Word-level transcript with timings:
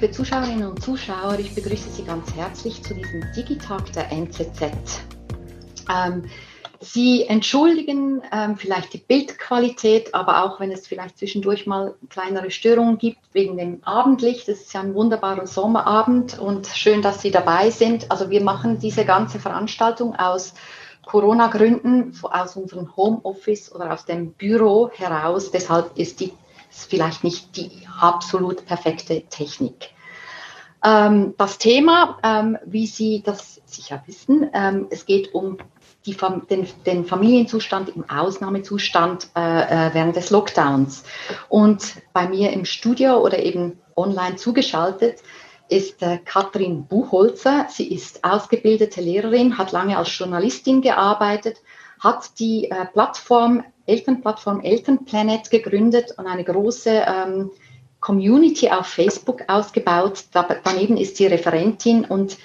Liebe 0.00 0.12
Zuschauerinnen 0.12 0.66
und 0.66 0.82
Zuschauer, 0.82 1.38
ich 1.38 1.54
begrüße 1.54 1.90
Sie 1.90 2.04
ganz 2.04 2.34
herzlich 2.34 2.82
zu 2.82 2.94
diesem 2.94 3.22
Digitag 3.36 3.92
der 3.92 4.10
NZZ. 4.10 5.02
Ähm, 5.90 6.24
Sie 6.82 7.26
entschuldigen 7.26 8.22
ähm, 8.32 8.56
vielleicht 8.56 8.94
die 8.94 8.98
Bildqualität, 8.98 10.14
aber 10.14 10.42
auch 10.42 10.58
wenn 10.58 10.72
es 10.72 10.86
vielleicht 10.86 11.18
zwischendurch 11.18 11.66
mal 11.66 11.94
kleinere 12.08 12.50
Störungen 12.50 12.96
gibt 12.96 13.18
wegen 13.34 13.58
dem 13.58 13.84
Abendlicht. 13.84 14.48
Es 14.48 14.62
ist 14.62 14.72
ja 14.72 14.80
ein 14.80 14.94
wunderbarer 14.94 15.46
Sommerabend 15.46 16.38
und 16.38 16.66
schön, 16.68 17.02
dass 17.02 17.20
Sie 17.20 17.30
dabei 17.30 17.68
sind. 17.68 18.10
Also 18.10 18.30
wir 18.30 18.42
machen 18.42 18.78
diese 18.78 19.04
ganze 19.04 19.38
Veranstaltung 19.38 20.16
aus 20.16 20.54
Corona-Gründen, 21.10 22.12
aus 22.22 22.56
unserem 22.56 22.96
Homeoffice 22.96 23.74
oder 23.74 23.92
aus 23.92 24.04
dem 24.04 24.32
Büro 24.32 24.90
heraus. 24.94 25.50
Deshalb 25.50 25.98
ist 25.98 26.20
die 26.20 26.32
ist 26.70 26.88
vielleicht 26.88 27.24
nicht 27.24 27.56
die 27.56 27.70
absolut 28.00 28.64
perfekte 28.64 29.22
Technik. 29.22 29.90
Ähm, 30.84 31.34
das 31.36 31.58
Thema, 31.58 32.18
ähm, 32.22 32.58
wie 32.64 32.86
Sie 32.86 33.22
das 33.24 33.60
sicher 33.66 34.02
wissen, 34.06 34.48
ähm, 34.54 34.86
es 34.90 35.04
geht 35.04 35.34
um 35.34 35.58
die, 36.06 36.16
den, 36.48 36.66
den, 36.86 37.04
Familienzustand 37.04 37.94
im 37.94 38.08
Ausnahmezustand 38.08 39.30
äh, 39.36 39.88
äh, 39.88 39.94
während 39.94 40.14
des 40.14 40.30
Lockdowns. 40.30 41.02
Und 41.48 41.96
bei 42.12 42.28
mir 42.28 42.52
im 42.52 42.64
Studio 42.64 43.18
oder 43.18 43.40
eben 43.40 43.80
online 43.96 44.36
zugeschaltet 44.36 45.22
ist 45.70 46.02
äh, 46.02 46.18
Katrin 46.24 46.86
Buchholzer. 46.86 47.66
Sie 47.70 47.92
ist 47.92 48.24
ausgebildete 48.24 49.00
Lehrerin, 49.00 49.56
hat 49.56 49.72
lange 49.72 49.96
als 49.96 50.16
Journalistin 50.16 50.82
gearbeitet, 50.82 51.62
hat 51.98 52.38
die 52.38 52.70
äh, 52.70 52.86
Plattform, 52.86 53.64
Elternplattform 53.86 54.60
Elternplanet 54.60 55.50
gegründet 55.50 56.14
und 56.16 56.26
eine 56.26 56.44
große 56.44 56.90
ähm, 57.06 57.50
Community 58.00 58.70
auf 58.70 58.86
Facebook 58.86 59.44
ausgebaut. 59.48 60.24
Da, 60.32 60.46
daneben 60.64 60.96
ist 60.96 61.16
sie 61.16 61.26
Referentin 61.26 62.04
und 62.04 62.38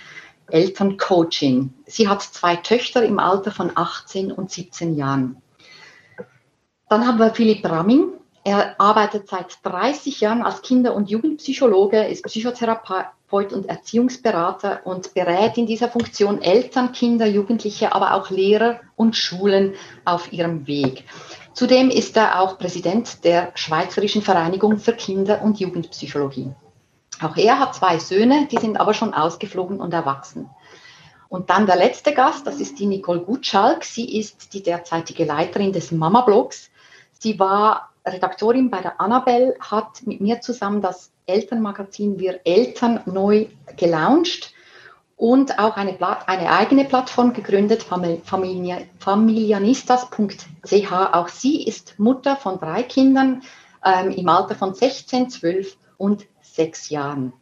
Elterncoaching. 0.49 1.73
Sie 1.85 2.07
hat 2.07 2.21
zwei 2.21 2.55
Töchter 2.57 3.03
im 3.03 3.19
Alter 3.19 3.51
von 3.51 3.71
18 3.73 4.31
und 4.31 4.51
17 4.51 4.95
Jahren. 4.95 5.41
Dann 6.89 7.07
haben 7.07 7.17
wir 7.17 7.33
Philipp 7.33 7.65
Ramming. 7.65 8.09
Er 8.43 8.79
arbeitet 8.79 9.27
seit 9.27 9.57
30 9.63 10.21
Jahren 10.21 10.43
als 10.43 10.61
Kinder- 10.61 10.93
und 10.93 11.09
Jugendpsychologe, 11.09 12.05
ist 12.05 12.23
Psychotherapeut 12.23 13.05
und 13.35 13.67
Erziehungsberater 13.67 14.81
und 14.85 15.13
berät 15.13 15.57
in 15.57 15.65
dieser 15.65 15.89
Funktion 15.89 16.41
Eltern, 16.41 16.91
Kinder, 16.91 17.25
Jugendliche, 17.25 17.93
aber 17.93 18.13
auch 18.13 18.29
Lehrer 18.29 18.79
und 18.95 19.15
Schulen 19.15 19.73
auf 20.05 20.31
ihrem 20.31 20.67
Weg. 20.67 21.03
Zudem 21.53 21.89
ist 21.89 22.17
er 22.17 22.41
auch 22.41 22.57
Präsident 22.57 23.23
der 23.23 23.51
Schweizerischen 23.55 24.21
Vereinigung 24.21 24.77
für 24.77 24.93
Kinder- 24.93 25.41
und 25.41 25.59
Jugendpsychologie. 25.59 26.53
Auch 27.21 27.37
er 27.37 27.59
hat 27.59 27.75
zwei 27.75 27.97
Söhne, 27.99 28.47
die 28.51 28.57
sind 28.57 28.79
aber 28.79 28.93
schon 28.93 29.13
ausgeflogen 29.13 29.79
und 29.79 29.93
erwachsen. 29.93 30.49
Und 31.29 31.49
dann 31.49 31.65
der 31.65 31.77
letzte 31.77 32.13
Gast, 32.13 32.45
das 32.45 32.59
ist 32.59 32.79
die 32.79 32.85
Nicole 32.85 33.21
Gutschalk. 33.21 33.83
Sie 33.83 34.17
ist 34.17 34.53
die 34.53 34.63
derzeitige 34.63 35.25
Leiterin 35.25 35.71
des 35.71 35.91
Mama-Blogs. 35.91 36.69
Sie 37.19 37.39
war 37.39 37.89
Redaktorin 38.05 38.69
bei 38.69 38.81
der 38.81 39.01
Annabelle, 39.01 39.55
hat 39.59 40.05
mit 40.05 40.21
mir 40.21 40.41
zusammen 40.41 40.81
das 40.81 41.11
Elternmagazin 41.25 42.19
Wir 42.19 42.39
Eltern 42.43 43.01
neu 43.05 43.47
gelauncht 43.77 44.53
und 45.17 45.57
auch 45.59 45.77
eine, 45.77 45.97
eine 46.27 46.51
eigene 46.51 46.85
Plattform 46.85 47.33
gegründet, 47.33 47.83
Familia, 47.83 48.79
familianistas.ch. 48.99 50.91
Auch 50.91 51.27
sie 51.29 51.63
ist 51.63 51.97
Mutter 51.97 52.35
von 52.35 52.59
drei 52.59 52.83
Kindern 52.83 53.41
ähm, 53.83 54.11
im 54.11 54.27
Alter 54.27 54.55
von 54.55 54.73
16, 54.73 55.29
12 55.29 55.77
und 55.97 56.25
sechs 56.41 56.89
Jahren. 56.89 57.33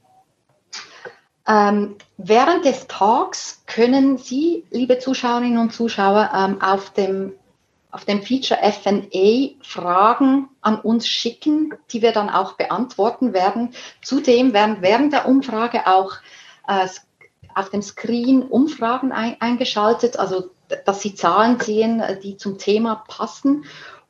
Ähm, 1.47 1.95
während 2.17 2.63
des 2.63 2.87
Talks 2.87 3.63
können 3.65 4.17
Sie, 4.17 4.65
liebe 4.71 4.99
Zuschauerinnen 4.99 5.57
und 5.57 5.73
Zuschauer, 5.73 6.29
ähm, 6.33 6.61
auf, 6.61 6.91
dem, 6.91 7.33
auf 7.93 8.05
dem 8.05 8.23
Feature 8.23 8.59
FNA 8.59 9.51
Fragen 9.61 10.49
an 10.61 10.79
uns 10.79 11.07
schicken, 11.07 11.75
die 11.91 12.01
wir 12.01 12.11
dann 12.11 12.29
auch 12.29 12.53
beantworten 12.53 13.33
werden. 13.33 13.75
Zudem 14.01 14.51
werden 14.51 14.77
während 14.81 15.13
der 15.13 15.27
Umfrage 15.27 15.85
auch 15.85 16.13
äh, 16.67 16.87
auf 17.53 17.69
dem 17.69 17.83
Screen 17.83 18.41
Umfragen 18.41 19.11
ein, 19.11 19.39
eingeschaltet, 19.39 20.17
also 20.17 20.49
dass 20.85 21.01
Sie 21.01 21.13
Zahlen 21.13 21.59
sehen, 21.59 21.99
äh, 21.99 22.19
die 22.19 22.35
zum 22.35 22.57
Thema 22.57 22.95
passen. 23.07 23.65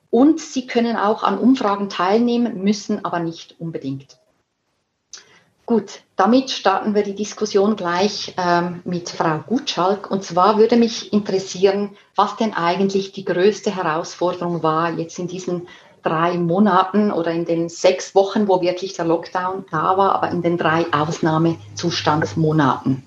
Und 0.09 0.39
Sie 0.39 0.65
können 0.65 0.95
auch 0.95 1.21
an 1.23 1.37
Umfragen 1.37 1.89
teilnehmen, 1.89 2.63
müssen 2.63 3.03
aber 3.03 3.19
nicht 3.19 3.59
unbedingt. 3.59 4.17
Gut, 5.65 6.03
damit 6.23 6.51
starten 6.51 6.95
wir 6.95 7.03
die 7.03 7.15
Diskussion 7.15 7.75
gleich 7.75 8.33
ähm, 8.37 8.79
mit 8.85 9.09
Frau 9.09 9.39
Gutschalk. 9.45 10.09
Und 10.09 10.23
zwar 10.23 10.57
würde 10.57 10.77
mich 10.77 11.11
interessieren, 11.11 11.97
was 12.15 12.37
denn 12.37 12.53
eigentlich 12.53 13.11
die 13.11 13.25
größte 13.25 13.75
Herausforderung 13.75 14.63
war 14.63 14.91
jetzt 14.91 15.19
in 15.19 15.27
diesen 15.27 15.67
drei 16.01 16.37
Monaten 16.37 17.11
oder 17.11 17.31
in 17.31 17.43
den 17.43 17.67
sechs 17.67 18.15
Wochen, 18.15 18.47
wo 18.47 18.61
wirklich 18.61 18.93
der 18.93 19.03
Lockdown 19.03 19.65
da 19.69 19.97
war, 19.97 20.15
aber 20.15 20.31
in 20.31 20.41
den 20.41 20.57
drei 20.57 20.85
Ausnahmezustandsmonaten. 20.93 23.03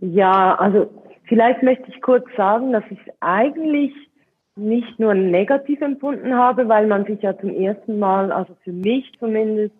Ja, 0.00 0.54
also 0.54 0.88
vielleicht 1.24 1.62
möchte 1.62 1.84
ich 1.88 2.00
kurz 2.00 2.24
sagen, 2.34 2.72
dass 2.72 2.84
ich 2.88 3.00
eigentlich 3.20 3.92
nicht 4.56 4.98
nur 4.98 5.12
negativ 5.12 5.82
empfunden 5.82 6.34
habe, 6.34 6.66
weil 6.68 6.86
man 6.86 7.04
sich 7.04 7.20
ja 7.20 7.38
zum 7.38 7.50
ersten 7.50 7.98
Mal, 7.98 8.32
also 8.32 8.56
für 8.64 8.72
mich 8.72 9.12
zumindest, 9.18 9.74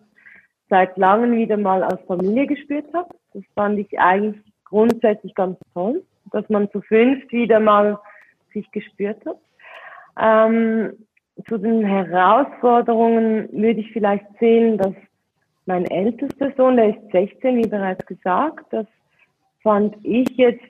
seit 0.69 0.97
langem 0.97 1.33
wieder 1.33 1.57
mal 1.57 1.83
als 1.83 2.01
Familie 2.05 2.47
gespürt 2.47 2.85
habe. 2.93 3.09
Das 3.33 3.43
fand 3.55 3.79
ich 3.79 3.99
eigentlich 3.99 4.41
grundsätzlich 4.65 5.33
ganz 5.35 5.57
toll, 5.73 6.03
dass 6.31 6.47
man 6.49 6.69
zu 6.71 6.81
fünft 6.81 7.31
wieder 7.31 7.59
mal 7.59 7.99
sich 8.53 8.69
gespürt 8.71 9.23
hat. 9.25 9.37
Ähm, 10.19 10.93
zu 11.47 11.57
den 11.57 11.83
Herausforderungen 11.83 13.49
würde 13.51 13.79
ich 13.79 13.91
vielleicht 13.91 14.25
sehen, 14.39 14.77
dass 14.77 14.93
mein 15.65 15.85
ältester 15.85 16.51
Sohn, 16.57 16.77
der 16.77 16.89
ist 16.89 17.11
16, 17.11 17.57
wie 17.57 17.67
bereits 17.67 18.05
gesagt, 18.05 18.65
das 18.71 18.85
fand 19.61 19.95
ich 20.03 20.29
jetzt, 20.31 20.63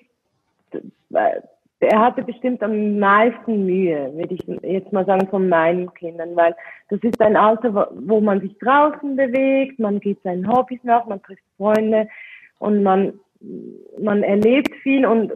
er 1.82 2.00
hatte 2.00 2.24
bestimmt 2.24 2.62
am 2.62 3.00
meisten 3.00 3.66
Mühe, 3.66 4.12
würde 4.14 4.34
ich 4.34 4.42
jetzt 4.64 4.92
mal 4.92 5.06
sagen, 5.06 5.28
von 5.28 5.48
meinen 5.48 5.94
Kindern, 5.94 6.36
weil 6.36 6.56
das 6.90 7.00
ist 7.04 7.22
ein 7.22 7.38
Alter, 7.38 7.90
wo 7.94 8.20
man 8.20 8.42
sich 8.42 8.58
draußen 8.60 9.16
bewegt, 9.16 9.80
man 9.80 10.00
geht 10.00 10.22
seinen 10.24 10.48
Hobbys 10.48 10.84
nach, 10.84 11.06
man 11.06 11.22
trifft 11.22 11.44
Freunde 11.58 12.08
und 12.60 12.84
man, 12.84 13.14
man 13.98 14.24
erlebt 14.24 14.76
viel 14.84 15.06
und, 15.06 15.32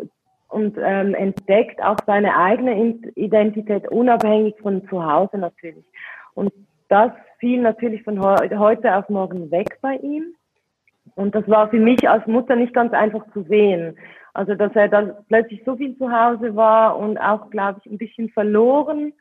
und 0.49 0.77
ähm, 0.83 1.13
entdeckt 1.15 1.81
auch 1.81 1.97
seine 2.05 2.35
eigene 2.35 2.97
Identität 3.15 3.87
unabhängig 3.89 4.55
von 4.61 4.85
zu 4.89 5.05
Hause 5.05 5.37
natürlich. 5.37 5.85
Und 6.33 6.51
das 6.89 7.11
fiel 7.39 7.61
natürlich 7.61 8.03
von 8.03 8.21
heute 8.21 8.95
auf 8.95 9.07
morgen 9.07 9.49
weg 9.49 9.77
bei 9.81 9.95
ihm. 9.95 10.35
Und 11.15 11.35
das 11.35 11.47
war 11.47 11.69
für 11.69 11.79
mich 11.79 12.07
als 12.09 12.25
Mutter 12.27 12.55
nicht 12.55 12.73
ganz 12.73 12.93
einfach 12.93 13.25
zu 13.33 13.43
sehen. 13.43 13.97
Also, 14.33 14.55
dass 14.55 14.75
er 14.75 14.87
dann 14.87 15.13
plötzlich 15.27 15.61
so 15.63 15.75
viel 15.75 15.95
zu 15.97 16.11
Hause 16.11 16.55
war 16.55 16.97
und 16.97 17.17
auch, 17.19 17.49
glaube 17.51 17.79
ich, 17.83 17.91
ein 17.91 17.99
bisschen 17.99 18.29
verloren 18.29 19.13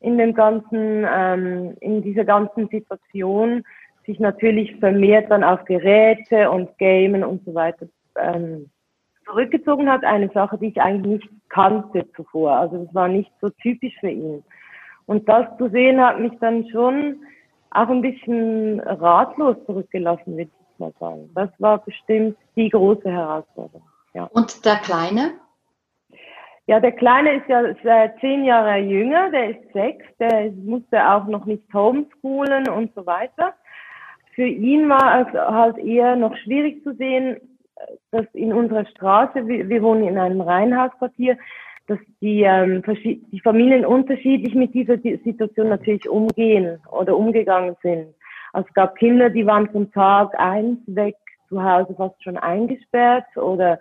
in 0.00 0.18
dem 0.18 0.34
ganzen, 0.34 1.06
ähm, 1.10 1.74
in 1.80 2.02
dieser 2.02 2.24
ganzen 2.24 2.68
Situation, 2.68 3.64
sich 4.04 4.18
natürlich 4.20 4.76
vermehrt 4.76 5.30
dann 5.30 5.44
auf 5.44 5.64
Geräte 5.64 6.50
und 6.50 6.76
Gamen 6.78 7.24
und 7.24 7.44
so 7.44 7.54
weiter 7.54 7.86
ähm, 8.16 8.68
zurückgezogen 9.24 9.88
hat. 9.90 10.04
Eine 10.04 10.28
Sache, 10.30 10.58
die 10.58 10.68
ich 10.68 10.80
eigentlich 10.82 11.22
nicht 11.22 11.48
kannte 11.48 12.04
zuvor. 12.14 12.52
Also, 12.52 12.84
das 12.84 12.94
war 12.94 13.08
nicht 13.08 13.32
so 13.40 13.48
typisch 13.62 13.94
für 14.00 14.10
ihn. 14.10 14.44
Und 15.06 15.28
das 15.28 15.46
zu 15.56 15.68
sehen 15.70 16.00
hat 16.00 16.20
mich 16.20 16.32
dann 16.40 16.68
schon 16.68 17.16
auch 17.70 17.88
ein 17.88 18.02
bisschen 18.02 18.80
ratlos 18.80 19.56
zurückgelassen, 19.64 20.36
würde 20.36 20.50
ich 20.50 20.78
mal 20.78 20.92
sagen. 21.00 21.30
Das 21.34 21.48
war 21.58 21.82
bestimmt 21.82 22.36
die 22.54 22.68
große 22.68 23.10
Herausforderung. 23.10 23.91
Ja. 24.14 24.24
Und 24.24 24.64
der 24.64 24.76
Kleine? 24.76 25.34
Ja, 26.66 26.78
der 26.80 26.92
Kleine 26.92 27.36
ist 27.36 27.48
ja 27.48 28.16
zehn 28.20 28.44
Jahre 28.44 28.78
jünger, 28.78 29.30
der 29.30 29.50
ist 29.50 29.72
sechs, 29.72 30.04
der 30.18 30.52
musste 30.52 31.10
auch 31.10 31.26
noch 31.26 31.44
nicht 31.44 31.64
homeschoolen 31.74 32.68
und 32.68 32.94
so 32.94 33.04
weiter. 33.04 33.54
Für 34.34 34.46
ihn 34.46 34.88
war 34.88 35.26
es 35.26 35.32
halt 35.34 35.78
eher 35.78 36.16
noch 36.16 36.36
schwierig 36.36 36.82
zu 36.84 36.94
sehen, 36.94 37.36
dass 38.10 38.26
in 38.32 38.52
unserer 38.52 38.86
Straße, 38.86 39.46
wir, 39.46 39.68
wir 39.68 39.82
wohnen 39.82 40.06
in 40.06 40.18
einem 40.18 40.40
Reihenhausquartier, 40.40 41.36
dass 41.88 41.98
die, 42.20 42.42
ähm, 42.42 42.82
die 42.86 43.40
Familien 43.40 43.84
unterschiedlich 43.84 44.54
mit 44.54 44.72
dieser 44.72 44.98
Situation 44.98 45.68
natürlich 45.68 46.08
umgehen 46.08 46.78
oder 46.90 47.16
umgegangen 47.16 47.76
sind. 47.82 48.14
Also 48.52 48.68
es 48.68 48.74
gab 48.74 48.96
Kinder, 48.96 49.30
die 49.30 49.46
waren 49.46 49.68
von 49.70 49.90
Tag 49.90 50.38
eins 50.38 50.78
weg 50.86 51.16
zu 51.48 51.62
Hause 51.62 51.94
fast 51.96 52.22
schon 52.22 52.36
eingesperrt 52.36 53.36
oder 53.36 53.78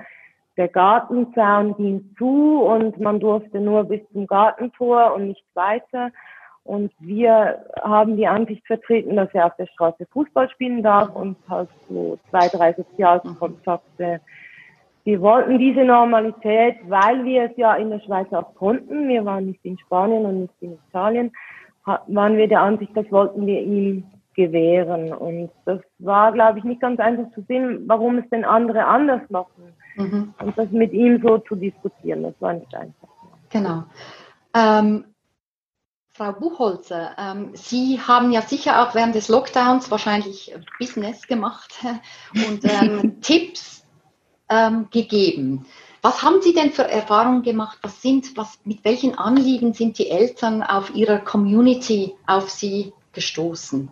der 0.62 0.68
Gartenzaun 0.68 1.75
ging 1.75 2.13
zu 2.19 2.62
und 2.62 3.00
man 3.00 3.19
durfte 3.19 3.60
nur 3.60 3.84
bis 3.84 4.02
zum 4.13 4.28
Gartentor 4.28 5.16
und 5.16 5.30
nicht 5.30 5.44
weiter. 5.56 6.12
Und 6.63 6.92
wir 7.00 7.66
haben 7.81 8.16
die 8.16 8.28
Ansicht 8.28 8.68
vertreten, 8.68 9.16
dass 9.16 9.34
er 9.34 9.48
auf 9.48 9.56
der 9.56 9.66
Straße 9.66 10.06
Fußball 10.12 10.48
spielen 10.52 10.84
darf 10.84 11.16
und 11.16 11.36
halt 11.50 11.69
so 11.90 12.19
zwei, 12.30 12.48
drei 12.50 12.74
Sozialkontakte. 12.74 14.22
Wir 15.04 15.22
wollten 15.22 15.58
diese 15.58 15.84
Normalität, 15.84 16.75
weil 16.88 17.25
wir 17.25 17.46
es 17.46 17.58
ja 17.58 17.74
in 17.74 17.90
der 17.90 18.02
Schweiz 18.02 18.31
auch 18.31 18.54
konnten. 18.54 19.10
Wir 19.10 19.25
waren 19.25 19.48
nicht 19.48 19.66
in 19.66 19.80
Spanien 19.80 20.28
und 20.28 20.42
nicht 20.42 20.54
in 20.62 20.78
Italien. 20.90 21.31
Waren 21.86 22.38
wir 22.38 22.48
der 22.48 22.62
Ansicht, 22.62 22.96
das 22.96 23.12
wollten 23.12 23.48
wir 23.48 23.62
ihm 23.62 24.04
gewähren. 24.36 25.12
Und 25.12 25.50
das 25.66 25.80
war, 25.98 26.31
glaube 26.31 26.60
ich, 26.60 26.66
nicht 26.66 26.81
ganz 26.81 27.00
einfach 27.00 27.31
zu 27.34 27.42
sehen, 27.48 27.86
warum 27.88 28.19
es 28.19 28.30
denn 28.30 28.46
andere 28.46 28.86
anders 28.86 29.28
machen. 29.31 29.74
Mhm. 29.96 30.34
Und 30.40 30.58
das 30.58 30.70
mit 30.72 30.94
ihm 30.94 31.22
so 31.22 31.38
zu 31.40 31.56
diskutieren, 31.56 32.24
das 32.24 32.34
war 32.40 32.54
nicht 32.54 32.74
einfach. 32.74 33.10
Genau. 33.50 33.84
Ähm, 34.54 35.06
Frau 36.14 36.34
Buchholzer, 36.34 37.16
ähm, 37.18 37.52
Sie 37.54 38.00
haben 38.00 38.32
ja 38.32 38.42
sicher 38.42 38.82
auch 38.82 38.96
während 38.96 39.16
des 39.16 39.30
Lockdowns 39.30 39.90
wahrscheinlich 39.90 40.54
Business 40.78 41.26
gemacht 41.28 41.74
und 42.34 42.64
ähm, 42.64 43.22
Tipps 43.22 43.86
ähm, 44.50 44.88
gegeben. 44.92 45.66
Was 46.02 46.24
haben 46.24 46.42
Sie 46.42 46.54
denn 46.54 46.72
für 46.72 46.84
Erfahrungen 46.84 47.44
gemacht? 47.44 47.78
Was 47.82 48.02
sind, 48.02 48.36
was, 48.36 48.60
mit 48.66 48.84
welchen 48.84 49.18
Anliegen 49.18 49.74
sind 49.74 50.00
die 50.00 50.10
Eltern 50.10 50.64
auf 50.64 50.94
Ihrer 50.96 51.20
Community 51.20 52.16
auf 52.26 52.50
Sie 52.50 52.94
gestoßen? 53.14 53.90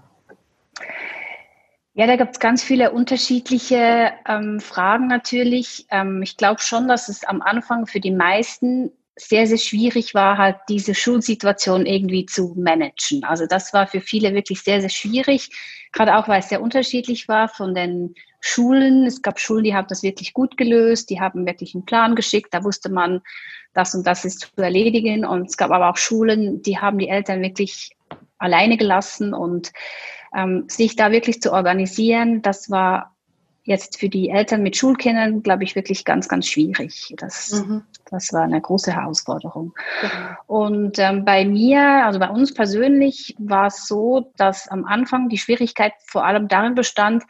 Ja, 1.94 2.08
da 2.08 2.16
gibt 2.16 2.34
es 2.34 2.40
ganz 2.40 2.64
viele 2.64 2.92
unterschiedliche 2.92 4.14
ähm, 4.28 4.60
Fragen 4.60 5.08
natürlich. 5.08 5.86
Ähm, 5.90 6.22
ich 6.22 6.38
glaube 6.38 6.62
schon, 6.62 6.88
dass 6.88 7.10
es 7.10 7.24
am 7.24 7.42
Anfang 7.42 7.88
für 7.88 8.00
die 8.00 8.12
meisten 8.12 8.92
sehr, 9.16 9.48
sehr 9.48 9.58
schwierig 9.58 10.14
war, 10.14 10.38
halt 10.38 10.58
diese 10.70 10.96
Schulsituation 10.96 11.86
irgendwie 11.86 12.26
zu 12.26 12.54
managen. 12.58 13.24
Also 13.26 13.48
das 13.48 13.74
war 13.74 13.88
für 13.88 14.02
viele 14.02 14.34
wirklich 14.34 14.62
sehr, 14.62 14.80
sehr 14.80 14.90
schwierig, 14.90 15.50
gerade 15.92 16.16
auch, 16.16 16.28
weil 16.28 16.40
es 16.40 16.50
sehr 16.50 16.62
unterschiedlich 16.62 17.28
war 17.28 17.50
von 17.50 17.76
den 17.76 18.16
Schulen. 18.40 19.06
Es 19.06 19.22
gab 19.22 19.40
Schulen, 19.40 19.66
die 19.66 19.76
haben 19.76 19.88
das 19.90 20.04
wirklich 20.04 20.34
gut 20.34 20.56
gelöst, 20.56 21.10
die 21.10 21.20
haben 21.20 21.46
wirklich 21.46 21.76
einen 21.76 21.86
Plan 21.86 22.16
geschickt, 22.16 22.54
da 22.54 22.64
wusste 22.64 22.90
man, 22.90 23.22
das 23.74 23.94
und 23.94 24.08
das 24.08 24.24
ist 24.24 24.40
zu 24.56 24.62
erledigen. 24.62 25.26
Und 25.26 25.50
es 25.50 25.58
gab 25.58 25.72
aber 25.72 25.90
auch 25.90 25.98
Schulen, 25.98 26.62
die 26.62 26.78
haben 26.78 26.98
die 26.98 27.10
Eltern 27.10 27.42
wirklich 27.42 27.92
alleine 28.38 28.78
gelassen 28.78 29.34
und 29.34 29.74
ähm, 30.34 30.66
sich 30.68 30.96
da 30.96 31.12
wirklich 31.12 31.42
zu 31.42 31.52
organisieren, 31.54 32.42
das 32.42 32.70
war 32.70 33.16
jetzt 33.64 34.00
für 34.00 34.10
die 34.10 34.30
Eltern 34.30 34.64
mit 34.64 34.76
Schulkindern, 34.76 35.44
glaube 35.44 35.64
ich, 35.64 35.76
wirklich 35.76 36.04
ganz, 36.04 36.28
ganz 36.28 36.48
schwierig. 36.48 37.14
Das, 37.18 37.52
mhm. 37.52 37.84
das 38.10 38.34
war 38.34 38.42
eine 38.42 38.60
große 38.60 38.92
Herausforderung. 38.92 39.74
Mhm. 40.02 40.08
Und 40.48 41.00
ähm, 41.00 41.24
bei 41.24 41.46
mir, 41.46 42.06
also 42.06 42.20
bei 42.20 42.30
uns 42.30 42.54
persönlich, 42.54 43.36
war 43.38 43.68
es 43.68 43.88
so, 43.88 44.32
dass 44.38 44.68
am 44.68 44.86
Anfang 44.86 45.30
die 45.30 45.38
Schwierigkeit 45.38 45.94
vor 46.06 46.26
allem 46.26 46.48
darin 46.48 46.74
bestand, 46.74 47.24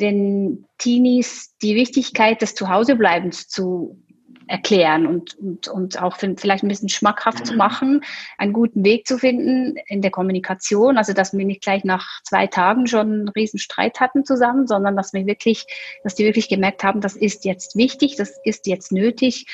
den 0.00 0.66
Teenies 0.78 1.54
die 1.62 1.76
Wichtigkeit 1.76 2.42
des 2.42 2.54
Zuhausebleibens 2.54 3.48
zu 3.48 4.02
erklären 4.50 5.06
und, 5.06 5.38
und, 5.38 5.68
und 5.68 6.02
auch 6.02 6.16
vielleicht 6.16 6.64
ein 6.64 6.68
bisschen 6.68 6.88
schmackhaft 6.88 7.46
zu 7.46 7.54
machen, 7.54 8.02
einen 8.36 8.52
guten 8.52 8.84
Weg 8.84 9.06
zu 9.06 9.16
finden 9.16 9.76
in 9.86 10.02
der 10.02 10.10
Kommunikation. 10.10 10.98
Also, 10.98 11.12
dass 11.12 11.32
wir 11.32 11.44
nicht 11.44 11.62
gleich 11.62 11.84
nach 11.84 12.20
zwei 12.24 12.48
Tagen 12.48 12.88
schon 12.88 13.12
einen 13.12 13.28
riesen 13.28 13.60
Streit 13.60 14.00
hatten 14.00 14.24
zusammen, 14.24 14.66
sondern 14.66 14.96
dass 14.96 15.12
wir 15.12 15.24
wirklich, 15.26 15.66
dass 16.02 16.16
die 16.16 16.24
wirklich 16.24 16.48
gemerkt 16.48 16.82
haben, 16.82 17.00
das 17.00 17.14
ist 17.14 17.44
jetzt 17.44 17.76
wichtig, 17.76 18.16
das 18.16 18.38
ist 18.44 18.66
jetzt 18.66 18.90
nötig 18.90 19.46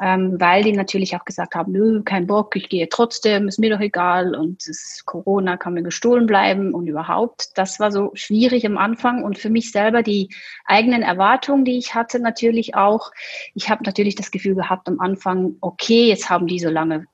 ähm, 0.00 0.40
weil 0.40 0.64
die 0.64 0.72
natürlich 0.72 1.16
auch 1.16 1.24
gesagt 1.24 1.54
haben, 1.54 1.72
nö, 1.72 2.02
kein 2.02 2.26
Bock, 2.26 2.56
ich 2.56 2.68
gehe 2.68 2.88
trotzdem, 2.88 3.48
ist 3.48 3.58
mir 3.58 3.70
doch 3.70 3.80
egal 3.80 4.34
und 4.34 4.64
Corona, 5.04 5.56
kann 5.56 5.74
mir 5.74 5.82
gestohlen 5.82 6.26
bleiben 6.26 6.74
und 6.74 6.86
überhaupt. 6.86 7.50
Das 7.56 7.80
war 7.80 7.92
so 7.92 8.10
schwierig 8.14 8.66
am 8.66 8.78
Anfang 8.78 9.22
und 9.22 9.38
für 9.38 9.50
mich 9.50 9.72
selber 9.72 10.02
die 10.02 10.28
eigenen 10.64 11.02
Erwartungen, 11.02 11.64
die 11.64 11.78
ich 11.78 11.94
hatte, 11.94 12.20
natürlich 12.20 12.74
auch. 12.74 13.10
Ich 13.54 13.70
habe 13.70 13.84
natürlich 13.84 14.14
das 14.14 14.30
Gefühl 14.30 14.54
gehabt 14.54 14.88
am 14.88 15.00
Anfang, 15.00 15.56
okay, 15.60 16.08
jetzt 16.08 16.30
haben 16.30 16.46
die 16.46 16.58
so 16.58 16.70
lange 16.70 17.06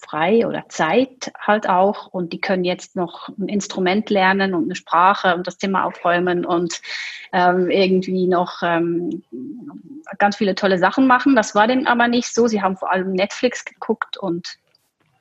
frei 0.00 0.46
oder 0.46 0.64
Zeit 0.68 1.32
halt 1.38 1.68
auch 1.68 2.06
und 2.08 2.32
die 2.32 2.40
können 2.40 2.64
jetzt 2.64 2.96
noch 2.96 3.28
ein 3.38 3.48
Instrument 3.48 4.10
lernen 4.10 4.54
und 4.54 4.64
eine 4.64 4.74
Sprache 4.74 5.34
und 5.34 5.46
das 5.46 5.58
Thema 5.58 5.84
aufräumen 5.84 6.44
und 6.44 6.80
ähm, 7.32 7.70
irgendwie 7.70 8.26
noch 8.26 8.62
ähm, 8.62 9.22
ganz 10.18 10.36
viele 10.36 10.54
tolle 10.54 10.78
Sachen 10.78 11.06
machen. 11.06 11.36
Das 11.36 11.54
war 11.54 11.66
denen 11.66 11.86
aber 11.86 12.08
nicht 12.08 12.34
so. 12.34 12.46
Sie 12.46 12.62
haben 12.62 12.76
vor 12.76 12.90
allem 12.90 13.12
Netflix 13.12 13.64
geguckt 13.64 14.16
und 14.16 14.56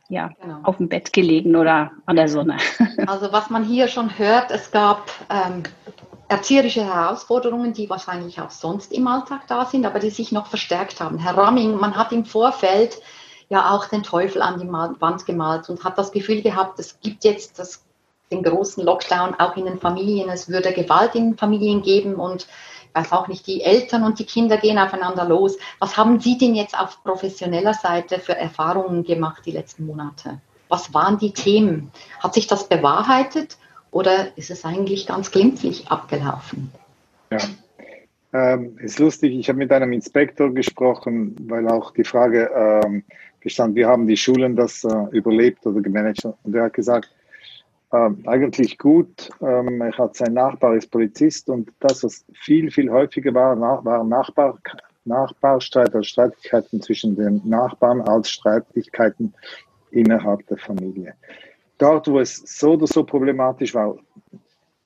ja, 0.09 0.31
genau. 0.41 0.59
auf 0.63 0.77
dem 0.77 0.89
Bett 0.89 1.13
gelegen 1.13 1.55
oder 1.55 1.91
an 2.05 2.15
der 2.15 2.27
Sonne. 2.27 2.57
Also 3.07 3.31
was 3.31 3.49
man 3.49 3.63
hier 3.63 3.87
schon 3.87 4.17
hört, 4.17 4.51
es 4.51 4.71
gab 4.71 5.09
ähm, 5.29 5.63
erzieherische 6.27 6.83
Herausforderungen, 6.83 7.73
die 7.73 7.89
wahrscheinlich 7.89 8.39
auch 8.41 8.51
sonst 8.51 8.91
im 8.91 9.07
Alltag 9.07 9.41
da 9.47 9.65
sind, 9.65 9.85
aber 9.85 9.99
die 9.99 10.09
sich 10.09 10.31
noch 10.31 10.47
verstärkt 10.47 10.99
haben. 10.99 11.17
Herr 11.17 11.37
Ramming, 11.37 11.75
man 11.75 11.95
hat 11.95 12.11
im 12.11 12.25
Vorfeld 12.25 12.99
ja 13.49 13.71
auch 13.71 13.87
den 13.87 14.03
Teufel 14.03 14.41
an 14.41 14.59
die 14.59 14.71
Wand 14.71 15.25
gemalt 15.25 15.69
und 15.69 15.83
hat 15.83 15.97
das 15.97 16.11
Gefühl 16.11 16.41
gehabt, 16.41 16.79
es 16.79 16.99
gibt 17.01 17.23
jetzt 17.23 17.59
das, 17.59 17.83
den 18.31 18.43
großen 18.43 18.83
Lockdown 18.83 19.35
auch 19.35 19.57
in 19.57 19.65
den 19.65 19.79
Familien, 19.79 20.29
es 20.29 20.49
würde 20.49 20.71
Gewalt 20.71 21.15
in 21.15 21.35
Familien 21.35 21.81
geben 21.81 22.15
und 22.15 22.47
ich 22.89 22.95
weiß 22.95 23.11
auch 23.11 23.27
nicht, 23.27 23.45
die 23.45 23.61
Eltern 23.61 24.03
und 24.03 24.17
die 24.17 24.25
Kinder 24.25 24.57
gehen 24.57 24.79
aufeinander 24.79 25.25
los. 25.25 25.57
Was 25.79 25.95
haben 25.95 26.19
Sie 26.19 26.37
denn 26.37 26.55
jetzt 26.55 26.79
auf 26.79 27.03
professioneller 27.03 27.73
Seite 27.73 28.19
für 28.19 28.35
Erfahrungen 28.35 29.03
gemacht 29.03 29.43
die 29.45 29.51
letzten 29.51 29.85
Monate? 29.85 30.39
Was 30.69 30.93
waren 30.93 31.17
die 31.17 31.31
Themen? 31.31 31.91
Hat 32.19 32.33
sich 32.33 32.47
das 32.47 32.67
bewahrheitet 32.67 33.57
oder 33.91 34.35
ist 34.37 34.49
es 34.49 34.65
eigentlich 34.65 35.07
ganz 35.07 35.31
glimpflich 35.31 35.87
abgelaufen? 35.89 36.71
Ja, 37.31 37.39
ähm, 38.31 38.77
ist 38.79 38.99
lustig, 38.99 39.33
ich 39.33 39.49
habe 39.49 39.57
mit 39.57 39.71
einem 39.71 39.91
Inspektor 39.91 40.53
gesprochen, 40.53 41.35
weil 41.47 41.67
auch 41.67 41.91
die 41.91 42.03
Frage 42.03 42.51
ähm, 42.55 43.03
bestand, 43.39 43.75
wie 43.75 43.85
haben 43.85 44.07
die 44.07 44.17
Schulen 44.17 44.55
das 44.55 44.83
äh, 44.83 45.05
überlebt 45.11 45.65
oder 45.65 45.81
gemanagt. 45.81 46.25
Und 46.43 46.55
er 46.55 46.63
hat 46.63 46.73
gesagt, 46.73 47.09
ähm, 47.91 48.23
eigentlich 48.27 48.77
gut. 48.77 49.29
Ähm, 49.41 49.81
er 49.81 49.97
hat 49.97 50.15
sein 50.15 50.33
Nachbar 50.33 50.75
ist 50.75 50.91
Polizist 50.91 51.49
und 51.49 51.71
das, 51.79 52.03
was 52.03 52.25
viel, 52.33 52.69
viel 52.69 52.89
häufiger 52.91 53.33
war, 53.33 53.55
nach, 53.55 53.83
waren 53.83 54.09
Nachbar, 54.09 54.59
Nachbarstreit 55.05 55.89
oder 55.89 56.03
Streitigkeiten 56.03 56.81
zwischen 56.81 57.15
den 57.15 57.41
Nachbarn 57.45 58.01
als 58.01 58.29
Streitigkeiten 58.29 59.33
innerhalb 59.91 60.45
der 60.47 60.57
Familie. 60.57 61.15
Dort, 61.79 62.07
wo 62.07 62.19
es 62.19 62.35
so 62.45 62.73
oder 62.73 62.87
so 62.87 63.03
problematisch 63.03 63.73
war, 63.73 63.97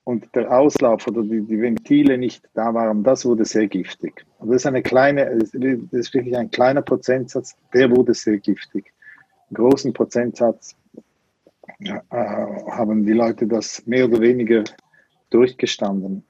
und 0.04 0.34
der 0.34 0.50
Auslauf 0.50 1.06
oder 1.06 1.22
die, 1.22 1.40
die, 1.40 1.60
Ventile 1.60 2.18
nicht 2.18 2.44
da 2.54 2.72
waren, 2.74 3.02
das 3.02 3.24
wurde 3.24 3.44
sehr 3.44 3.66
giftig. 3.66 4.24
Und 4.38 4.48
das 4.50 4.56
ist 4.56 4.66
eine 4.66 4.82
kleine, 4.82 5.38
das 5.38 5.54
ist 5.54 6.14
wirklich 6.14 6.36
ein 6.36 6.50
kleiner 6.50 6.82
Prozentsatz, 6.82 7.56
der 7.72 7.90
wurde 7.90 8.12
sehr 8.12 8.38
giftig. 8.38 8.92
Einen 9.48 9.54
großen 9.54 9.92
Prozentsatz 9.94 10.76
äh, 11.80 11.98
haben 12.10 13.04
die 13.06 13.12
Leute 13.12 13.46
das 13.46 13.86
mehr 13.86 14.04
oder 14.04 14.20
weniger 14.20 14.64
durchgestanden. 15.30 16.24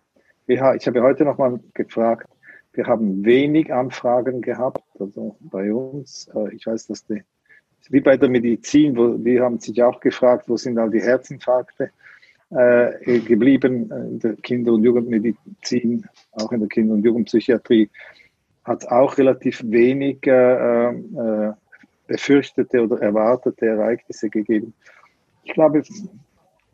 ich 0.46 0.60
habe 0.60 1.02
heute 1.02 1.24
nochmal 1.24 1.58
gefragt, 1.74 2.28
wir 2.74 2.86
haben 2.86 3.24
wenig 3.24 3.72
Anfragen 3.72 4.40
gehabt, 4.40 4.82
also 4.98 5.36
bei 5.40 5.72
uns. 5.72 6.28
Äh, 6.34 6.54
ich 6.54 6.66
weiß, 6.66 6.86
dass 6.88 7.06
die, 7.06 7.22
wie 7.90 8.00
bei 8.00 8.16
der 8.16 8.28
Medizin, 8.28 8.96
wo, 8.96 9.16
die 9.16 9.40
haben 9.40 9.58
sich 9.58 9.82
auch 9.82 10.00
gefragt, 10.00 10.48
wo 10.48 10.56
sind 10.56 10.78
all 10.78 10.90
die 10.90 11.02
Herzinfarkte? 11.02 11.90
Äh, 12.50 13.20
geblieben 13.20 13.90
in 13.90 14.18
der 14.18 14.36
Kinder- 14.36 14.72
und 14.72 14.84
Jugendmedizin, 14.84 16.06
auch 16.32 16.52
in 16.52 16.60
der 16.60 16.68
Kinder- 16.68 16.94
und 16.94 17.04
Jugendpsychiatrie, 17.04 17.90
hat 18.64 18.86
auch 18.88 19.18
relativ 19.18 19.62
wenig 19.64 20.26
äh, 20.26 20.88
äh, 20.88 21.52
befürchtete 22.06 22.82
oder 22.82 23.00
erwartete 23.00 23.66
Ereignisse 23.66 24.28
gegeben. 24.28 24.74
Ich 25.44 25.52
glaube, 25.52 25.82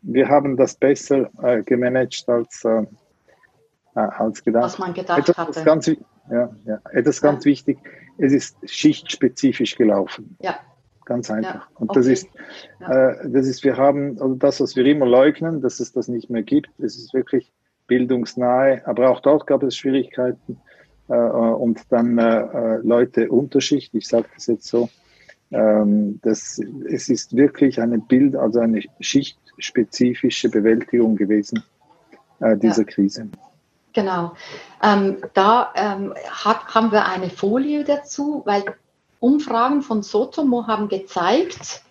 wir 0.01 0.27
haben 0.29 0.57
das 0.57 0.75
besser 0.75 1.29
äh, 1.43 1.61
gemanagt 1.63 2.23
als, 2.27 2.63
äh, 2.65 2.83
äh, 3.95 3.99
als 3.99 4.43
gedacht. 4.43 4.63
Was 4.63 4.79
man 4.79 4.93
gedacht 4.93 5.19
etwas 5.19 5.37
hatte. 5.37 5.63
Ganz, 5.63 5.87
ja, 5.87 6.49
ja, 6.65 6.79
etwas 6.91 7.21
ja. 7.21 7.31
ganz 7.31 7.45
wichtig, 7.45 7.77
es 8.17 8.33
ist 8.33 8.57
schichtspezifisch 8.69 9.75
gelaufen. 9.75 10.37
Ja. 10.41 10.59
Ganz 11.11 11.29
einfach. 11.29 11.55
Ja, 11.55 11.67
und 11.75 11.93
das 11.93 12.07
ist, 12.07 12.29
ja. 12.79 13.09
äh, 13.09 13.29
das 13.29 13.45
ist, 13.45 13.65
wir 13.65 13.75
haben, 13.75 14.11
also 14.21 14.33
das, 14.35 14.61
was 14.61 14.77
wir 14.77 14.85
immer 14.85 15.05
leugnen, 15.05 15.59
dass 15.61 15.81
es 15.81 15.91
das 15.91 16.07
nicht 16.07 16.29
mehr 16.29 16.41
gibt, 16.41 16.69
es 16.77 16.95
ist 16.95 17.13
wirklich 17.13 17.51
bildungsnahe, 17.87 18.81
aber 18.85 19.09
auch 19.09 19.19
dort 19.19 19.45
gab 19.45 19.61
es 19.63 19.75
Schwierigkeiten 19.75 20.57
äh, 21.09 21.13
und 21.13 21.81
dann 21.89 22.17
äh, 22.17 22.43
äh 22.43 22.77
Leute 22.81 23.29
Unterschicht, 23.29 23.93
ich 23.93 24.07
sage 24.07 24.27
das 24.33 24.47
jetzt 24.47 24.67
so, 24.67 24.87
ähm, 25.51 26.21
das, 26.23 26.61
es 26.89 27.09
ist 27.09 27.35
wirklich 27.35 27.81
eine 27.81 27.97
Bild, 27.97 28.37
also 28.37 28.61
eine 28.61 28.81
schichtspezifische 29.01 30.47
Bewältigung 30.47 31.17
gewesen 31.17 31.61
äh, 32.39 32.55
dieser 32.55 32.83
ja. 32.83 32.87
Krise. 32.87 33.27
Genau. 33.91 34.31
Ähm, 34.81 35.17
da 35.33 35.73
ähm, 35.75 36.13
hat, 36.29 36.73
haben 36.73 36.93
wir 36.93 37.05
eine 37.05 37.29
Folie 37.29 37.83
dazu, 37.83 38.43
weil 38.45 38.63
Umfragen 39.21 39.83
von 39.83 40.03
Sotomo 40.03 40.67
haben 40.67 40.89
gezeigt, 40.89 41.83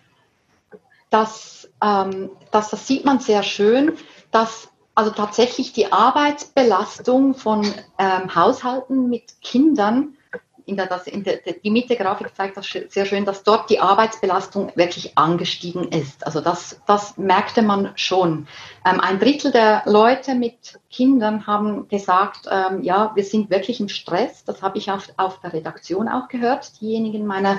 dass, 1.09 1.69
ähm, 1.81 2.29
dass 2.51 2.69
das 2.69 2.85
sieht 2.85 3.05
man 3.05 3.19
sehr 3.19 3.41
schön, 3.41 3.93
dass 4.29 4.69
also 4.93 5.11
tatsächlich 5.11 5.71
die 5.73 5.91
Arbeitsbelastung 5.91 7.33
von 7.33 7.65
ähm, 7.97 8.35
Haushalten 8.35 9.09
mit 9.09 9.41
Kindern 9.41 10.17
in 10.65 10.77
der, 10.77 10.87
das, 10.87 11.07
in 11.07 11.23
der, 11.23 11.37
die 11.37 11.69
Mitte-Grafik 11.71 12.35
zeigt 12.35 12.57
das 12.57 12.67
sehr 12.89 13.05
schön, 13.05 13.25
dass 13.25 13.43
dort 13.43 13.69
die 13.69 13.79
Arbeitsbelastung 13.79 14.71
wirklich 14.75 15.17
angestiegen 15.17 15.87
ist. 15.89 16.25
Also 16.25 16.41
das, 16.41 16.81
das 16.87 17.17
merkte 17.17 17.61
man 17.61 17.91
schon. 17.95 18.47
Ähm, 18.85 18.99
ein 18.99 19.19
Drittel 19.19 19.51
der 19.51 19.83
Leute 19.85 20.35
mit 20.35 20.79
Kindern 20.89 21.47
haben 21.47 21.87
gesagt, 21.87 22.47
ähm, 22.49 22.83
ja, 22.83 23.11
wir 23.15 23.23
sind 23.23 23.49
wirklich 23.49 23.79
im 23.79 23.89
Stress. 23.89 24.43
Das 24.43 24.61
habe 24.61 24.77
ich 24.77 24.91
auf, 24.91 25.07
auf 25.17 25.39
der 25.39 25.53
Redaktion 25.53 26.07
auch 26.07 26.27
gehört. 26.27 26.81
Diejenigen 26.81 27.25
meiner, 27.25 27.57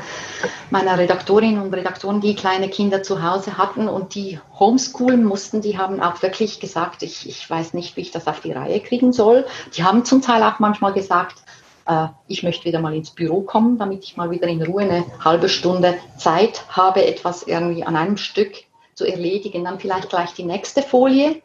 meiner 0.71 0.99
Redaktorinnen 0.99 1.62
und 1.62 1.73
Redaktoren, 1.73 2.21
die 2.21 2.35
kleine 2.35 2.68
Kinder 2.68 3.02
zu 3.02 3.23
Hause 3.23 3.56
hatten 3.59 3.88
und 3.88 4.14
die 4.14 4.38
homeschoolen 4.59 5.25
mussten, 5.25 5.61
die 5.61 5.78
haben 5.78 6.00
auch 6.00 6.23
wirklich 6.23 6.61
gesagt, 6.61 7.02
ich, 7.02 7.28
ich 7.28 7.49
weiß 7.49 7.75
nicht, 7.75 7.97
wie 7.97 8.02
ich 8.02 8.11
das 8.11 8.26
auf 8.26 8.40
die 8.40 8.52
Reihe 8.52 8.80
kriegen 8.80 9.12
soll. 9.12 9.47
Die 9.76 9.85
haben 9.85 10.04
zum 10.04 10.23
Teil 10.23 10.42
auch 10.42 10.59
manchmal 10.59 10.92
gesagt, 10.92 11.37
äh, 11.87 12.09
ich 12.29 12.43
möchte 12.43 12.65
wieder 12.65 12.81
mal 12.81 12.95
ins 12.95 13.11
Büro 13.11 13.43
kommen, 13.43 13.79
damit 13.79 14.05
ich 14.05 14.17
mal 14.17 14.31
wieder 14.31 14.49
in 14.49 14.62
Ruhe 14.62 14.83
eine 14.83 15.05
halbe 15.25 15.49
Stunde 15.49 15.99
Zeit 16.17 16.65
habe, 16.69 17.05
etwas 17.05 17.43
irgendwie 17.43 17.85
an 17.85 17.97
einem 17.97 18.17
Stück 18.17 18.53
zu 18.95 19.07
erledigen. 19.07 19.65
Dann 19.65 19.81
vielleicht 19.81 20.09
gleich 20.09 20.35
die 20.35 20.45
nächste 20.45 20.83
Folie. 20.83 21.43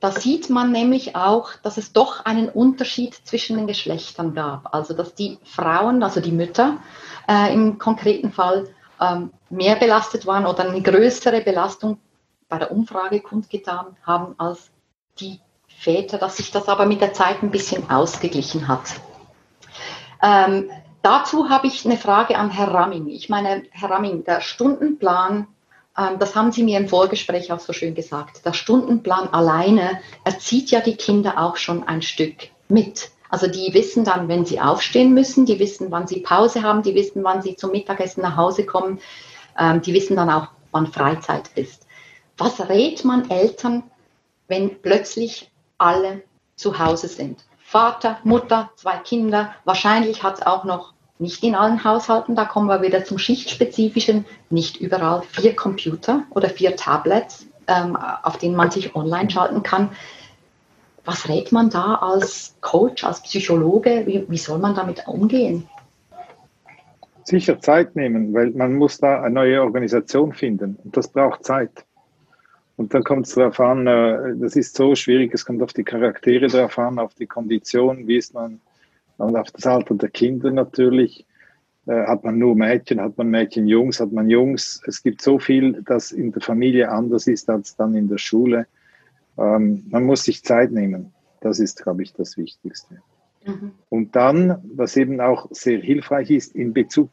Da 0.00 0.10
sieht 0.10 0.50
man 0.50 0.70
nämlich 0.70 1.16
auch, 1.16 1.54
dass 1.62 1.78
es 1.78 1.94
doch 1.94 2.26
einen 2.26 2.50
Unterschied 2.50 3.14
zwischen 3.14 3.56
den 3.56 3.66
Geschlechtern 3.66 4.34
gab. 4.34 4.74
Also 4.74 4.92
dass 4.92 5.14
die 5.14 5.38
Frauen, 5.44 6.02
also 6.02 6.20
die 6.20 6.32
Mütter 6.32 6.78
äh, 7.26 7.54
im 7.54 7.78
konkreten 7.78 8.30
Fall 8.30 8.68
ähm, 9.00 9.30
mehr 9.48 9.76
belastet 9.76 10.26
waren 10.26 10.46
oder 10.46 10.68
eine 10.68 10.82
größere 10.82 11.40
Belastung 11.40 11.98
bei 12.48 12.58
der 12.58 12.70
Umfrage 12.70 13.20
kundgetan 13.20 13.96
haben 14.02 14.34
als 14.38 14.70
die 15.18 15.40
Väter, 15.78 16.18
dass 16.18 16.36
sich 16.36 16.50
das 16.50 16.68
aber 16.68 16.86
mit 16.86 17.00
der 17.00 17.12
Zeit 17.12 17.42
ein 17.42 17.50
bisschen 17.50 17.90
ausgeglichen 17.90 18.68
hat. 18.68 18.94
Ähm, 20.22 20.70
dazu 21.02 21.50
habe 21.50 21.66
ich 21.66 21.84
eine 21.84 21.96
Frage 21.96 22.36
an 22.36 22.50
Herr 22.50 22.68
Ramming. 22.68 23.08
Ich 23.08 23.28
meine, 23.28 23.64
Herr 23.70 23.90
Ramming, 23.90 24.24
der 24.24 24.40
Stundenplan, 24.40 25.46
ähm, 25.98 26.18
das 26.18 26.34
haben 26.34 26.52
Sie 26.52 26.62
mir 26.62 26.78
im 26.78 26.88
Vorgespräch 26.88 27.52
auch 27.52 27.60
so 27.60 27.72
schön 27.72 27.94
gesagt, 27.94 28.44
der 28.46 28.52
Stundenplan 28.52 29.28
alleine 29.28 30.00
erzieht 30.24 30.70
ja 30.70 30.80
die 30.80 30.96
Kinder 30.96 31.38
auch 31.38 31.56
schon 31.56 31.86
ein 31.86 32.02
Stück 32.02 32.48
mit. 32.68 33.10
Also 33.28 33.48
die 33.48 33.74
wissen 33.74 34.04
dann, 34.04 34.28
wenn 34.28 34.44
sie 34.44 34.60
aufstehen 34.60 35.12
müssen, 35.12 35.44
die 35.44 35.58
wissen, 35.58 35.90
wann 35.90 36.06
sie 36.06 36.20
Pause 36.20 36.62
haben, 36.62 36.82
die 36.82 36.94
wissen, 36.94 37.24
wann 37.24 37.42
sie 37.42 37.56
zum 37.56 37.72
Mittagessen 37.72 38.22
nach 38.22 38.36
Hause 38.36 38.64
kommen, 38.64 39.00
ähm, 39.58 39.82
die 39.82 39.92
wissen 39.92 40.16
dann 40.16 40.30
auch, 40.30 40.48
wann 40.70 40.86
Freizeit 40.86 41.50
ist. 41.56 41.86
Was 42.36 42.68
rät 42.68 43.04
man 43.04 43.30
Eltern, 43.30 43.82
wenn 44.48 44.80
plötzlich 44.80 45.50
alle 45.78 46.22
zu 46.56 46.78
Hause 46.78 47.08
sind. 47.08 47.44
Vater, 47.58 48.18
Mutter, 48.24 48.70
zwei 48.76 48.98
Kinder. 48.98 49.54
Wahrscheinlich 49.64 50.22
hat 50.22 50.38
es 50.38 50.46
auch 50.46 50.64
noch 50.64 50.94
nicht 51.18 51.42
in 51.44 51.54
allen 51.54 51.84
Haushalten, 51.84 52.34
da 52.34 52.44
kommen 52.44 52.68
wir 52.68 52.82
wieder 52.82 53.04
zum 53.04 53.18
Schichtspezifischen, 53.18 54.24
nicht 54.50 54.80
überall 54.80 55.22
vier 55.22 55.54
Computer 55.54 56.24
oder 56.30 56.48
vier 56.48 56.76
Tablets, 56.76 57.46
ähm, 57.68 57.96
auf 57.96 58.38
denen 58.38 58.56
man 58.56 58.70
sich 58.70 58.94
online 58.94 59.30
schalten 59.30 59.62
kann. 59.62 59.90
Was 61.04 61.28
rät 61.28 61.52
man 61.52 61.70
da 61.70 61.96
als 61.96 62.56
Coach, 62.60 63.04
als 63.04 63.22
Psychologe? 63.22 64.04
Wie, 64.06 64.24
wie 64.28 64.38
soll 64.38 64.58
man 64.58 64.74
damit 64.74 65.06
umgehen? 65.06 65.68
Sicher 67.24 67.60
Zeit 67.60 67.94
nehmen, 67.96 68.34
weil 68.34 68.50
man 68.50 68.74
muss 68.74 68.98
da 68.98 69.22
eine 69.22 69.34
neue 69.34 69.62
Organisation 69.62 70.32
finden 70.32 70.76
und 70.82 70.96
das 70.96 71.08
braucht 71.08 71.44
Zeit. 71.44 71.84
Und 72.76 72.92
dann 72.92 73.04
kommt 73.04 73.26
es 73.26 73.34
darauf 73.34 73.60
an, 73.60 73.86
äh, 73.86 74.36
das 74.36 74.56
ist 74.56 74.76
so 74.76 74.94
schwierig, 74.94 75.32
es 75.32 75.44
kommt 75.44 75.62
auf 75.62 75.72
die 75.72 75.84
Charaktere 75.84 76.48
drauf 76.48 76.78
an, 76.78 76.98
auf 76.98 77.14
die 77.14 77.26
Kondition, 77.26 78.06
wie 78.08 78.16
ist 78.16 78.34
man, 78.34 78.60
und 79.16 79.36
auf 79.36 79.50
das 79.52 79.66
Alter 79.66 79.94
der 79.94 80.10
Kinder 80.10 80.50
natürlich. 80.50 81.24
Äh, 81.86 82.06
hat 82.06 82.24
man 82.24 82.38
nur 82.38 82.56
Mädchen, 82.56 83.00
hat 83.00 83.18
man 83.18 83.28
Mädchen, 83.28 83.66
Jungs, 83.66 84.00
hat 84.00 84.10
man 84.10 84.28
Jungs. 84.28 84.80
Es 84.86 85.02
gibt 85.02 85.20
so 85.20 85.38
viel, 85.38 85.82
das 85.84 86.12
in 86.12 86.32
der 86.32 86.40
Familie 86.40 86.90
anders 86.90 87.26
ist 87.26 87.50
als 87.50 87.76
dann 87.76 87.94
in 87.94 88.08
der 88.08 88.18
Schule. 88.18 88.66
Ähm, 89.36 89.84
man 89.90 90.04
muss 90.04 90.24
sich 90.24 90.42
Zeit 90.42 90.72
nehmen. 90.72 91.12
Das 91.40 91.60
ist, 91.60 91.82
glaube 91.82 92.02
ich, 92.02 92.14
das 92.14 92.38
Wichtigste. 92.38 93.02
Mhm. 93.44 93.72
Und 93.90 94.16
dann, 94.16 94.62
was 94.74 94.96
eben 94.96 95.20
auch 95.20 95.46
sehr 95.50 95.78
hilfreich 95.78 96.30
ist 96.30 96.54
in 96.54 96.72
Bezug, 96.72 97.10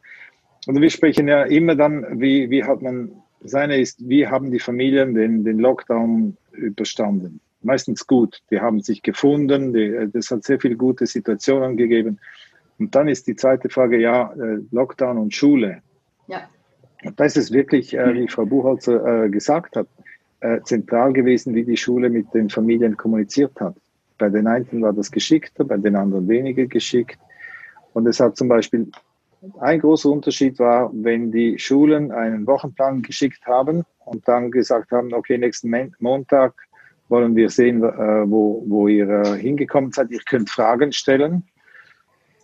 und 0.66 0.80
wir 0.80 0.90
sprechen 0.90 1.26
ja 1.28 1.42
immer 1.42 1.74
dann, 1.74 2.20
wie, 2.20 2.48
wie 2.48 2.64
hat 2.64 2.82
man 2.82 3.10
das 3.42 3.54
eine 3.54 3.80
ist, 3.80 4.08
wie 4.08 4.26
haben 4.26 4.50
die 4.50 4.60
Familien 4.60 5.14
den, 5.14 5.44
den 5.44 5.58
Lockdown 5.58 6.36
überstanden? 6.52 7.40
Meistens 7.62 8.06
gut. 8.06 8.40
Die 8.50 8.60
haben 8.60 8.80
sich 8.80 9.02
gefunden, 9.02 9.72
die, 9.72 10.08
das 10.12 10.30
hat 10.30 10.44
sehr 10.44 10.60
viele 10.60 10.76
gute 10.76 11.06
Situationen 11.06 11.76
gegeben. 11.76 12.18
Und 12.78 12.94
dann 12.94 13.08
ist 13.08 13.26
die 13.26 13.36
zweite 13.36 13.68
Frage, 13.68 13.98
ja, 13.98 14.32
äh, 14.32 14.58
Lockdown 14.70 15.18
und 15.18 15.34
Schule. 15.34 15.82
Ja. 16.28 16.48
Und 17.04 17.18
da 17.18 17.24
ist 17.24 17.36
es 17.36 17.52
wirklich, 17.52 17.94
äh, 17.94 18.14
wie 18.14 18.28
Frau 18.28 18.46
Buchholzer 18.46 19.24
äh, 19.24 19.28
gesagt 19.28 19.76
hat, 19.76 19.86
zentral 20.64 21.12
gewesen, 21.12 21.54
wie 21.54 21.62
die 21.62 21.76
Schule 21.76 22.10
mit 22.10 22.34
den 22.34 22.50
Familien 22.50 22.96
kommuniziert 22.96 23.60
hat. 23.60 23.76
Bei 24.18 24.28
den 24.28 24.48
einen 24.48 24.82
war 24.82 24.92
das 24.92 25.12
geschickter, 25.12 25.62
bei 25.62 25.76
den 25.76 25.94
anderen 25.94 26.26
weniger 26.26 26.66
geschickt. 26.66 27.16
Und 27.92 28.08
es 28.08 28.18
hat 28.18 28.36
zum 28.36 28.48
Beispiel 28.48 28.88
ein 29.60 29.80
großer 29.80 30.08
Unterschied 30.08 30.58
war, 30.58 30.90
wenn 30.92 31.32
die 31.32 31.58
Schulen 31.58 32.12
einen 32.12 32.46
Wochenplan 32.46 33.02
geschickt 33.02 33.46
haben 33.46 33.84
und 34.04 34.26
dann 34.28 34.50
gesagt 34.50 34.92
haben, 34.92 35.12
okay, 35.12 35.38
nächsten 35.38 35.72
Montag 35.98 36.54
wollen 37.08 37.36
wir 37.36 37.50
sehen, 37.50 37.82
äh, 37.82 38.30
wo, 38.30 38.64
wo 38.66 38.88
ihr 38.88 39.08
äh, 39.08 39.38
hingekommen 39.38 39.92
seid. 39.92 40.10
Ihr 40.10 40.20
könnt 40.24 40.48
Fragen 40.48 40.92
stellen. 40.92 41.44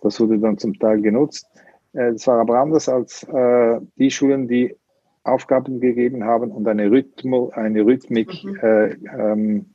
Das 0.01 0.19
wurde 0.19 0.37
dann 0.39 0.57
zum 0.57 0.77
Teil 0.77 1.01
genutzt. 1.01 1.47
Äh, 1.93 2.13
das 2.13 2.27
war 2.27 2.39
aber 2.39 2.59
anders 2.59 2.87
als 2.87 3.25
die 3.97 4.11
Schulen, 4.11 4.47
die 4.47 4.75
Aufgaben 5.23 5.79
gegeben 5.79 6.23
haben 6.23 6.51
und 6.51 6.67
eine, 6.67 6.89
Rhythmo, 6.89 7.51
eine 7.53 7.85
Rhythmik 7.85 8.43
mhm. 8.43 8.59
ähm, 8.63 9.65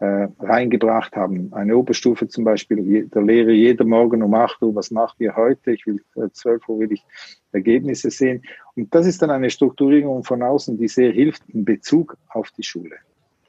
äh, 0.00 0.28
reingebracht 0.40 1.14
haben. 1.14 1.52
Eine 1.52 1.76
Oberstufe 1.76 2.26
zum 2.26 2.44
Beispiel, 2.44 3.06
der 3.06 3.22
Lehrer 3.22 3.50
jeder 3.50 3.84
Morgen 3.84 4.22
um 4.22 4.34
8 4.34 4.62
Uhr, 4.62 4.74
was 4.74 4.90
macht 4.90 5.20
ihr 5.20 5.36
heute? 5.36 5.72
Ich 5.72 5.86
will 5.86 6.02
äh, 6.16 6.30
12 6.32 6.68
Uhr 6.68 6.80
will 6.80 6.92
ich 6.92 7.04
Ergebnisse 7.52 8.10
sehen. 8.10 8.42
Und 8.76 8.94
das 8.94 9.06
ist 9.06 9.20
dann 9.20 9.30
eine 9.30 9.50
Strukturierung 9.50 10.24
von 10.24 10.42
außen, 10.42 10.78
die 10.78 10.88
sehr 10.88 11.12
hilft 11.12 11.42
in 11.48 11.64
Bezug 11.66 12.16
auf 12.30 12.50
die 12.52 12.62
Schule. 12.62 12.96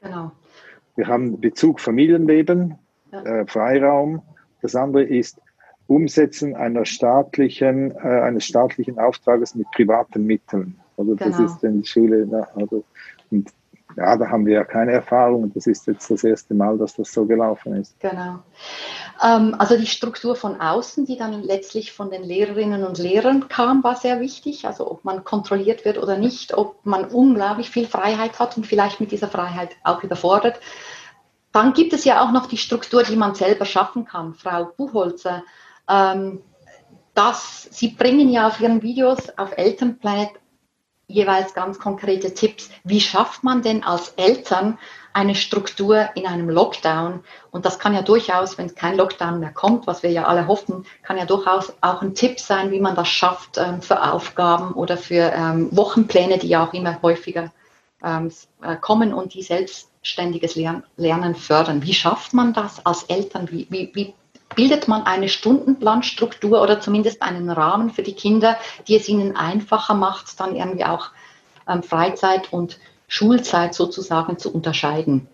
Genau. 0.02 0.32
Wir 0.96 1.06
haben 1.06 1.40
Bezug 1.40 1.80
Familienleben, 1.80 2.74
ja. 3.12 3.22
äh, 3.22 3.46
Freiraum. 3.46 4.20
Das 4.60 4.76
andere 4.76 5.04
ist 5.04 5.40
Umsetzen 5.86 6.54
einer 6.54 6.84
staatlichen, 6.84 7.92
äh, 7.92 8.20
eines 8.20 8.44
staatlichen 8.44 8.98
Auftrages 8.98 9.54
mit 9.54 9.70
privaten 9.70 10.26
Mitteln. 10.26 10.78
Also 10.98 11.14
das 11.14 11.36
genau. 11.36 11.50
ist 11.50 11.64
in 11.64 11.80
die 11.80 11.88
Schule. 11.88 12.46
Also, 12.54 12.84
und 13.30 13.50
ja, 13.96 14.16
da 14.16 14.28
haben 14.28 14.46
wir 14.46 14.54
ja 14.54 14.64
keine 14.64 14.92
Erfahrung 14.92 15.52
das 15.54 15.66
ist 15.66 15.86
jetzt 15.86 16.10
das 16.10 16.24
erste 16.24 16.54
Mal, 16.54 16.78
dass 16.78 16.94
das 16.94 17.12
so 17.12 17.26
gelaufen 17.26 17.74
ist. 17.76 17.98
Genau. 18.00 18.38
Ähm, 19.22 19.54
also 19.58 19.76
die 19.76 19.86
Struktur 19.86 20.36
von 20.36 20.60
außen, 20.60 21.06
die 21.06 21.16
dann 21.16 21.42
letztlich 21.42 21.92
von 21.92 22.10
den 22.10 22.22
Lehrerinnen 22.22 22.84
und 22.84 22.98
Lehrern 22.98 23.48
kam, 23.48 23.84
war 23.84 23.96
sehr 23.96 24.20
wichtig. 24.20 24.66
Also 24.66 24.90
ob 24.90 25.04
man 25.04 25.24
kontrolliert 25.24 25.84
wird 25.84 25.98
oder 25.98 26.16
nicht, 26.16 26.54
ob 26.54 26.84
man 26.84 27.04
unglaublich 27.04 27.70
viel 27.70 27.86
Freiheit 27.86 28.38
hat 28.38 28.56
und 28.56 28.66
vielleicht 28.66 29.00
mit 29.00 29.12
dieser 29.12 29.28
Freiheit 29.28 29.70
auch 29.84 30.02
überfordert. 30.02 30.58
Dann 31.52 31.74
gibt 31.74 31.92
es 31.92 32.04
ja 32.04 32.22
auch 32.24 32.32
noch 32.32 32.46
die 32.46 32.56
Struktur, 32.56 33.02
die 33.02 33.16
man 33.16 33.34
selber 33.34 33.66
schaffen 33.66 34.06
kann. 34.06 34.34
Frau 34.34 34.70
Buchholzer, 34.76 35.42
ähm, 35.88 36.40
das, 37.14 37.68
Sie 37.70 37.88
bringen 37.88 38.30
ja 38.30 38.46
auf 38.46 38.60
Ihren 38.60 38.82
Videos 38.82 39.36
auf 39.36 39.56
Elternplanet 39.56 40.30
jeweils 41.12 41.54
ganz 41.54 41.78
konkrete 41.78 42.34
Tipps. 42.34 42.70
Wie 42.84 43.00
schafft 43.00 43.44
man 43.44 43.62
denn 43.62 43.84
als 43.84 44.10
Eltern 44.16 44.78
eine 45.12 45.34
Struktur 45.34 46.08
in 46.14 46.26
einem 46.26 46.48
Lockdown? 46.48 47.22
Und 47.50 47.64
das 47.64 47.78
kann 47.78 47.94
ja 47.94 48.02
durchaus, 48.02 48.58
wenn 48.58 48.74
kein 48.74 48.96
Lockdown 48.96 49.40
mehr 49.40 49.52
kommt, 49.52 49.86
was 49.86 50.02
wir 50.02 50.10
ja 50.10 50.24
alle 50.24 50.46
hoffen, 50.46 50.86
kann 51.02 51.18
ja 51.18 51.26
durchaus 51.26 51.72
auch 51.80 52.02
ein 52.02 52.14
Tipp 52.14 52.40
sein, 52.40 52.70
wie 52.70 52.80
man 52.80 52.96
das 52.96 53.08
schafft 53.08 53.58
ähm, 53.58 53.82
für 53.82 54.02
Aufgaben 54.12 54.72
oder 54.72 54.96
für 54.96 55.32
ähm, 55.34 55.68
Wochenpläne, 55.76 56.38
die 56.38 56.48
ja 56.48 56.66
auch 56.66 56.72
immer 56.72 57.00
häufiger 57.02 57.52
ähm, 58.02 58.32
äh, 58.62 58.76
kommen 58.76 59.12
und 59.12 59.34
die 59.34 59.42
selbstständiges 59.42 60.56
Lernen 60.96 61.34
fördern. 61.34 61.82
Wie 61.82 61.94
schafft 61.94 62.32
man 62.34 62.52
das 62.52 62.84
als 62.84 63.04
Eltern? 63.04 63.50
Wie, 63.50 63.66
wie, 63.70 63.90
wie 63.94 64.14
bildet 64.54 64.88
man 64.88 65.02
eine 65.02 65.28
Stundenplanstruktur 65.28 66.62
oder 66.62 66.80
zumindest 66.80 67.22
einen 67.22 67.50
Rahmen 67.50 67.90
für 67.90 68.02
die 68.02 68.14
Kinder, 68.14 68.56
die 68.88 68.96
es 68.96 69.08
ihnen 69.08 69.36
einfacher 69.36 69.94
macht, 69.94 70.38
dann 70.40 70.56
irgendwie 70.56 70.84
auch 70.84 71.10
ähm, 71.68 71.82
Freizeit 71.82 72.52
und 72.52 72.78
Schulzeit 73.08 73.74
sozusagen 73.74 74.38
zu 74.38 74.52
unterscheiden? 74.52 75.28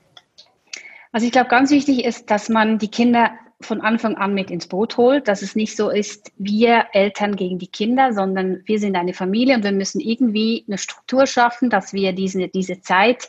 Also 1.12 1.26
ich 1.26 1.32
glaube, 1.32 1.48
ganz 1.48 1.70
wichtig 1.70 2.04
ist, 2.04 2.30
dass 2.30 2.48
man 2.48 2.78
die 2.78 2.90
Kinder 2.90 3.30
von 3.60 3.80
Anfang 3.80 4.16
an 4.16 4.34
mit 4.34 4.50
ins 4.50 4.68
Boot 4.68 4.96
holt, 4.96 5.26
dass 5.26 5.42
es 5.42 5.56
nicht 5.56 5.76
so 5.76 5.90
ist, 5.90 6.30
wir 6.37 6.87
Eltern 6.92 7.34
gegen 7.34 7.58
die 7.58 7.66
Kinder, 7.66 8.12
sondern 8.12 8.62
wir 8.66 8.78
sind 8.78 8.94
eine 8.94 9.14
Familie 9.14 9.56
und 9.56 9.64
wir 9.64 9.72
müssen 9.72 10.00
irgendwie 10.00 10.64
eine 10.68 10.78
Struktur 10.78 11.26
schaffen, 11.26 11.70
dass 11.70 11.92
wir 11.92 12.12
diese, 12.12 12.48
diese 12.48 12.80
Zeit 12.80 13.28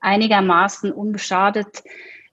einigermaßen 0.00 0.92
unbeschadet 0.92 1.82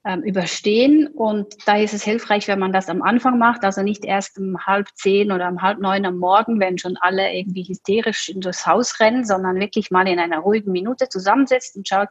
ähm, 0.08 0.24
überstehen. 0.24 1.08
Und 1.08 1.68
da 1.68 1.78
ist 1.78 1.94
es 1.94 2.04
hilfreich, 2.04 2.48
wenn 2.48 2.60
man 2.60 2.72
das 2.72 2.88
am 2.88 3.02
Anfang 3.02 3.38
macht, 3.38 3.64
also 3.66 3.84
nicht 3.84 4.06
erst 4.06 4.40
um 4.40 4.66
halb 4.66 4.88
zehn 4.96 5.32
oder 5.34 5.50
um 5.50 5.62
halb 5.62 5.80
neun 5.80 6.06
am 6.06 6.18
Morgen, 6.18 6.60
wenn 6.62 6.78
schon 6.78 6.96
alle 6.98 7.34
irgendwie 7.34 7.64
hysterisch 7.64 8.30
in 8.30 8.40
das 8.40 8.66
Haus 8.66 9.02
rennen, 9.02 9.26
sondern 9.26 9.60
wirklich 9.60 9.92
mal 9.92 10.08
in 10.08 10.20
einer 10.20 10.40
ruhigen 10.40 10.72
Minute 10.72 11.10
zusammensetzt 11.10 11.76
und 11.76 11.88
schaut, 11.88 12.10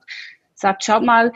sagt, 0.58 0.84
schaut 0.84 1.04
mal, 1.04 1.32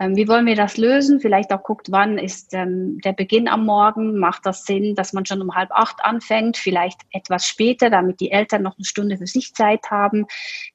ähm, 0.00 0.16
wie 0.16 0.28
wollen 0.28 0.46
wir 0.46 0.56
das 0.56 0.76
lösen? 0.76 1.20
Vielleicht 1.20 1.52
auch 1.52 1.62
guckt, 1.62 1.90
wann 1.90 2.18
ist 2.18 2.52
ähm, 2.52 2.98
der 3.04 3.12
Beginn 3.12 3.48
am 3.48 3.64
Morgen? 3.64 4.18
Macht 4.18 4.44
das 4.44 4.64
Sinn, 4.64 4.94
dass 4.94 5.12
man 5.12 5.24
schon 5.24 5.40
um 5.40 5.54
halb 5.54 5.70
acht 5.70 6.04
anfängt? 6.04 6.56
Vielleicht 6.56 7.00
etwas 7.12 7.46
später, 7.46 7.90
damit 7.90 8.20
die 8.20 8.32
Eltern 8.32 8.62
noch 8.62 8.76
eine 8.76 8.84
Stunde 8.84 9.16
für 9.16 9.26
sich 9.26 9.54
Zeit 9.54 9.90
haben. 9.90 10.26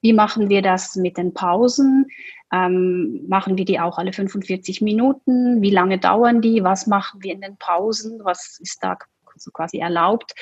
Wie 0.01 0.13
machen 0.13 0.49
wir 0.49 0.61
das 0.61 0.95
mit 0.95 1.17
den 1.17 1.33
Pausen? 1.33 2.07
Ähm, 2.51 3.25
machen 3.27 3.57
wir 3.57 3.65
die 3.65 3.79
auch 3.79 3.97
alle 3.97 4.13
45 4.13 4.81
Minuten? 4.81 5.61
Wie 5.61 5.71
lange 5.71 5.99
dauern 5.99 6.41
die? 6.41 6.63
Was 6.63 6.87
machen 6.87 7.21
wir 7.21 7.33
in 7.33 7.41
den 7.41 7.57
Pausen? 7.57 8.21
Was 8.23 8.59
ist 8.59 8.81
da 8.81 8.97
so 9.35 9.51
quasi 9.51 9.79
erlaubt? 9.79 10.33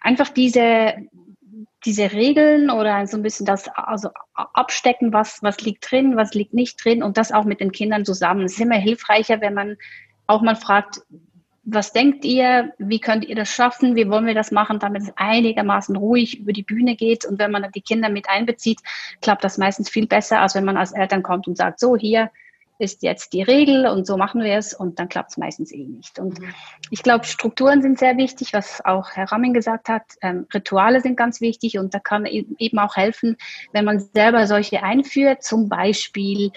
Einfach 0.00 0.28
diese, 0.28 0.94
diese 1.84 2.12
Regeln 2.12 2.70
oder 2.70 3.06
so 3.06 3.16
ein 3.16 3.22
bisschen 3.22 3.46
das 3.46 3.68
also 3.68 4.10
abstecken, 4.34 5.12
was, 5.12 5.42
was 5.42 5.60
liegt 5.60 5.90
drin, 5.90 6.16
was 6.16 6.34
liegt 6.34 6.54
nicht 6.54 6.82
drin 6.84 7.02
und 7.02 7.16
das 7.16 7.32
auch 7.32 7.44
mit 7.44 7.60
den 7.60 7.72
Kindern 7.72 8.04
zusammen. 8.04 8.44
Es 8.44 8.54
ist 8.54 8.60
immer 8.60 8.76
hilfreicher, 8.76 9.40
wenn 9.40 9.54
man 9.54 9.76
auch 10.26 10.42
mal 10.42 10.56
fragt, 10.56 11.00
was 11.68 11.92
denkt 11.92 12.24
ihr, 12.24 12.72
wie 12.78 13.00
könnt 13.00 13.24
ihr 13.24 13.34
das 13.34 13.50
schaffen, 13.50 13.96
wie 13.96 14.08
wollen 14.08 14.26
wir 14.26 14.34
das 14.34 14.52
machen, 14.52 14.78
damit 14.78 15.02
es 15.02 15.12
einigermaßen 15.16 15.96
ruhig 15.96 16.38
über 16.38 16.52
die 16.52 16.62
Bühne 16.62 16.94
geht? 16.94 17.24
Und 17.24 17.40
wenn 17.40 17.50
man 17.50 17.70
die 17.74 17.80
Kinder 17.80 18.08
mit 18.08 18.28
einbezieht, 18.28 18.80
klappt 19.20 19.42
das 19.42 19.58
meistens 19.58 19.90
viel 19.90 20.06
besser, 20.06 20.40
als 20.40 20.54
wenn 20.54 20.64
man 20.64 20.76
als 20.76 20.92
Eltern 20.92 21.24
kommt 21.24 21.48
und 21.48 21.56
sagt, 21.56 21.80
so 21.80 21.96
hier, 21.96 22.30
ist 22.78 23.02
jetzt 23.02 23.32
die 23.32 23.42
Regel 23.42 23.86
und 23.86 24.06
so 24.06 24.16
machen 24.16 24.42
wir 24.42 24.54
es 24.54 24.74
und 24.74 24.98
dann 24.98 25.08
klappt 25.08 25.30
es 25.30 25.36
meistens 25.36 25.72
eh 25.72 25.86
nicht. 25.86 26.18
Und 26.18 26.40
mhm. 26.40 26.54
ich 26.90 27.02
glaube, 27.02 27.24
Strukturen 27.24 27.82
sind 27.82 27.98
sehr 27.98 28.16
wichtig, 28.16 28.52
was 28.52 28.84
auch 28.84 29.10
Herr 29.12 29.32
Ramming 29.32 29.54
gesagt 29.54 29.88
hat. 29.88 30.02
Ähm, 30.22 30.46
Rituale 30.52 31.00
sind 31.00 31.16
ganz 31.16 31.40
wichtig 31.40 31.78
und 31.78 31.94
da 31.94 31.98
kann 31.98 32.26
e-, 32.26 32.46
eben 32.58 32.78
auch 32.78 32.96
helfen, 32.96 33.36
wenn 33.72 33.84
man 33.84 34.00
selber 34.00 34.46
solche 34.46 34.82
einführt, 34.82 35.42
zum 35.42 35.68
Beispiel 35.68 36.52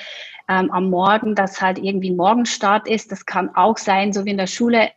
ähm, 0.49 0.71
am 0.71 0.89
Morgen, 0.89 1.35
dass 1.35 1.61
halt 1.61 1.79
irgendwie 1.79 2.11
Morgenstart 2.11 2.87
ist. 2.87 3.11
Das 3.11 3.25
kann 3.25 3.55
auch 3.55 3.77
sein, 3.77 4.11
so 4.11 4.25
wie 4.25 4.31
in 4.31 4.37
der 4.37 4.47
Schule, 4.47 4.89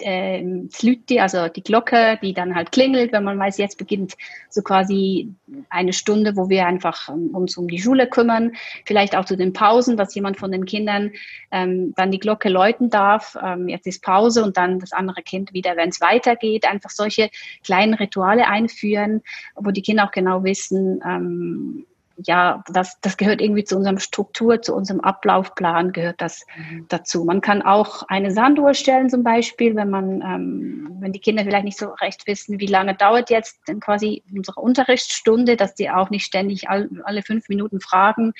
äh, 0.00 0.44
Slüti, 0.70 1.20
also 1.20 1.48
die 1.48 1.62
Glocke, 1.62 2.18
die 2.22 2.32
dann 2.32 2.54
halt 2.54 2.72
klingelt, 2.72 3.12
wenn 3.12 3.24
man 3.24 3.38
weiß, 3.38 3.58
jetzt 3.58 3.78
beginnt 3.78 4.16
so 4.48 4.62
quasi 4.62 5.34
eine 5.68 5.92
Stunde, 5.92 6.36
wo 6.36 6.48
wir 6.48 6.66
einfach 6.66 7.08
um, 7.08 7.34
uns 7.34 7.56
um 7.56 7.68
die 7.68 7.80
Schule 7.80 8.06
kümmern. 8.06 8.52
Vielleicht 8.84 9.16
auch 9.16 9.24
zu 9.24 9.36
den 9.36 9.52
Pausen, 9.52 9.96
dass 9.96 10.14
jemand 10.14 10.38
von 10.38 10.52
den 10.52 10.64
Kindern 10.64 11.12
ähm, 11.50 11.92
dann 11.96 12.10
die 12.10 12.18
Glocke 12.18 12.48
läuten 12.48 12.90
darf. 12.90 13.36
Ähm, 13.42 13.68
jetzt 13.68 13.86
ist 13.86 14.02
Pause 14.02 14.44
und 14.44 14.56
dann 14.56 14.78
das 14.78 14.92
andere 14.92 15.22
Kind 15.22 15.52
wieder, 15.52 15.76
wenn 15.76 15.90
es 15.90 16.00
weitergeht. 16.00 16.66
Einfach 16.66 16.90
solche 16.90 17.30
kleinen 17.64 17.94
Rituale 17.94 18.46
einführen, 18.46 19.22
wo 19.56 19.70
die 19.70 19.82
Kinder 19.82 20.04
auch 20.04 20.12
genau 20.12 20.44
wissen, 20.44 21.00
ähm, 21.04 21.86
ja, 22.24 22.64
das, 22.68 23.00
das 23.00 23.16
gehört 23.16 23.40
irgendwie 23.40 23.64
zu 23.64 23.76
unserem 23.76 23.98
Struktur, 23.98 24.60
zu 24.60 24.74
unserem 24.74 25.00
Ablaufplan 25.00 25.92
gehört 25.92 26.20
das 26.20 26.44
mhm. 26.56 26.86
dazu. 26.88 27.24
Man 27.24 27.40
kann 27.40 27.62
auch 27.62 28.02
eine 28.08 28.32
Sanduhr 28.32 28.74
stellen 28.74 29.08
zum 29.08 29.22
Beispiel, 29.22 29.76
wenn 29.76 29.90
man, 29.90 30.20
ähm, 30.22 30.96
wenn 31.00 31.12
die 31.12 31.20
Kinder 31.20 31.44
vielleicht 31.44 31.64
nicht 31.64 31.78
so 31.78 31.90
recht 32.00 32.26
wissen, 32.26 32.58
wie 32.58 32.66
lange 32.66 32.94
dauert 32.94 33.30
jetzt 33.30 33.60
denn 33.68 33.80
quasi 33.80 34.24
unsere 34.34 34.60
Unterrichtsstunde, 34.60 35.56
dass 35.56 35.74
die 35.74 35.90
auch 35.90 36.10
nicht 36.10 36.24
ständig 36.24 36.68
all, 36.68 36.88
alle 37.04 37.22
fünf 37.22 37.48
Minuten 37.48 37.80
fragen, 37.80 38.32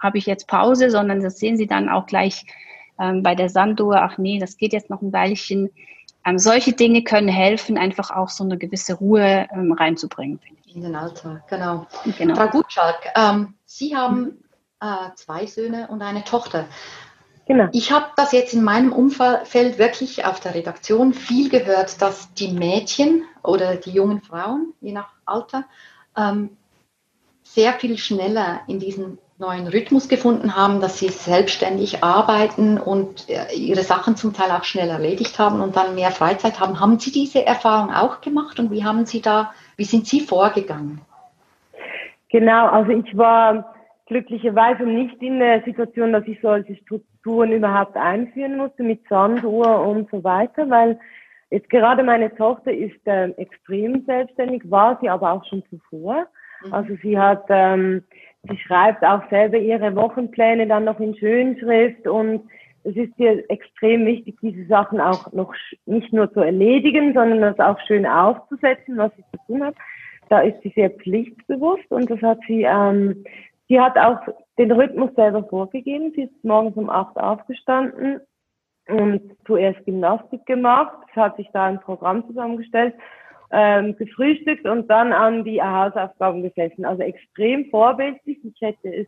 habe 0.00 0.18
ich 0.18 0.26
jetzt 0.26 0.46
Pause, 0.46 0.90
sondern 0.90 1.20
das 1.20 1.38
sehen 1.38 1.56
sie 1.56 1.66
dann 1.66 1.88
auch 1.88 2.06
gleich 2.06 2.44
ähm, 3.00 3.22
bei 3.22 3.34
der 3.34 3.48
Sanduhr, 3.48 4.00
ach 4.02 4.18
nee, 4.18 4.38
das 4.38 4.56
geht 4.56 4.72
jetzt 4.72 4.90
noch 4.90 5.02
ein 5.02 5.12
Weilchen. 5.12 5.70
Ähm, 6.24 6.38
solche 6.38 6.72
Dinge 6.72 7.02
können 7.02 7.28
helfen, 7.28 7.78
einfach 7.78 8.10
auch 8.10 8.28
so 8.28 8.44
eine 8.44 8.58
gewisse 8.58 8.94
Ruhe 8.94 9.48
ähm, 9.52 9.72
reinzubringen, 9.72 10.40
in 10.74 10.82
den 10.82 10.94
Alltag, 10.94 11.48
genau. 11.48 11.86
genau. 12.18 12.34
Frau 12.34 12.48
Gutschalk, 12.48 12.98
ähm, 13.16 13.54
Sie 13.64 13.96
haben 13.96 14.44
äh, 14.80 15.14
zwei 15.14 15.46
Söhne 15.46 15.88
und 15.88 16.02
eine 16.02 16.24
Tochter. 16.24 16.66
Genau. 17.46 17.68
Ich 17.72 17.90
habe 17.90 18.06
das 18.16 18.32
jetzt 18.32 18.52
in 18.52 18.62
meinem 18.62 18.92
Umfeld 18.92 19.78
wirklich 19.78 20.26
auf 20.26 20.38
der 20.38 20.54
Redaktion 20.54 21.14
viel 21.14 21.48
gehört, 21.48 22.02
dass 22.02 22.34
die 22.34 22.52
Mädchen 22.52 23.24
oder 23.42 23.76
die 23.76 23.92
jungen 23.92 24.20
Frauen, 24.20 24.74
je 24.80 24.92
nach 24.92 25.08
Alter, 25.24 25.64
ähm, 26.14 26.56
sehr 27.42 27.72
viel 27.72 27.96
schneller 27.96 28.60
in 28.66 28.78
diesen 28.78 29.18
neuen 29.38 29.68
Rhythmus 29.68 30.08
gefunden 30.08 30.56
haben, 30.56 30.80
dass 30.80 30.98
sie 30.98 31.08
selbstständig 31.08 32.02
arbeiten 32.02 32.76
und 32.78 33.28
äh, 33.28 33.54
ihre 33.54 33.82
Sachen 33.82 34.16
zum 34.16 34.32
Teil 34.32 34.50
auch 34.50 34.64
schnell 34.64 34.88
erledigt 34.88 35.38
haben 35.38 35.60
und 35.60 35.76
dann 35.76 35.94
mehr 35.94 36.10
Freizeit 36.10 36.58
haben. 36.58 36.80
Haben 36.80 36.98
Sie 36.98 37.12
diese 37.12 37.46
Erfahrung 37.46 37.94
auch 37.94 38.20
gemacht 38.20 38.58
und 38.58 38.72
wie 38.72 38.84
haben 38.84 39.06
Sie 39.06 39.20
da 39.20 39.52
wie 39.78 39.84
sind 39.84 40.06
Sie 40.06 40.20
vorgegangen? 40.20 41.00
Genau, 42.30 42.66
also 42.66 42.90
ich 42.90 43.16
war 43.16 43.74
glücklicherweise 44.06 44.82
nicht 44.82 45.22
in 45.22 45.38
der 45.38 45.62
Situation, 45.62 46.12
dass 46.12 46.26
ich 46.26 46.40
solche 46.42 46.74
Strukturen 46.76 47.52
überhaupt 47.52 47.96
einführen 47.96 48.56
musste 48.56 48.82
mit 48.82 49.06
Sanduhr 49.08 49.86
und 49.86 50.10
so 50.10 50.24
weiter, 50.24 50.68
weil 50.68 50.98
jetzt 51.50 51.70
gerade 51.70 52.02
meine 52.02 52.34
Tochter 52.34 52.72
ist 52.72 53.06
äh, 53.06 53.28
extrem 53.36 54.04
selbstständig, 54.04 54.68
war 54.68 54.98
sie 55.00 55.08
aber 55.08 55.32
auch 55.32 55.44
schon 55.44 55.62
zuvor. 55.70 56.26
Mhm. 56.64 56.74
Also 56.74 56.96
sie 57.00 57.16
hat, 57.16 57.44
ähm, 57.50 58.02
sie 58.44 58.58
schreibt 58.58 59.04
auch 59.04 59.28
selber 59.30 59.58
ihre 59.58 59.94
Wochenpläne 59.96 60.66
dann 60.66 60.84
noch 60.84 61.00
in 61.00 61.16
Schönschrift 61.16 62.06
und 62.06 62.48
es 62.84 62.96
ist 62.96 63.12
ihr 63.18 63.44
extrem 63.50 64.06
wichtig, 64.06 64.36
diese 64.40 64.64
Sachen 64.66 65.00
auch 65.00 65.32
noch 65.32 65.52
nicht 65.86 66.12
nur 66.12 66.32
zu 66.32 66.40
erledigen, 66.40 67.12
sondern 67.12 67.40
das 67.40 67.58
auch 67.58 67.78
schön 67.86 68.06
aufzusetzen, 68.06 68.96
was 68.96 69.12
sie 69.16 69.24
zu 69.32 69.46
tun 69.46 69.64
hat. 69.64 69.74
Da 70.28 70.40
ist 70.40 70.60
sie 70.62 70.72
sehr 70.74 70.90
pflichtbewusst 70.90 71.90
und 71.90 72.10
das 72.10 72.20
hat 72.22 72.38
sie, 72.46 72.62
ähm, 72.62 73.24
sie 73.68 73.80
hat 73.80 73.98
auch 73.98 74.20
den 74.58 74.72
Rhythmus 74.72 75.14
selber 75.16 75.44
vorgegeben. 75.44 76.12
Sie 76.14 76.22
ist 76.22 76.44
morgens 76.44 76.76
um 76.76 76.88
acht 76.88 77.16
aufgestanden 77.16 78.20
und 78.88 79.22
zuerst 79.46 79.84
Gymnastik 79.84 80.44
gemacht. 80.46 80.96
Hat 81.14 81.36
sich 81.36 81.48
da 81.52 81.66
ein 81.66 81.80
Programm 81.80 82.26
zusammengestellt, 82.26 82.94
ähm, 83.50 83.96
gefrühstückt 83.96 84.66
und 84.66 84.88
dann 84.88 85.12
an 85.12 85.44
die 85.44 85.62
Hausaufgaben 85.62 86.42
gesessen. 86.42 86.84
Also 86.84 87.02
extrem 87.02 87.66
vorbildlich. 87.70 88.38
Ich 88.44 88.60
hätte 88.60 88.94
es 88.94 89.06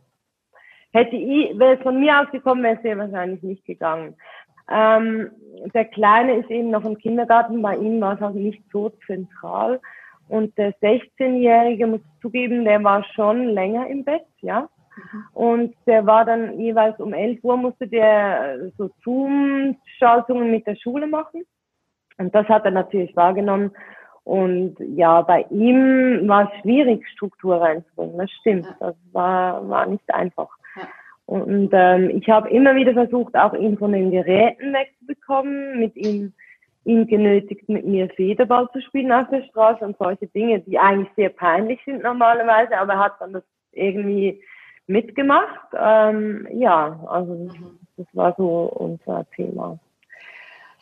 Hätte 0.93 1.15
ich, 1.15 1.57
wäre 1.57 1.77
es 1.77 1.81
von 1.83 1.99
mir 1.99 2.19
aus 2.19 2.29
gekommen, 2.31 2.63
wäre 2.63 2.75
es 2.75 2.81
sehr 2.81 2.97
wahrscheinlich 2.97 3.41
nicht 3.43 3.65
gegangen. 3.65 4.15
Ähm, 4.69 5.31
der 5.73 5.85
Kleine 5.85 6.35
ist 6.35 6.49
eben 6.49 6.69
noch 6.69 6.83
im 6.83 6.97
Kindergarten, 6.97 7.61
bei 7.61 7.77
ihm 7.77 8.01
war 8.01 8.15
es 8.15 8.21
auch 8.21 8.33
nicht 8.33 8.61
so 8.71 8.89
zentral. 9.07 9.79
Und 10.27 10.57
der 10.57 10.73
16-Jährige, 10.79 11.87
muss 11.87 12.01
ich 12.01 12.21
zugeben, 12.21 12.65
der 12.65 12.83
war 12.83 13.03
schon 13.15 13.47
länger 13.49 13.87
im 13.87 14.03
Bett, 14.03 14.25
ja. 14.41 14.69
Und 15.33 15.75
der 15.87 16.05
war 16.05 16.25
dann 16.25 16.59
jeweils 16.59 16.99
um 16.99 17.13
11 17.13 17.43
Uhr, 17.43 17.57
musste 17.57 17.87
der 17.87 18.71
so 18.77 18.89
Zoom-Schaltungen 19.03 20.51
mit 20.51 20.67
der 20.67 20.75
Schule 20.75 21.07
machen. 21.07 21.43
Und 22.17 22.35
das 22.35 22.47
hat 22.47 22.65
er 22.65 22.71
natürlich 22.71 23.15
wahrgenommen. 23.15 23.71
Und 24.23 24.75
ja, 24.79 25.21
bei 25.21 25.45
ihm 25.49 26.27
war 26.27 26.51
es 26.51 26.61
schwierig, 26.61 27.07
Struktur 27.09 27.59
reinzubringen. 27.59 28.17
Das 28.17 28.31
stimmt. 28.31 28.67
Das 28.79 28.95
war, 29.11 29.67
war 29.67 29.85
nicht 29.87 30.13
einfach. 30.13 30.49
Und 31.25 31.69
ähm, 31.71 32.09
ich 32.09 32.29
habe 32.29 32.49
immer 32.49 32.75
wieder 32.75 32.93
versucht, 32.93 33.35
auch 33.35 33.53
ihn 33.53 33.77
von 33.77 33.93
den 33.93 34.11
Geräten 34.11 34.73
wegzubekommen, 34.73 35.79
mit 35.79 35.95
ihm 35.95 36.33
ihn 36.83 37.07
genötigt, 37.07 37.69
mit 37.69 37.85
mir 37.85 38.09
Federball 38.09 38.67
zu 38.73 38.81
spielen 38.81 39.11
auf 39.11 39.29
der 39.29 39.43
Straße 39.43 39.85
und 39.85 39.97
solche 39.97 40.27
Dinge, 40.27 40.61
die 40.61 40.79
eigentlich 40.79 41.11
sehr 41.15 41.29
peinlich 41.29 41.79
sind 41.85 42.03
normalerweise, 42.03 42.77
aber 42.77 42.93
er 42.93 42.99
hat 42.99 43.13
dann 43.19 43.33
das 43.33 43.43
irgendwie 43.71 44.41
mitgemacht. 44.87 45.67
Ähm, 45.79 46.47
ja, 46.51 46.99
also 47.07 47.33
mhm. 47.33 47.79
das 47.97 48.07
war 48.13 48.33
so 48.37 48.71
unser 48.73 49.25
Thema. 49.35 49.79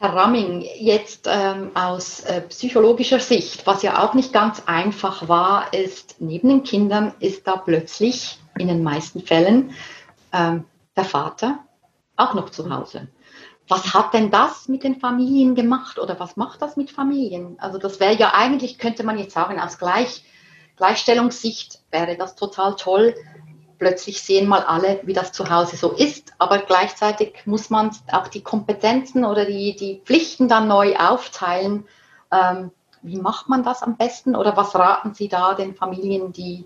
Herr 0.02 0.16
Ramming, 0.16 0.66
jetzt 0.78 1.28
ähm, 1.30 1.72
aus 1.74 2.22
äh, 2.22 2.40
psychologischer 2.44 3.20
Sicht, 3.20 3.68
was 3.68 3.84
ja 3.84 4.02
auch 4.02 4.14
nicht 4.14 4.32
ganz 4.32 4.64
einfach 4.66 5.28
war, 5.28 5.74
ist, 5.74 6.22
neben 6.22 6.48
den 6.48 6.64
Kindern 6.64 7.14
ist 7.20 7.46
da 7.46 7.58
plötzlich 7.58 8.40
in 8.58 8.70
den 8.70 8.82
meisten 8.82 9.22
Fällen 9.22 9.72
ähm, 10.32 10.64
der 10.96 11.04
Vater 11.04 11.60
auch 12.16 12.34
noch 12.34 12.50
zu 12.50 12.74
Hause. 12.74 13.10
Was 13.68 13.94
hat 13.94 14.14
denn 14.14 14.32
das 14.32 14.70
mit 14.70 14.86
den 14.86 15.02
Familien 15.02 15.54
gemacht 15.54 16.00
oder 16.00 16.18
was 16.18 16.38
macht 16.38 16.62
das 16.62 16.78
mit 16.78 16.92
Familien? 16.92 17.60
Also 17.60 17.78
das 17.78 18.00
wäre 18.00 18.16
ja 18.16 18.34
eigentlich, 18.34 18.78
könnte 18.78 19.04
man 19.04 19.20
jetzt 19.20 19.34
sagen, 19.34 19.60
aus 19.60 19.80
Gleich, 19.80 20.24
Gleichstellungssicht 20.78 21.82
wäre 21.92 22.16
das 22.16 22.38
total 22.38 22.78
toll, 22.78 23.16
plötzlich 23.80 24.22
sehen 24.22 24.48
mal 24.48 24.62
alle, 24.62 25.00
wie 25.04 25.14
das 25.14 25.32
zu 25.32 25.50
Hause 25.50 25.78
so 25.78 25.94
ist, 25.94 26.34
aber 26.38 26.60
gleichzeitig 26.60 27.42
muss 27.46 27.70
man 27.70 27.92
auch 28.12 28.28
die 28.28 28.44
Kompetenzen 28.44 29.26
oder 29.26 29.46
die, 29.46 29.76
die 29.76 30.02
Pflichten 30.04 30.48
dann 30.50 30.68
neu 30.68 30.96
aufteilen. 30.98 31.86
Ähm, 32.32 32.72
wie 33.02 33.18
macht 33.18 33.48
man 33.48 33.64
das 33.64 33.82
am 33.82 33.98
besten 33.98 34.36
oder 34.36 34.58
was 34.58 34.76
raten 34.76 35.14
Sie 35.14 35.30
da 35.30 35.56
den 35.56 35.74
Familien, 35.74 36.34
die 36.34 36.66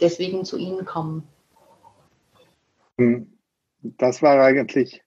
deswegen 0.00 0.44
zu 0.44 0.56
Ihnen 0.56 0.86
kommen? 0.86 1.24
Hm, 2.96 3.32
das 3.82 4.22
war 4.22 4.40
eigentlich, 4.40 5.02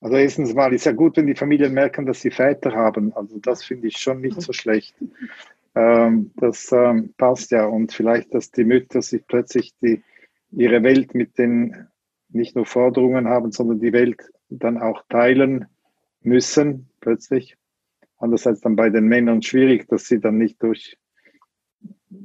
also 0.00 0.16
erstens 0.16 0.54
mal 0.54 0.72
ist 0.72 0.86
ja 0.86 0.92
gut, 0.92 1.18
wenn 1.18 1.26
die 1.26 1.34
Familien 1.34 1.74
merken, 1.74 2.06
dass 2.06 2.22
sie 2.22 2.30
Väter 2.30 2.72
haben. 2.72 3.12
Also 3.14 3.38
das 3.38 3.62
finde 3.62 3.88
ich 3.88 3.98
schon 3.98 4.22
nicht 4.22 4.40
so 4.40 4.52
schlecht. 4.52 4.94
Ähm, 5.74 6.30
das 6.36 6.72
ähm, 6.72 7.12
passt 7.16 7.50
ja 7.50 7.66
und 7.66 7.92
vielleicht, 7.92 8.32
dass 8.34 8.50
die 8.50 8.64
Mütter 8.64 9.02
sich 9.02 9.26
plötzlich 9.26 9.74
die, 9.82 10.02
ihre 10.56 10.82
Welt 10.82 11.14
mit 11.14 11.38
den 11.38 11.88
nicht 12.28 12.56
nur 12.56 12.66
Forderungen 12.66 13.28
haben, 13.28 13.52
sondern 13.52 13.80
die 13.80 13.92
Welt 13.92 14.20
dann 14.48 14.78
auch 14.78 15.04
teilen 15.08 15.66
müssen 16.20 16.88
plötzlich. 17.00 17.56
Andererseits 18.18 18.60
dann 18.60 18.76
bei 18.76 18.90
den 18.90 19.06
Männern 19.06 19.42
schwierig, 19.42 19.88
dass 19.88 20.06
sie 20.06 20.20
dann 20.20 20.38
nicht 20.38 20.62
durch 20.62 20.98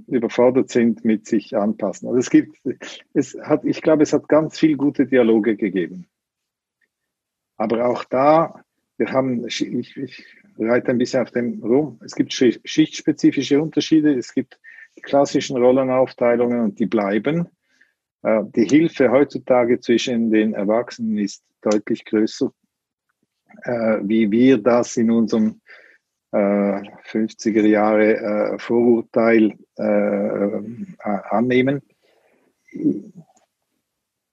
überfordert 0.07 0.69
sind 0.69 1.03
mit 1.05 1.27
sich 1.27 1.55
anpassen. 1.55 2.07
Also 2.07 2.19
es 2.19 2.29
gibt, 2.29 2.57
es 3.13 3.37
hat, 3.41 3.65
ich 3.65 3.81
glaube, 3.81 4.03
es 4.03 4.13
hat 4.13 4.27
ganz 4.27 4.57
viel 4.57 4.77
gute 4.77 5.05
Dialoge 5.05 5.55
gegeben. 5.55 6.07
Aber 7.57 7.87
auch 7.87 8.03
da, 8.05 8.63
wir 8.97 9.11
haben, 9.11 9.45
ich, 9.47 9.61
ich 9.97 10.25
reite 10.57 10.91
ein 10.91 10.97
bisschen 10.97 11.21
auf 11.21 11.31
dem 11.31 11.61
rum, 11.63 11.99
es 12.03 12.15
gibt 12.15 12.33
schichtspezifische 12.33 13.61
Unterschiede, 13.61 14.13
es 14.13 14.33
gibt 14.33 14.59
die 14.95 15.01
klassischen 15.01 15.57
Rollenaufteilungen 15.57 16.61
und 16.61 16.79
die 16.79 16.85
bleiben. 16.85 17.47
Äh, 18.23 18.43
die 18.55 18.65
Hilfe 18.65 19.11
heutzutage 19.11 19.79
zwischen 19.79 20.31
den 20.31 20.53
Erwachsenen 20.53 21.17
ist 21.17 21.43
deutlich 21.61 22.05
größer, 22.05 22.51
äh, 23.63 23.99
wie 24.03 24.29
wir 24.31 24.57
das 24.57 24.97
in 24.97 25.11
unserem 25.11 25.61
50er 26.31 27.63
äh, 27.63 27.67
Jahre 27.67 28.55
Vorurteil 28.59 29.57
annehmen. 30.99 31.81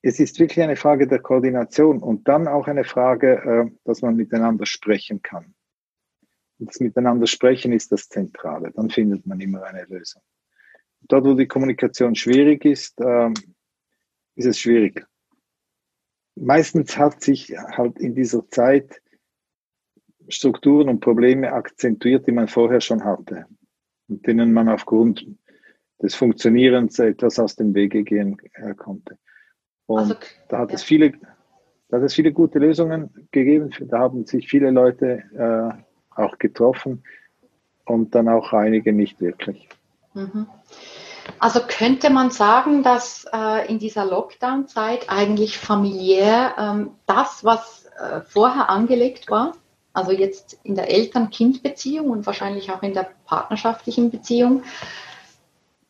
Es 0.02 0.20
ist 0.20 0.38
wirklich 0.38 0.62
eine 0.62 0.76
Frage 0.76 1.06
der 1.06 1.20
Koordination 1.20 2.02
und 2.02 2.28
dann 2.28 2.48
auch 2.48 2.68
eine 2.68 2.84
Frage, 2.84 3.72
dass 3.84 4.02
man 4.02 4.14
miteinander 4.14 4.66
sprechen 4.66 5.22
kann. 5.22 5.54
Das 6.58 6.78
Miteinander 6.80 7.26
sprechen 7.26 7.72
ist 7.72 7.90
das 7.92 8.10
Zentrale. 8.10 8.72
Dann 8.72 8.90
findet 8.90 9.26
man 9.26 9.40
immer 9.40 9.62
eine 9.64 9.84
Lösung. 9.84 10.20
Dort, 11.08 11.24
wo 11.24 11.32
die 11.32 11.48
Kommunikation 11.48 12.14
schwierig 12.14 12.66
ist, 12.66 13.00
ist 14.36 14.46
es 14.46 14.58
schwierig. 14.58 15.06
Meistens 16.36 16.96
hat 16.96 17.22
sich 17.22 17.56
halt 17.56 17.98
in 17.98 18.14
dieser 18.14 18.48
Zeit 18.48 19.02
Strukturen 20.28 20.88
und 20.88 21.00
Probleme 21.00 21.52
akzentuiert, 21.52 22.26
die 22.26 22.32
man 22.32 22.48
vorher 22.48 22.80
schon 22.80 23.04
hatte 23.04 23.46
und 24.08 24.26
denen 24.26 24.52
man 24.52 24.68
aufgrund 24.68 25.26
des 26.02 26.14
Funktionierens 26.14 26.98
etwas 26.98 27.38
aus 27.38 27.56
dem 27.56 27.74
Wege 27.74 28.02
gehen 28.02 28.36
äh, 28.54 28.74
konnte. 28.74 29.18
Und 29.86 29.98
also, 29.98 30.14
da 30.48 30.58
hat 30.58 30.70
ja. 30.70 30.76
es 30.76 30.82
viele, 30.82 31.12
da 31.88 31.96
hat 31.96 32.04
es 32.04 32.14
viele 32.14 32.32
gute 32.32 32.58
Lösungen 32.58 33.28
gegeben. 33.30 33.70
Da 33.88 34.00
haben 34.00 34.26
sich 34.26 34.48
viele 34.48 34.70
Leute 34.70 35.22
äh, 35.34 36.20
auch 36.20 36.38
getroffen 36.38 37.04
und 37.84 38.14
dann 38.14 38.28
auch 38.28 38.52
einige 38.52 38.92
nicht 38.92 39.20
wirklich. 39.20 39.68
Mhm. 40.14 40.46
Also 41.38 41.60
könnte 41.60 42.10
man 42.10 42.30
sagen, 42.30 42.82
dass 42.82 43.26
äh, 43.32 43.68
in 43.68 43.78
dieser 43.78 44.04
Lockdown-Zeit 44.04 45.08
eigentlich 45.08 45.58
familiär 45.58 46.54
ähm, 46.58 46.90
das, 47.06 47.44
was 47.44 47.86
äh, 47.98 48.20
vorher 48.22 48.70
angelegt 48.70 49.30
war, 49.30 49.52
also 49.92 50.12
jetzt 50.12 50.58
in 50.62 50.74
der 50.74 50.90
Eltern-Kind-Beziehung 50.90 52.10
und 52.10 52.26
wahrscheinlich 52.26 52.70
auch 52.70 52.82
in 52.82 52.94
der 52.94 53.08
partnerschaftlichen 53.24 54.10
Beziehung 54.10 54.62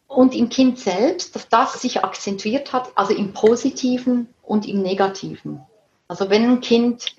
und 0.07 0.35
im 0.35 0.49
Kind 0.49 0.79
selbst, 0.79 1.35
dass 1.35 1.49
das 1.49 1.81
sich 1.83 2.05
akzentuiert 2.05 2.73
hat, 2.73 2.93
also 2.95 3.13
im 3.13 3.33
Positiven 3.33 4.29
und 4.43 4.67
im 4.67 4.81
Negativen. 4.81 5.61
Also 6.09 6.31
wenn 6.31 6.45
ein 6.45 6.61
Kind 6.61 7.17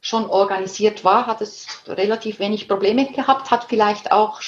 schon 0.00 0.26
organisiert 0.26 1.04
war, 1.04 1.26
hat 1.26 1.40
es 1.40 1.66
relativ 1.86 2.40
wenig 2.40 2.68
Probleme 2.68 3.10
gehabt, 3.10 3.50
hat 3.50 3.64
vielleicht 3.64 4.12
auch 4.12 4.40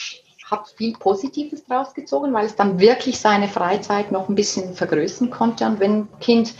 hat 0.50 0.68
viel 0.76 0.92
Positives 0.92 1.64
draus 1.64 1.92
gezogen, 1.92 2.32
weil 2.32 2.46
es 2.46 2.54
dann 2.54 2.78
wirklich 2.78 3.18
seine 3.18 3.48
Freizeit 3.48 4.12
noch 4.12 4.28
ein 4.28 4.36
bisschen 4.36 4.74
vergrößern 4.74 5.30
konnte. 5.30 5.66
Und 5.66 5.80
wenn 5.80 6.00
ein 6.00 6.08
Kind 6.20 6.54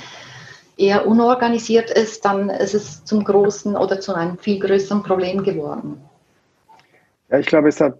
eher 0.77 1.07
unorganisiert 1.07 1.91
ist, 1.91 2.25
dann 2.25 2.51
ist 2.51 2.75
es 2.75 3.05
zum 3.05 3.23
großen 3.25 3.77
oder 3.77 4.01
zu 4.01 4.15
einem 4.15 4.39
viel 4.39 4.59
größeren 4.59 5.03
Problem 5.03 5.43
geworden. 5.45 6.01
Ja, 7.31 7.39
ich 7.39 7.47
glaube, 7.47 7.69
es 7.69 7.81
hat, 7.81 7.99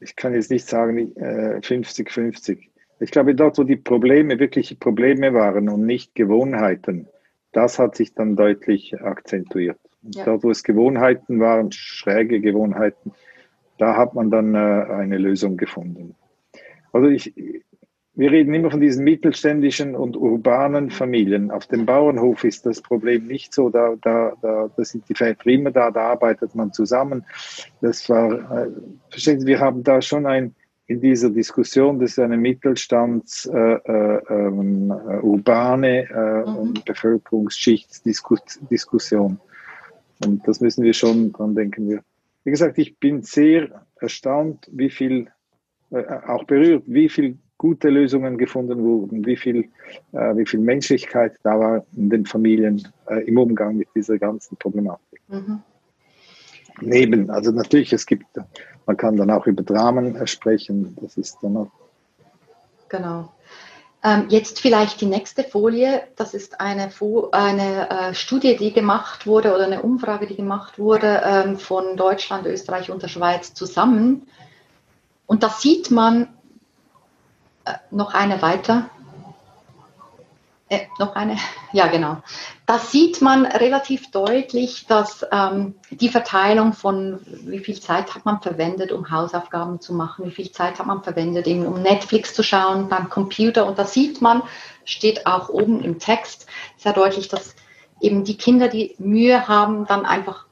ich 0.00 0.14
kann 0.14 0.34
jetzt 0.34 0.50
nicht 0.50 0.66
sagen 0.66 0.98
50-50. 0.98 2.52
Äh, 2.52 2.58
ich 3.00 3.10
glaube, 3.10 3.34
dort, 3.34 3.58
wo 3.58 3.64
die 3.64 3.76
Probleme 3.76 4.38
wirkliche 4.38 4.76
Probleme 4.76 5.34
waren 5.34 5.68
und 5.68 5.84
nicht 5.84 6.14
Gewohnheiten, 6.14 7.08
das 7.52 7.78
hat 7.78 7.96
sich 7.96 8.14
dann 8.14 8.36
deutlich 8.36 9.00
akzentuiert. 9.00 9.78
Ja. 10.02 10.24
Dort, 10.24 10.44
wo 10.44 10.50
es 10.50 10.62
Gewohnheiten 10.62 11.40
waren, 11.40 11.72
schräge 11.72 12.40
Gewohnheiten, 12.40 13.12
da 13.78 13.96
hat 13.96 14.14
man 14.14 14.30
dann 14.30 14.54
äh, 14.54 14.58
eine 14.58 15.18
Lösung 15.18 15.56
gefunden. 15.56 16.14
Also 16.92 17.08
ich, 17.08 17.34
wir 18.16 18.30
reden 18.30 18.54
immer 18.54 18.70
von 18.70 18.80
diesen 18.80 19.02
mittelständischen 19.02 19.96
und 19.96 20.16
urbanen 20.16 20.90
Familien. 20.90 21.50
Auf 21.50 21.66
dem 21.66 21.84
Bauernhof 21.84 22.44
ist 22.44 22.64
das 22.64 22.80
Problem 22.80 23.26
nicht 23.26 23.52
so. 23.52 23.70
Da, 23.70 23.96
da, 24.00 24.34
da, 24.40 24.70
da 24.76 24.84
sind 24.84 25.08
die 25.08 25.14
Väter 25.14 25.46
immer 25.46 25.72
da, 25.72 25.90
da 25.90 26.12
arbeitet 26.12 26.54
man 26.54 26.72
zusammen. 26.72 27.24
Das 27.80 28.08
war, 28.08 28.32
äh, 28.32 28.70
verstehen 29.10 29.40
Sie, 29.40 29.48
wir 29.48 29.58
haben 29.58 29.82
da 29.82 30.00
schon 30.00 30.26
ein, 30.26 30.54
in 30.86 31.00
dieser 31.00 31.30
Diskussion, 31.30 31.98
das 31.98 32.10
ist 32.10 32.18
eine 32.18 32.36
Mittelstands, 32.36 33.46
äh, 33.46 33.58
äh, 33.58 34.20
ähm, 34.28 34.90
äh, 34.90 35.20
urbane 35.20 36.06
äh, 36.10 36.44
mhm. 36.48 36.74
Bevölkerungsschichtsdiskussion. 36.84 39.40
Und 40.24 40.46
das 40.46 40.60
müssen 40.60 40.84
wir 40.84 40.92
schon 40.92 41.32
dran 41.32 41.56
denken. 41.56 41.88
Wir 41.88 42.04
wie 42.44 42.50
gesagt, 42.50 42.78
ich 42.78 42.98
bin 42.98 43.22
sehr 43.22 43.84
erstaunt, 44.00 44.68
wie 44.70 44.90
viel, 44.90 45.28
äh, 45.90 46.04
auch 46.26 46.44
berührt, 46.44 46.84
wie 46.86 47.08
viel 47.08 47.38
gute 47.56 47.88
Lösungen 47.88 48.36
gefunden 48.36 48.82
wurden, 48.82 49.24
wie 49.24 49.36
viel, 49.36 49.70
äh, 50.12 50.36
wie 50.36 50.46
viel 50.46 50.60
Menschlichkeit 50.60 51.38
da 51.42 51.58
war 51.58 51.86
in 51.96 52.10
den 52.10 52.26
Familien 52.26 52.86
äh, 53.08 53.24
im 53.24 53.38
Umgang 53.38 53.76
mit 53.76 53.88
dieser 53.94 54.18
ganzen 54.18 54.56
Problematik. 54.56 55.20
Mhm. 55.28 55.62
Neben, 56.80 57.30
also 57.30 57.52
natürlich, 57.52 57.92
es 57.92 58.04
gibt, 58.04 58.26
man 58.86 58.96
kann 58.96 59.16
dann 59.16 59.30
auch 59.30 59.46
über 59.46 59.62
Dramen 59.62 60.16
äh, 60.16 60.26
sprechen, 60.26 60.96
das 61.00 61.16
ist 61.16 61.38
dann 61.42 61.56
auch. 61.56 61.70
Genau. 62.88 63.32
Ähm, 64.06 64.26
jetzt 64.28 64.60
vielleicht 64.60 65.00
die 65.00 65.06
nächste 65.06 65.44
Folie. 65.44 66.02
Das 66.16 66.34
ist 66.34 66.60
eine, 66.60 66.90
eine 67.32 67.88
äh, 67.88 68.14
Studie, 68.14 68.54
die 68.56 68.70
gemacht 68.70 69.26
wurde 69.26 69.54
oder 69.54 69.64
eine 69.64 69.80
Umfrage, 69.80 70.26
die 70.26 70.36
gemacht 70.36 70.78
wurde 70.78 71.22
ähm, 71.24 71.58
von 71.58 71.96
Deutschland, 71.96 72.46
Österreich 72.46 72.90
und 72.90 73.02
der 73.02 73.08
Schweiz 73.08 73.54
zusammen. 73.54 74.28
Und 75.24 75.42
da 75.42 75.48
sieht 75.48 75.90
man 75.90 76.28
äh, 77.64 77.72
noch 77.90 78.12
eine 78.12 78.42
weiter. 78.42 78.90
Äh, 80.70 80.86
noch 80.98 81.14
eine, 81.14 81.36
ja 81.72 81.88
genau. 81.88 82.22
Da 82.64 82.78
sieht 82.78 83.20
man 83.20 83.44
relativ 83.44 84.10
deutlich, 84.10 84.86
dass 84.86 85.26
ähm, 85.30 85.74
die 85.90 86.08
Verteilung 86.08 86.72
von 86.72 87.20
wie 87.26 87.58
viel 87.58 87.78
Zeit 87.78 88.14
hat 88.14 88.24
man 88.24 88.40
verwendet, 88.40 88.90
um 88.90 89.10
Hausaufgaben 89.10 89.80
zu 89.80 89.92
machen, 89.92 90.24
wie 90.24 90.30
viel 90.30 90.50
Zeit 90.50 90.78
hat 90.78 90.86
man 90.86 91.02
verwendet, 91.02 91.46
eben, 91.46 91.66
um 91.66 91.82
Netflix 91.82 92.32
zu 92.32 92.42
schauen 92.42 92.88
beim 92.88 93.10
Computer. 93.10 93.66
Und 93.66 93.78
da 93.78 93.84
sieht 93.84 94.22
man, 94.22 94.42
steht 94.86 95.26
auch 95.26 95.50
oben 95.50 95.82
im 95.82 95.98
Text 95.98 96.46
sehr 96.78 96.94
deutlich, 96.94 97.28
dass 97.28 97.54
eben 98.00 98.24
die 98.24 98.38
Kinder, 98.38 98.68
die 98.68 98.94
Mühe 98.98 99.46
haben, 99.46 99.86
dann 99.86 100.06
einfach 100.06 100.46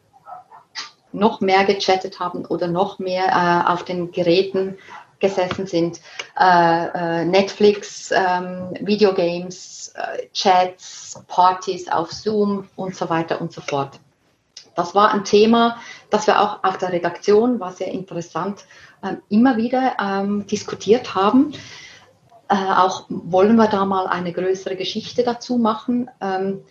noch 1.12 1.40
mehr 1.40 1.64
gechattet 1.64 2.20
haben 2.20 2.44
oder 2.44 2.68
noch 2.68 2.98
mehr 2.98 3.28
äh, 3.28 3.70
auf 3.70 3.84
den 3.84 4.12
Geräten 4.12 4.78
gesessen 5.22 5.66
sind. 5.66 6.00
Äh, 6.38 7.22
äh, 7.22 7.24
Netflix, 7.24 8.10
ähm, 8.10 8.74
Videogames, 8.80 9.94
äh, 9.94 10.28
Chats, 10.34 11.22
Partys 11.28 11.88
auf 11.88 12.12
Zoom 12.12 12.68
und 12.76 12.94
so 12.94 13.08
weiter 13.08 13.40
und 13.40 13.52
so 13.52 13.62
fort. 13.62 13.98
Das 14.74 14.94
war 14.94 15.12
ein 15.12 15.24
Thema, 15.24 15.78
das 16.10 16.26
wir 16.26 16.40
auch 16.40 16.64
auf 16.64 16.76
der 16.78 16.92
Redaktion, 16.92 17.60
war 17.60 17.72
sehr 17.72 17.88
interessant, 17.88 18.64
ähm, 19.02 19.22
immer 19.30 19.56
wieder 19.56 19.96
ähm, 20.00 20.46
diskutiert 20.46 21.14
haben. 21.14 21.52
Äh, 22.48 22.54
auch 22.54 23.04
wollen 23.08 23.56
wir 23.56 23.68
da 23.68 23.84
mal 23.84 24.06
eine 24.06 24.32
größere 24.32 24.76
Geschichte 24.76 25.22
dazu 25.22 25.56
machen, 25.56 26.10
ähm, 26.20 26.62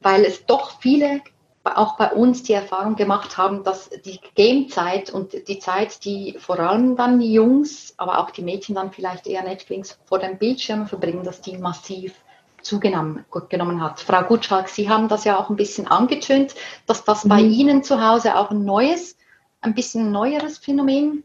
weil 0.00 0.24
es 0.24 0.44
doch 0.46 0.80
viele 0.80 1.20
auch 1.64 1.96
bei 1.96 2.10
uns 2.12 2.42
die 2.42 2.54
Erfahrung 2.54 2.96
gemacht 2.96 3.38
haben, 3.38 3.62
dass 3.62 3.88
die 4.04 4.18
Gamezeit 4.34 5.10
und 5.10 5.48
die 5.48 5.58
Zeit, 5.58 6.04
die 6.04 6.36
vor 6.38 6.58
allem 6.58 6.96
dann 6.96 7.20
die 7.20 7.32
Jungs, 7.32 7.94
aber 7.96 8.18
auch 8.18 8.30
die 8.30 8.42
Mädchen 8.42 8.74
dann 8.74 8.92
vielleicht 8.92 9.26
eher 9.26 9.42
Netflix 9.42 9.98
vor 10.04 10.18
dem 10.18 10.38
Bildschirm 10.38 10.86
verbringen, 10.86 11.22
dass 11.22 11.40
die 11.40 11.56
massiv 11.56 12.14
zugenommen 12.62 13.24
genommen 13.48 13.82
hat. 13.82 14.00
Frau 14.00 14.22
Gutschalk, 14.22 14.68
Sie 14.68 14.88
haben 14.88 15.08
das 15.08 15.24
ja 15.24 15.38
auch 15.38 15.50
ein 15.50 15.56
bisschen 15.56 15.88
angetönt, 15.88 16.54
dass 16.86 17.04
das 17.04 17.24
mhm. 17.24 17.28
bei 17.28 17.40
Ihnen 17.40 17.82
zu 17.82 18.04
Hause 18.04 18.36
auch 18.36 18.50
ein 18.50 18.64
neues, 18.64 19.16
ein 19.60 19.74
bisschen 19.74 20.10
neueres 20.10 20.58
Phänomen 20.58 21.24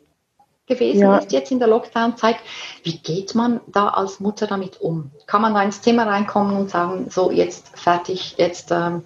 gewesen 0.68 1.02
ja. 1.02 1.18
ist 1.18 1.32
jetzt 1.32 1.52
in 1.52 1.60
der 1.60 1.68
Lockdown-Zeit. 1.70 2.38
Wie 2.84 2.98
geht 2.98 3.34
man 3.36 3.62
da 3.68 3.88
als 3.90 4.20
Mutter 4.20 4.48
damit 4.48 4.82
um? 4.82 5.12
Kann 5.26 5.42
man 5.42 5.54
da 5.54 5.64
ins 5.64 5.82
Zimmer 5.82 6.08
reinkommen 6.08 6.58
und 6.58 6.70
sagen, 6.70 7.10
so 7.10 7.32
jetzt 7.32 7.78
fertig, 7.80 8.36
jetzt 8.38 8.72
ähm, 8.72 9.04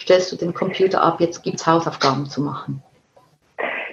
stellst 0.00 0.32
du 0.32 0.36
den 0.36 0.54
Computer 0.54 1.02
ab, 1.02 1.20
jetzt 1.20 1.42
gibt 1.42 1.60
es 1.60 1.66
Hausaufgaben 1.66 2.26
zu 2.26 2.40
machen? 2.42 2.82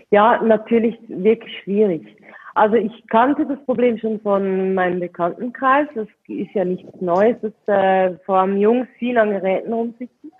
Ja, 0.09 0.41
natürlich 0.41 0.97
wirklich 1.07 1.59
schwierig. 1.63 2.17
Also 2.55 2.75
ich 2.75 3.07
kannte 3.07 3.45
das 3.45 3.63
Problem 3.65 3.99
schon 3.99 4.19
von 4.21 4.73
meinem 4.73 4.99
Bekanntenkreis. 4.99 5.87
Das 5.93 6.07
ist 6.27 6.53
ja 6.55 6.65
nichts 6.65 6.89
Neues, 7.01 7.35
dass 7.41 7.53
äh, 7.67 8.17
vor 8.25 8.37
allem 8.37 8.57
Jungs 8.57 8.87
viel 8.97 9.17
an 9.17 9.29
Geräten 9.29 9.71
rumsitzen. 9.71 10.31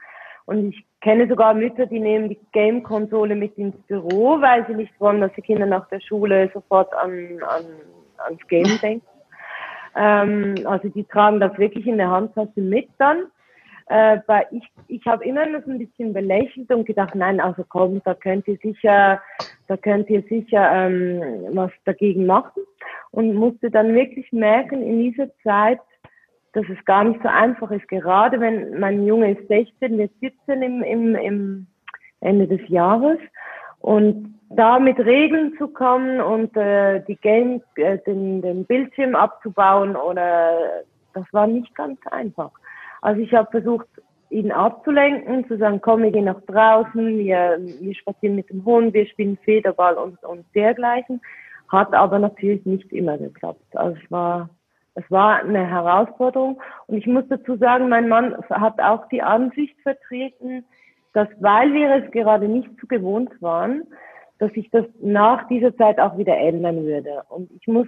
Und 0.46 0.70
ich 0.70 0.86
kenne 1.02 1.28
sogar 1.28 1.54
Mütter, 1.54 1.86
die 1.86 2.00
nehmen 2.00 2.30
die 2.30 2.40
Game-Konsole 2.54 3.36
mit 3.36 3.56
ins 3.58 3.76
Büro, 3.88 4.42
weil 4.42 4.66
sie 4.66 4.74
nicht 4.74 5.00
wollen, 5.00 5.22
dass 5.22 5.34
die 5.34 5.42
Kinder 5.42 5.66
nach 5.66 5.88
der 5.90 6.00
Schule 6.00 6.50
sofort 6.54 6.92
an, 6.96 7.40
an, 7.44 7.66
ans 8.26 8.48
Game 8.48 8.66
denken. 8.82 9.06
Ähm, 9.96 10.56
also 10.66 10.90
die 10.90 11.04
tragen 11.04 11.40
das 11.40 11.56
wirklich 11.58 11.86
in 11.86 11.98
der 11.98 12.10
Handtasche 12.10 12.62
mit 12.62 12.88
dann. 12.98 13.26
Äh, 13.90 14.20
ich, 14.52 14.68
ich 14.88 15.06
habe 15.06 15.24
immer 15.24 15.46
noch 15.46 15.66
ein 15.66 15.80
bisschen 15.80 16.14
belächelt 16.14 16.72
und 16.72 16.86
gedacht, 16.86 17.16
nein, 17.16 17.40
also 17.40 17.64
komm, 17.68 18.02
da 18.04 18.14
könnt 18.14 18.48
ihr 18.48 18.58
sicher, 18.58 19.22
da 19.68 19.78
könnt 19.78 20.10
ihr 20.10 20.24
sicher 20.24 20.70
ähm, 20.72 21.22
was 21.52 21.72
dagegen 21.86 22.26
machen. 22.26 22.64
Und 23.12 23.34
musste 23.34 23.72
dann 23.72 23.94
wirklich 23.96 24.32
merken, 24.32 24.82
in 24.82 25.00
dieser 25.00 25.30
Zeit, 25.44 25.80
dass 26.54 26.66
es 26.70 26.84
gar 26.86 27.04
nicht 27.04 27.22
so 27.22 27.30
einfach 27.30 27.72
ist. 27.72 27.88
Gerade 27.88 28.40
wenn 28.40 28.80
mein 28.80 29.06
Junge 29.06 29.32
ist 29.32 29.48
16, 29.48 29.98
wird 29.98 30.12
17 30.20 30.62
im, 30.62 30.84
im, 30.84 31.16
im 31.16 31.68
Ende 32.20 32.48
des 32.48 32.68
Jahres. 32.68 33.20
Und 33.80 34.34
da 34.50 34.80
mit 34.80 34.98
Regeln 35.00 35.54
zu 35.58 35.68
kommen 35.68 36.22
und 36.22 36.56
äh, 36.56 37.02
die 37.08 37.18
Game, 37.18 37.62
äh, 37.76 37.98
den, 38.00 38.42
den 38.42 38.66
Bildschirm 38.66 39.16
abzubauen 39.16 39.96
oder 39.96 40.84
das 41.14 41.26
war 41.32 41.48
nicht 41.48 41.74
ganz 41.76 42.00
einfach. 42.08 42.52
Also 43.08 43.22
ich 43.22 43.34
habe 43.34 43.50
versucht, 43.52 43.88
ihn 44.30 44.52
abzulenken, 44.52 45.48
zu 45.48 45.58
sagen, 45.58 45.80
komm, 45.80 46.04
wir 46.04 46.12
gehen 46.12 46.26
nach 46.26 46.42
draußen, 46.42 47.18
wir, 47.18 47.58
wir 47.80 47.96
spazieren 47.96 48.36
mit 48.36 48.50
dem 48.50 48.66
Hund, 48.66 48.94
wir 48.94 49.08
spielen 49.08 49.38
Federball 49.46 49.96
und, 49.96 50.22
und 50.26 50.46
dergleichen. 50.54 51.22
Hat 51.70 51.94
aber 51.94 52.20
natürlich 52.20 52.66
nicht 52.66 52.92
immer 52.92 53.18
geklappt. 53.18 53.64
Also 53.76 53.98
es 54.04 54.12
war 54.12 54.50
es 54.96 55.10
war 55.10 55.40
eine 55.40 55.66
Herausforderung. 55.66 56.62
Und 56.88 56.98
ich 56.98 57.08
muss 57.08 57.24
dazu 57.30 57.56
sagen, 57.56 57.88
mein 57.88 58.10
Mann 58.10 58.36
hat 58.50 58.78
auch 58.82 59.08
die 59.08 59.22
Ansicht 59.22 59.80
vertreten, 59.84 60.66
dass 61.14 61.30
weil 61.40 61.74
wir 61.74 62.04
es 62.04 62.12
gerade 62.12 62.50
nicht 62.50 62.70
so 62.82 62.88
gewohnt 62.88 63.42
waren, 63.42 63.84
dass 64.40 64.52
sich 64.52 64.70
das 64.72 64.84
nach 65.00 65.48
dieser 65.48 65.74
Zeit 65.78 65.98
auch 65.98 66.18
wieder 66.18 66.36
ändern 66.36 66.84
würde. 66.84 67.24
Und 67.30 67.50
ich 67.52 67.68
muss 67.68 67.88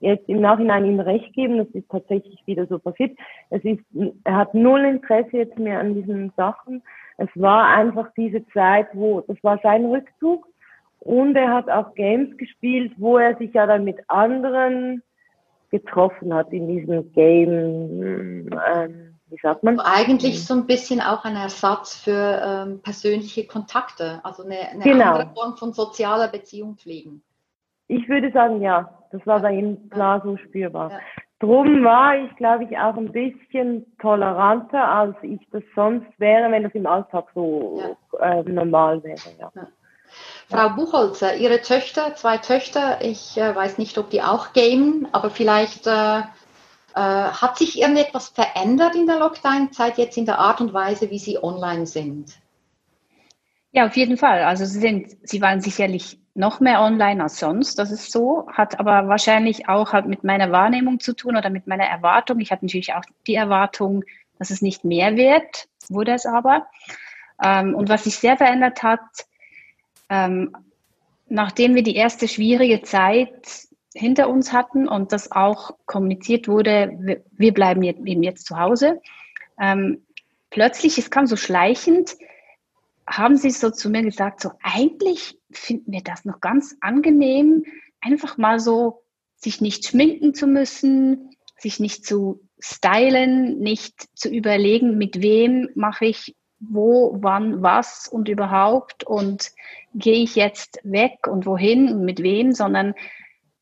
jetzt 0.00 0.28
im 0.28 0.40
Nachhinein 0.40 0.84
ihm 0.84 1.00
recht 1.00 1.32
geben, 1.34 1.58
das 1.58 1.68
ist 1.68 1.88
tatsächlich 1.90 2.42
wieder 2.46 2.66
so 2.66 2.78
passiert. 2.78 3.16
Es 3.50 3.64
ist, 3.64 3.80
er 4.24 4.36
hat 4.36 4.54
null 4.54 4.84
Interesse 4.84 5.36
jetzt 5.38 5.58
mehr 5.58 5.80
an 5.80 5.94
diesen 5.94 6.32
Sachen. 6.36 6.82
Es 7.18 7.28
war 7.34 7.68
einfach 7.68 8.08
diese 8.16 8.46
Zeit, 8.48 8.88
wo, 8.92 9.22
das 9.22 9.36
war 9.42 9.58
sein 9.62 9.86
Rückzug. 9.86 10.46
Und 11.00 11.36
er 11.36 11.52
hat 11.52 11.70
auch 11.70 11.94
Games 11.94 12.36
gespielt, 12.36 12.92
wo 12.96 13.18
er 13.18 13.36
sich 13.36 13.52
ja 13.54 13.66
dann 13.66 13.84
mit 13.84 13.98
anderen 14.08 15.02
getroffen 15.70 16.34
hat 16.34 16.52
in 16.52 16.68
diesem 16.68 17.12
Game. 17.12 18.50
Ähm, 18.74 19.14
wie 19.28 19.38
sagt 19.42 19.62
man? 19.62 19.80
Eigentlich 19.80 20.44
so 20.44 20.54
ein 20.54 20.66
bisschen 20.66 21.00
auch 21.00 21.24
ein 21.24 21.36
Ersatz 21.36 21.96
für 21.96 22.40
ähm, 22.44 22.80
persönliche 22.80 23.46
Kontakte, 23.46 24.20
also 24.22 24.44
eine, 24.44 24.58
eine 24.70 24.82
genau. 24.82 25.14
andere 25.14 25.34
Form 25.34 25.56
von 25.56 25.72
sozialer 25.72 26.28
Beziehung 26.28 26.76
pflegen. 26.76 27.22
Ich 27.88 28.08
würde 28.08 28.30
sagen, 28.32 28.62
ja, 28.62 28.95
das 29.10 29.26
war 29.26 29.40
bei 29.40 29.52
ihm 29.52 29.90
klar 29.90 30.20
so 30.24 30.36
spürbar. 30.36 30.90
Ja. 30.90 30.98
Drum 31.38 31.84
war 31.84 32.16
ich, 32.16 32.34
glaube 32.36 32.64
ich, 32.64 32.78
auch 32.78 32.96
ein 32.96 33.12
bisschen 33.12 33.84
toleranter, 33.98 34.88
als 34.88 35.16
ich 35.22 35.40
das 35.52 35.62
sonst 35.74 36.08
wäre, 36.18 36.50
wenn 36.50 36.62
das 36.62 36.72
im 36.74 36.86
Alltag 36.86 37.26
so 37.34 37.82
ja. 38.18 38.38
äh, 38.38 38.42
normal 38.42 39.02
wäre. 39.02 39.20
Ja. 39.38 39.50
Frau 40.48 40.70
Buchholzer, 40.70 41.36
Ihre 41.36 41.60
Töchter, 41.60 42.14
zwei 42.14 42.38
Töchter, 42.38 42.98
ich 43.02 43.36
äh, 43.36 43.54
weiß 43.54 43.78
nicht, 43.78 43.98
ob 43.98 44.10
die 44.10 44.22
auch 44.22 44.52
gamen, 44.54 45.08
aber 45.12 45.28
vielleicht 45.28 45.86
äh, 45.86 46.20
äh, 46.20 46.22
hat 46.94 47.58
sich 47.58 47.78
irgendetwas 47.78 48.28
verändert 48.28 48.94
in 48.94 49.06
der 49.06 49.18
Lockdown-Zeit 49.18 49.98
jetzt 49.98 50.16
in 50.16 50.24
der 50.24 50.38
Art 50.38 50.62
und 50.62 50.72
Weise, 50.72 51.10
wie 51.10 51.18
Sie 51.18 51.42
online 51.42 51.86
sind? 51.86 52.38
Ja, 53.72 53.86
auf 53.86 53.96
jeden 53.96 54.16
Fall. 54.16 54.42
Also 54.44 54.64
sie, 54.64 54.80
sind, 54.80 55.16
sie 55.22 55.42
waren 55.42 55.60
sicherlich 55.60 56.18
noch 56.36 56.60
mehr 56.60 56.82
online 56.82 57.22
als 57.22 57.38
sonst, 57.38 57.78
das 57.78 57.90
ist 57.90 58.12
so, 58.12 58.46
hat 58.52 58.78
aber 58.78 59.08
wahrscheinlich 59.08 59.68
auch 59.68 59.92
halt 59.92 60.06
mit 60.06 60.22
meiner 60.22 60.52
Wahrnehmung 60.52 61.00
zu 61.00 61.14
tun 61.14 61.36
oder 61.36 61.50
mit 61.50 61.66
meiner 61.66 61.86
Erwartung. 61.86 62.40
Ich 62.40 62.52
hatte 62.52 62.66
natürlich 62.66 62.92
auch 62.92 63.04
die 63.26 63.34
Erwartung, 63.34 64.04
dass 64.38 64.50
es 64.50 64.60
nicht 64.60 64.84
mehr 64.84 65.16
wird, 65.16 65.68
wurde 65.88 66.12
es 66.12 66.26
aber. 66.26 66.66
Ähm, 67.42 67.74
und 67.74 67.88
was 67.88 68.04
sich 68.04 68.18
sehr 68.18 68.36
verändert 68.36 68.82
hat, 68.82 69.00
ähm, 70.10 70.54
nachdem 71.28 71.74
wir 71.74 71.82
die 71.82 71.96
erste 71.96 72.28
schwierige 72.28 72.82
Zeit 72.82 73.66
hinter 73.94 74.28
uns 74.28 74.52
hatten 74.52 74.88
und 74.88 75.12
das 75.12 75.32
auch 75.32 75.70
kommuniziert 75.86 76.48
wurde, 76.48 77.22
wir, 77.32 77.54
bleiben 77.54 77.82
eben 77.82 78.22
jetzt 78.22 78.46
zu 78.46 78.58
Hause, 78.58 79.00
ähm, 79.58 80.02
plötzlich, 80.50 80.98
es 80.98 81.10
kam 81.10 81.26
so 81.26 81.36
schleichend, 81.36 82.16
haben 83.06 83.36
sie 83.36 83.50
so 83.50 83.70
zu 83.70 83.88
mir 83.88 84.02
gesagt, 84.02 84.40
so 84.40 84.50
eigentlich 84.62 85.38
finden 85.56 85.92
wir 85.92 86.02
das 86.02 86.24
noch 86.24 86.40
ganz 86.40 86.76
angenehm, 86.80 87.64
einfach 88.00 88.38
mal 88.38 88.60
so 88.60 89.02
sich 89.36 89.60
nicht 89.60 89.86
schminken 89.86 90.34
zu 90.34 90.46
müssen, 90.46 91.30
sich 91.58 91.80
nicht 91.80 92.04
zu 92.04 92.40
stylen, 92.58 93.58
nicht 93.58 94.08
zu 94.18 94.28
überlegen, 94.28 94.96
mit 94.98 95.20
wem 95.20 95.68
mache 95.74 96.06
ich 96.06 96.34
wo, 96.58 97.18
wann, 97.20 97.62
was 97.62 98.08
und 98.08 98.28
überhaupt 98.28 99.04
und 99.04 99.52
gehe 99.94 100.22
ich 100.22 100.36
jetzt 100.36 100.80
weg 100.84 101.26
und 101.28 101.44
wohin 101.46 101.92
und 101.92 102.04
mit 102.04 102.22
wem, 102.22 102.52
sondern 102.52 102.94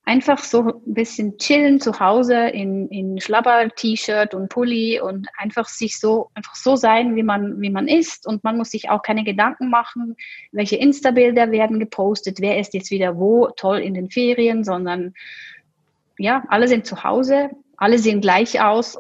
einfach 0.05 0.39
so 0.39 0.61
ein 0.61 0.95
bisschen 0.95 1.39
chillen 1.39 1.81
zu 1.81 1.99
Hause 1.99 2.49
in, 2.49 2.89
in 2.89 3.21
Schlabber-T-Shirt 3.21 4.35
und 4.35 4.51
Pulli 4.51 5.01
und 5.01 5.29
einfach 5.39 5.67
sich 5.67 5.99
so, 5.99 6.31
einfach 6.35 6.55
so 6.55 6.77
sein, 6.77 7.17
wie 7.17 7.23
man, 7.23 7.61
wie 7.61 7.71
man 7.71 7.89
ist. 7.89 8.27
Und 8.27 8.45
man 8.45 8.59
muss 8.59 8.71
sich 8.71 8.91
auch 8.91 9.03
keine 9.03 9.25
Gedanken 9.25 9.71
machen, 9.71 10.17
welche 10.53 10.77
Insta-Bilder 10.77 11.51
werden 11.51 11.81
gepostet, 11.81 12.41
wer 12.41 12.59
ist 12.59 12.75
jetzt 12.75 12.91
wieder 12.91 13.17
wo, 13.17 13.49
toll 13.57 13.79
in 13.79 13.95
den 13.95 14.11
Ferien, 14.11 14.63
sondern 14.63 15.15
ja, 16.19 16.45
alle 16.49 16.69
sind 16.69 16.87
zu 16.87 17.03
Hause, 17.03 17.51
alle 17.77 17.99
sehen 17.99 18.21
gleich 18.21 18.61
aus 18.61 18.97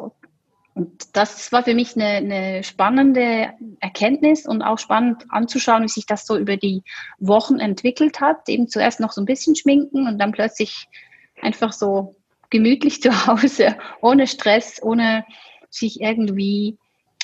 und 0.74 1.16
das 1.16 1.52
war 1.52 1.62
für 1.62 1.74
mich 1.74 1.94
eine, 1.94 2.04
eine, 2.04 2.64
spannende 2.64 3.52
Erkenntnis 3.78 4.44
und 4.44 4.60
auch 4.60 4.78
spannend 4.78 5.24
anzuschauen, 5.28 5.84
wie 5.84 5.88
sich 5.88 6.04
das 6.04 6.26
so 6.26 6.37
über 6.37 6.56
die 6.56 6.82
Wochen 7.20 7.60
entwickelt 7.60 8.20
hat. 8.20 8.48
Eben 8.48 8.66
zuerst 8.66 8.98
noch 8.98 9.12
so 9.12 9.22
ein 9.22 9.26
bisschen 9.26 9.54
schminken 9.54 10.08
und 10.08 10.18
dann 10.18 10.32
plötzlich 10.32 10.88
einfach 11.40 11.72
so 11.72 12.16
gemütlich 12.50 13.00
zu 13.02 13.26
Hause, 13.26 13.76
ohne 14.00 14.26
Stress, 14.26 14.82
ohne 14.82 15.24
sich 15.70 16.00
irgendwie 16.00 16.76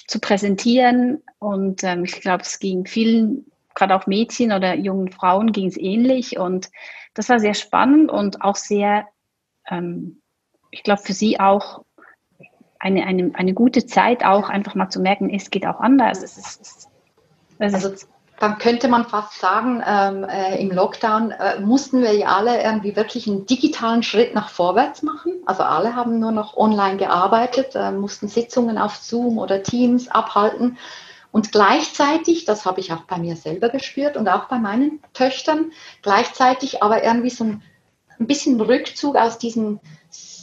zu 0.07 0.21
präsentieren. 0.21 1.21
Und 1.41 1.83
ähm, 1.83 2.05
ich 2.05 2.21
glaube, 2.21 2.45
es 2.45 2.61
ging 2.61 2.87
vielen, 2.87 3.47
gerade 3.75 3.97
auch 3.97 4.07
Mädchen 4.07 4.53
oder 4.53 4.77
jungen 4.77 5.11
Frauen, 5.11 5.51
ging 5.51 5.67
es 5.67 5.77
ähnlich. 5.77 6.39
Und 6.39 6.71
das 7.15 7.29
war 7.29 7.41
sehr 7.41 7.55
spannend 7.55 8.13
und 8.13 8.43
auch 8.43 8.57
sehr, 8.57 9.09
ähm, 9.69 10.23
ich 10.71 10.85
glaube, 10.85 11.03
für 11.03 11.15
sie 11.15 11.41
auch 11.41 11.85
eine, 12.81 13.07
eine, 13.07 13.31
eine 13.35 13.55
gute 13.55 13.87
Zeit 13.87 14.25
auch 14.25 14.49
einfach 14.49 14.75
mal 14.75 14.89
zu 14.89 15.01
merken, 15.01 15.31
es 15.31 15.51
geht 15.51 15.67
auch 15.67 15.81
anders. 15.81 16.23
Es 16.23 16.37
ist, 16.37 16.61
es, 16.61 16.89
es 17.59 17.75
also 17.75 17.95
dann 18.41 18.57
könnte 18.57 18.89
man 18.89 19.05
fast 19.05 19.39
sagen, 19.39 19.83
ähm, 19.87 20.25
äh, 20.25 20.59
im 20.63 20.71
Lockdown 20.71 21.31
äh, 21.31 21.61
mussten 21.61 22.01
wir 22.01 22.15
ja 22.15 22.29
alle 22.29 22.63
irgendwie 22.63 22.97
wirklich 22.97 23.29
einen 23.29 23.45
digitalen 23.45 24.03
Schritt 24.03 24.35
nach 24.35 24.49
vorwärts 24.49 25.03
machen. 25.03 25.35
Also 25.45 25.63
alle 25.63 25.95
haben 25.95 26.19
nur 26.19 26.33
noch 26.33 26.57
online 26.57 26.97
gearbeitet, 26.97 27.75
äh, 27.75 27.93
mussten 27.93 28.29
Sitzungen 28.29 28.79
auf 28.79 28.97
Zoom 28.97 29.37
oder 29.37 29.63
Teams 29.63 30.09
abhalten. 30.09 30.79
Und 31.33 31.53
gleichzeitig, 31.53 32.47
das 32.47 32.65
habe 32.65 32.81
ich 32.81 32.95
auch 32.95 33.03
bei 33.03 33.19
mir 33.19 33.37
selber 33.37 33.69
gespürt 33.69 34.17
und 34.17 34.27
auch 34.27 34.49
bei 34.49 34.59
meinen 34.59 35.03
Töchtern, 35.13 35.71
gleichzeitig 36.01 36.83
aber 36.83 37.05
irgendwie 37.05 37.31
so 37.31 37.45
ein, 37.45 37.63
ein 38.19 38.27
bisschen 38.27 38.59
Rückzug 38.59 39.17
aus 39.17 39.37
diesen 39.37 39.81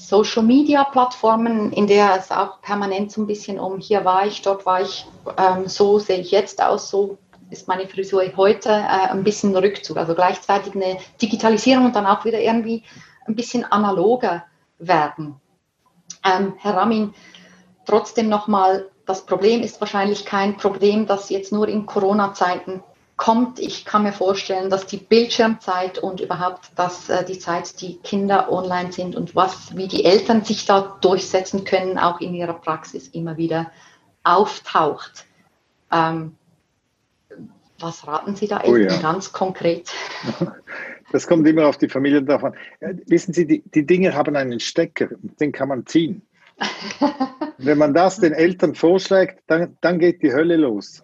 Social-Media-Plattformen, 0.08 1.74
in 1.74 1.86
der 1.86 2.15
es 2.17 2.32
auch 2.32 2.62
permanent 2.62 3.12
so 3.12 3.22
ein 3.22 3.28
bisschen 3.28 3.60
um 3.60 3.78
hier 3.78 4.06
war 4.06 4.26
ich, 4.26 4.41
dort 4.41 4.65
war 4.65 4.82
ich, 4.82 5.06
ähm, 5.38 5.67
so 5.67 6.00
sehe 6.00 6.22
ich 6.22 6.32
jetzt 6.32 6.63
aus, 6.63 6.89
so 6.89 7.17
ist 7.50 7.67
meine 7.67 7.89
Frisur 7.89 8.24
heute, 8.38 8.70
äh, 8.70 9.10
ein 9.10 9.26
bisschen 9.26 9.54
Rückzug. 9.54 9.98
Also 9.98 10.15
gleichzeitig 10.15 10.76
eine 10.76 10.98
Digitalisierung 11.22 11.88
und 11.88 11.96
dann 11.98 12.06
auch 12.06 12.24
wieder 12.24 12.39
irgendwie 12.39 12.84
ein 13.26 13.36
bisschen 13.36 13.65
analoger 13.65 14.46
werden. 14.80 15.41
Ähm, 16.24 16.54
Herr 16.58 16.78
Ramin, 16.78 17.13
trotzdem 17.86 18.30
nochmal, 18.30 18.89
das 19.06 19.26
Problem 19.26 19.62
ist 19.62 19.82
wahrscheinlich 19.82 20.24
kein 20.24 20.56
Problem, 20.56 21.06
das 21.06 21.30
jetzt 21.30 21.52
nur 21.52 21.67
in 21.67 21.86
Corona-Zeiten 21.86 22.82
kommt. 23.17 23.60
Ich 23.60 23.84
kann 23.84 24.03
mir 24.03 24.13
vorstellen, 24.13 24.69
dass 24.69 24.86
die 24.86 24.97
Bildschirmzeit 24.97 25.97
und 25.99 26.21
überhaupt 26.21 26.71
dass 26.75 27.10
äh, 27.10 27.25
die 27.25 27.39
Zeit, 27.39 27.82
die 27.82 27.97
Kinder 27.97 28.51
online 28.51 28.91
sind 28.91 29.15
und 29.15 29.36
was, 29.36 29.75
wie 29.75 29.88
die 29.88 30.06
Eltern 30.06 30.43
sich 30.43 30.65
da 30.65 30.97
durchsetzen 31.01 31.65
können, 31.65 31.97
auch 31.97 32.21
in 32.21 32.34
ihrer 32.34 32.53
Praxis 32.53 33.08
immer 33.10 33.38
wieder 33.38 33.71
auftaucht. 34.23 35.25
Ähm, 35.91 36.36
was 37.80 38.08
raten 38.08 38.36
Sie 38.36 38.47
da 38.47 38.62
oh, 38.63 38.75
ja. 38.75 38.95
ganz 39.01 39.34
konkret? 39.34 39.91
Das 41.12 41.25
kommt 41.25 41.47
immer 41.47 41.67
auf 41.67 41.77
die 41.77 41.88
Familie 41.88 42.21
davon. 42.21 42.53
Wissen 43.06 43.34
Sie, 43.34 43.47
die, 43.47 43.62
die 43.62 43.86
Dinge 43.86 44.13
haben 44.13 44.36
einen 44.36 44.60
Stecker, 44.60 45.08
den 45.39 45.53
kann 45.53 45.69
man 45.69 45.86
ziehen. 45.86 46.21
Wenn 47.58 47.77
man 47.77 47.93
das 47.93 48.19
den 48.19 48.34
Eltern 48.34 48.75
vorschlägt, 48.75 49.41
dann, 49.47 49.77
dann 49.80 49.99
geht 49.99 50.21
die 50.21 50.34
Hölle 50.34 50.58
los. 50.58 51.03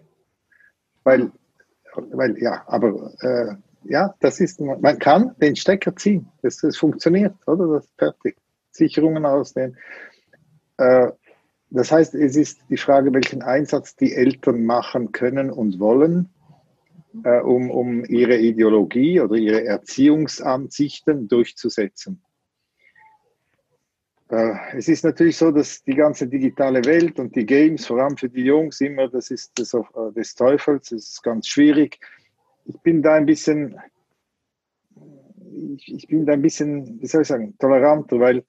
Weil, 1.04 1.32
weil 1.96 2.36
ja, 2.38 2.62
aber 2.66 3.12
äh, 3.20 3.54
ja, 3.84 4.14
das 4.20 4.40
ist, 4.40 4.60
man 4.60 4.98
kann 4.98 5.34
den 5.40 5.56
Stecker 5.56 5.94
ziehen. 5.96 6.28
Das, 6.42 6.56
das 6.58 6.76
funktioniert, 6.76 7.34
oder? 7.46 7.66
Das 7.66 7.84
ist 7.84 7.92
fertig. 7.98 8.36
Sicherungen 8.70 9.26
ausnehmen. 9.26 9.76
Äh, 10.78 11.10
das 11.70 11.90
heißt, 11.90 12.14
es 12.14 12.36
ist 12.36 12.60
die 12.70 12.76
Frage, 12.76 13.12
welchen 13.12 13.42
Einsatz 13.42 13.96
die 13.96 14.14
Eltern 14.14 14.64
machen 14.64 15.12
können 15.12 15.50
und 15.50 15.78
wollen, 15.80 16.30
äh, 17.24 17.40
um, 17.40 17.70
um 17.70 18.04
ihre 18.04 18.36
Ideologie 18.36 19.20
oder 19.20 19.36
ihre 19.36 19.64
Erziehungsansichten 19.64 21.28
durchzusetzen. 21.28 22.22
Äh, 24.30 24.54
es 24.76 24.88
ist 24.88 25.04
natürlich 25.04 25.36
so, 25.36 25.50
dass 25.50 25.82
die 25.82 25.94
ganze 25.94 26.26
digitale 26.26 26.84
Welt 26.84 27.18
und 27.18 27.34
die 27.36 27.44
Games, 27.44 27.86
vor 27.86 28.02
allem 28.02 28.16
für 28.16 28.28
die 28.28 28.44
Jungs, 28.44 28.80
immer, 28.80 29.08
das 29.08 29.30
ist 29.30 29.58
des, 29.58 29.74
äh, 29.74 29.80
des 30.16 30.34
Teufels, 30.34 30.88
das 30.90 31.04
ist 31.10 31.22
ganz 31.22 31.46
schwierig. 31.46 31.98
Ich 32.64 32.80
bin 32.80 33.02
da 33.02 33.14
ein 33.14 33.26
bisschen, 33.26 33.78
ich, 35.76 35.94
ich 35.94 36.08
bin 36.08 36.24
da 36.24 36.32
ein 36.32 36.42
bisschen, 36.42 37.00
wie 37.00 37.06
soll 37.06 37.22
ich 37.22 37.28
sagen, 37.28 37.54
toleranter, 37.58 38.18
weil 38.18 38.44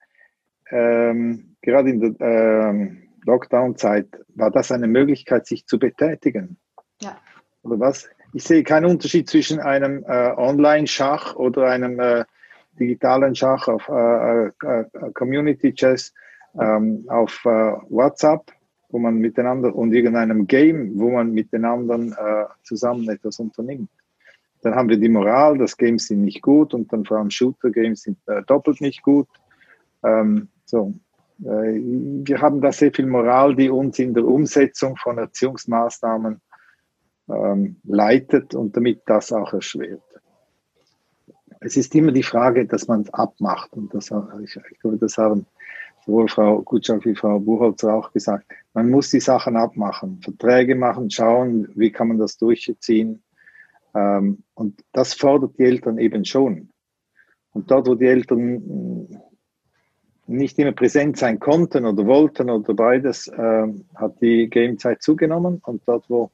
ähm, 0.71 1.55
gerade 1.61 1.89
in 1.89 1.99
der 1.99 2.15
ähm, 2.21 3.09
Lockdown-Zeit 3.25 4.07
war 4.35 4.51
das 4.51 4.71
eine 4.71 4.87
Möglichkeit, 4.87 5.45
sich 5.45 5.65
zu 5.65 5.77
betätigen. 5.77 6.57
Ja. 7.01 7.17
Oder 7.63 7.79
was? 7.79 8.09
Ich 8.33 8.43
sehe 8.43 8.63
keinen 8.63 8.85
Unterschied 8.85 9.29
zwischen 9.29 9.59
einem 9.59 10.03
äh, 10.07 10.31
Online-Schach 10.35 11.35
oder 11.35 11.67
einem 11.67 11.99
äh, 11.99 12.25
digitalen 12.79 13.35
Schach 13.35 13.67
auf 13.67 13.87
äh, 13.89 14.47
äh, 14.47 15.11
Community 15.13 15.73
Chess 15.73 16.13
ähm, 16.59 17.05
auf 17.07 17.41
äh, 17.45 17.73
WhatsApp, 17.89 18.51
wo 18.89 18.99
man 18.99 19.17
miteinander 19.17 19.75
und 19.75 19.93
irgendeinem 19.93 20.47
Game, 20.47 20.91
wo 20.95 21.11
man 21.11 21.31
miteinander 21.31 21.95
äh, 21.95 22.45
zusammen 22.63 23.09
etwas 23.09 23.39
unternimmt. 23.39 23.89
Dann 24.61 24.75
haben 24.75 24.89
wir 24.89 24.97
die 24.97 25.09
Moral, 25.09 25.57
das 25.57 25.77
Games 25.77 26.07
sind 26.07 26.23
nicht 26.23 26.41
gut 26.41 26.73
und 26.73 26.91
dann 26.91 27.05
vor 27.05 27.17
allem 27.17 27.29
Shooter-Games 27.29 28.03
sind 28.03 28.17
äh, 28.27 28.41
doppelt 28.43 28.81
nicht 28.81 29.03
gut. 29.03 29.27
Ähm, 30.03 30.47
so. 30.65 30.93
Äh, 31.43 31.81
wir 32.23 32.41
haben 32.41 32.61
da 32.61 32.71
sehr 32.71 32.91
viel 32.91 33.05
Moral, 33.05 33.55
die 33.55 33.69
uns 33.69 33.99
in 33.99 34.13
der 34.13 34.25
Umsetzung 34.25 34.95
von 34.97 35.17
Erziehungsmaßnahmen 35.17 36.41
ähm, 37.29 37.75
leitet 37.83 38.55
und 38.55 38.75
damit 38.75 39.01
das 39.05 39.31
auch 39.31 39.53
erschwert 39.53 40.01
es 41.61 41.77
ist 41.77 41.95
immer 41.95 42.11
die 42.11 42.23
Frage, 42.23 42.65
dass 42.65 42.87
man 42.87 43.01
es 43.01 43.13
abmacht. 43.13 43.73
Und 43.73 43.93
das, 43.93 44.11
ich, 44.43 44.59
ich 44.71 44.79
glaube, 44.79 44.97
das 44.97 45.17
haben 45.17 45.45
sowohl 46.05 46.27
Frau 46.27 46.61
Gutschau 46.61 46.99
wie 47.03 47.15
Frau 47.15 47.39
Buchholzer 47.39 47.93
auch 47.93 48.11
gesagt. 48.11 48.45
Man 48.73 48.89
muss 48.89 49.09
die 49.09 49.19
Sachen 49.19 49.55
abmachen, 49.55 50.21
Verträge 50.21 50.75
machen, 50.75 51.09
schauen, 51.09 51.67
wie 51.75 51.91
kann 51.91 52.09
man 52.09 52.19
das 52.19 52.37
durchziehen. 52.37 53.23
Ähm, 53.93 54.43
und 54.53 54.83
das 54.91 55.13
fordert 55.13 55.57
die 55.57 55.63
Eltern 55.63 55.97
eben 55.97 56.25
schon. 56.25 56.69
Und 57.53 57.71
dort, 57.71 57.87
wo 57.87 57.95
die 57.95 58.05
Eltern 58.05 59.21
nicht 60.27 60.59
immer 60.59 60.73
präsent 60.73 61.17
sein 61.17 61.39
konnten 61.39 61.85
oder 61.85 62.05
wollten 62.05 62.49
oder 62.49 62.73
beides, 62.73 63.27
äh, 63.27 63.67
hat 63.95 64.21
die 64.21 64.49
Gamezeit 64.49 65.01
zugenommen. 65.01 65.61
Und 65.63 65.81
dort, 65.85 66.09
wo 66.09 66.31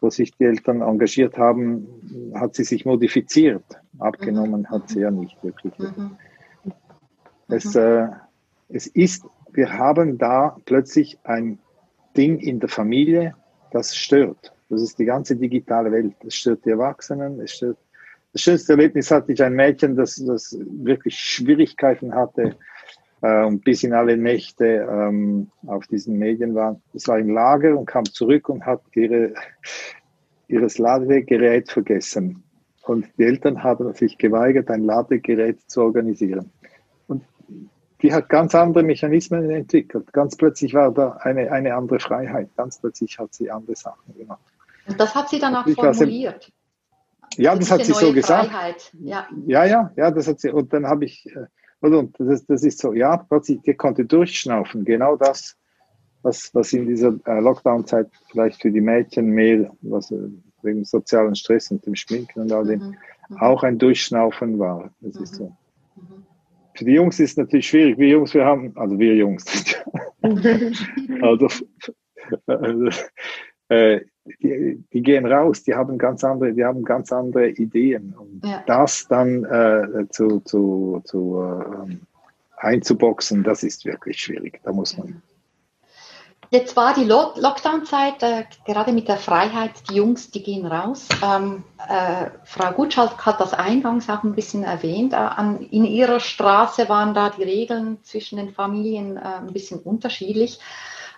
wo 0.00 0.10
sich 0.10 0.32
die 0.36 0.44
Eltern 0.44 0.82
engagiert 0.82 1.38
haben, 1.38 2.32
hat 2.34 2.54
sie 2.54 2.64
sich 2.64 2.84
modifiziert. 2.84 3.64
Abgenommen 3.98 4.62
mhm. 4.62 4.70
hat 4.70 4.88
sie 4.88 5.00
ja 5.00 5.10
nicht 5.10 5.42
wirklich. 5.42 5.78
Mhm. 5.78 6.16
Es, 7.48 7.74
mhm. 7.74 7.80
äh, 7.80 8.08
es 8.68 8.86
ist, 8.86 9.24
wir 9.52 9.72
haben 9.72 10.18
da 10.18 10.56
plötzlich 10.64 11.18
ein 11.24 11.58
Ding 12.16 12.38
in 12.38 12.60
der 12.60 12.68
Familie, 12.68 13.34
das 13.72 13.96
stört. 13.96 14.52
Das 14.68 14.82
ist 14.82 14.98
die 14.98 15.04
ganze 15.04 15.36
digitale 15.36 15.92
Welt. 15.92 16.14
Es 16.26 16.34
stört 16.34 16.64
die 16.64 16.70
Erwachsenen, 16.70 17.40
es 17.40 17.52
stört. 17.52 17.78
Das 18.32 18.42
schönste 18.42 18.72
Erlebnis 18.72 19.10
hatte 19.10 19.32
ich 19.32 19.42
ein 19.42 19.54
Mädchen, 19.54 19.96
das, 19.96 20.16
das 20.16 20.58
wirklich 20.60 21.18
Schwierigkeiten 21.18 22.14
hatte, 22.14 22.56
und 23.20 23.64
bis 23.64 23.82
in 23.82 23.92
alle 23.92 24.16
Nächte 24.16 24.86
ähm, 24.90 25.50
auf 25.66 25.86
diesen 25.86 26.18
Medien 26.18 26.54
war. 26.54 26.80
Es 26.94 27.08
war 27.08 27.18
im 27.18 27.30
Lager 27.30 27.76
und 27.76 27.86
kam 27.86 28.04
zurück 28.04 28.48
und 28.48 28.64
hat 28.64 28.82
ihre, 28.94 29.34
ihres 30.48 30.78
Ladegerät 30.78 31.70
vergessen. 31.70 32.42
Und 32.82 33.06
die 33.18 33.24
Eltern 33.24 33.64
haben 33.64 33.92
sich 33.94 34.16
geweigert, 34.16 34.70
ein 34.70 34.84
Ladegerät 34.84 35.60
zu 35.68 35.82
organisieren. 35.82 36.52
Und 37.08 37.24
die 38.02 38.12
hat 38.12 38.28
ganz 38.28 38.54
andere 38.54 38.84
Mechanismen 38.84 39.50
entwickelt. 39.50 40.12
Ganz 40.12 40.36
plötzlich 40.36 40.74
war 40.74 40.92
da 40.92 41.12
eine, 41.22 41.50
eine 41.50 41.74
andere 41.74 41.98
Freiheit. 41.98 42.50
Ganz 42.56 42.78
plötzlich 42.78 43.18
hat 43.18 43.34
sie 43.34 43.50
andere 43.50 43.74
Sachen 43.74 44.14
gemacht. 44.16 44.40
Und 44.86 45.00
das 45.00 45.14
hat 45.14 45.28
sie 45.30 45.40
dann 45.40 45.56
auch 45.56 45.68
formuliert. 45.68 46.52
Ja, 47.36 47.56
das 47.56 47.70
hat 47.70 47.84
sie 47.84 47.92
so 47.92 48.12
gesagt. 48.12 48.92
Ja. 49.00 49.26
ja, 49.46 49.64
ja, 49.64 49.92
ja, 49.96 50.10
das 50.10 50.28
hat 50.28 50.40
sie. 50.40 50.50
Und 50.50 50.72
dann 50.72 50.86
habe 50.86 51.04
ich, 51.04 51.26
äh, 51.26 51.46
und 51.94 52.14
das, 52.18 52.44
das 52.46 52.62
ist 52.62 52.78
so, 52.78 52.92
ja, 52.92 53.16
plötzlich, 53.16 53.60
der 53.62 53.74
konnte 53.74 54.04
durchschnaufen. 54.04 54.84
Genau 54.84 55.16
das, 55.16 55.56
was, 56.22 56.54
was 56.54 56.72
in 56.72 56.86
dieser 56.86 57.14
äh, 57.26 57.40
Lockdown-Zeit 57.40 58.08
vielleicht 58.30 58.62
für 58.62 58.70
die 58.70 58.80
Mädchen 58.80 59.30
mehr, 59.30 59.70
was 59.82 60.10
äh, 60.10 60.28
wegen 60.62 60.84
sozialen 60.84 61.34
Stress 61.34 61.70
und 61.70 61.84
dem 61.86 61.94
Schminken 61.94 62.40
und 62.40 62.52
all 62.52 62.66
dem, 62.66 62.80
mhm. 62.80 62.96
Mhm. 63.28 63.36
auch 63.40 63.62
ein 63.62 63.78
Durchschnaufen 63.78 64.58
war. 64.58 64.90
Das 65.00 65.14
mhm. 65.14 65.22
ist 65.22 65.34
so. 65.36 65.44
Mhm. 65.96 66.26
Für 66.74 66.84
die 66.84 66.92
Jungs 66.92 67.20
ist 67.20 67.32
es 67.32 67.36
natürlich 67.36 67.68
schwierig. 67.68 67.98
Wir 67.98 68.08
Jungs, 68.08 68.34
wir 68.34 68.44
haben, 68.44 68.76
also 68.76 68.98
wir 68.98 69.14
Jungs, 69.14 69.44
also, 71.22 71.48
also 72.46 72.88
äh, 73.68 74.00
die, 74.42 74.82
die, 74.92 75.02
gehen 75.02 75.26
raus, 75.26 75.62
die 75.62 75.74
haben 75.74 75.98
ganz 75.98 76.24
andere, 76.24 76.52
die 76.52 76.64
haben 76.64 76.84
ganz 76.84 77.12
andere 77.12 77.48
Ideen. 77.48 78.14
Und 78.18 78.44
ja. 78.44 78.62
das 78.66 79.06
dann 79.08 79.44
äh, 79.44 80.08
zu, 80.10 80.40
zu, 80.40 81.02
zu 81.04 81.42
äh, 81.42 81.96
einzuboxen, 82.56 83.44
das 83.44 83.62
ist 83.62 83.84
wirklich 83.84 84.20
schwierig. 84.20 84.60
Da 84.64 84.72
muss 84.72 84.96
man. 84.96 85.22
Jetzt 86.50 86.76
war 86.76 86.94
die 86.94 87.04
Lockdown-Zeit, 87.04 88.22
äh, 88.22 88.44
gerade 88.64 88.92
mit 88.92 89.08
der 89.08 89.16
Freiheit, 89.16 89.72
die 89.90 89.96
Jungs, 89.96 90.30
die 90.30 90.42
gehen 90.42 90.64
raus. 90.64 91.08
Ähm, 91.24 91.64
äh, 91.88 92.30
Frau 92.44 92.72
Gutschalk 92.72 93.26
hat 93.26 93.40
das 93.40 93.52
eingangs 93.52 94.08
auch 94.08 94.22
ein 94.22 94.34
bisschen 94.34 94.62
erwähnt. 94.62 95.12
Äh, 95.12 95.16
an, 95.16 95.60
in 95.60 95.84
ihrer 95.84 96.20
Straße 96.20 96.88
waren 96.88 97.14
da 97.14 97.30
die 97.30 97.42
Regeln 97.42 97.98
zwischen 98.04 98.36
den 98.36 98.52
Familien 98.52 99.16
äh, 99.16 99.20
ein 99.20 99.52
bisschen 99.52 99.80
unterschiedlich. 99.80 100.60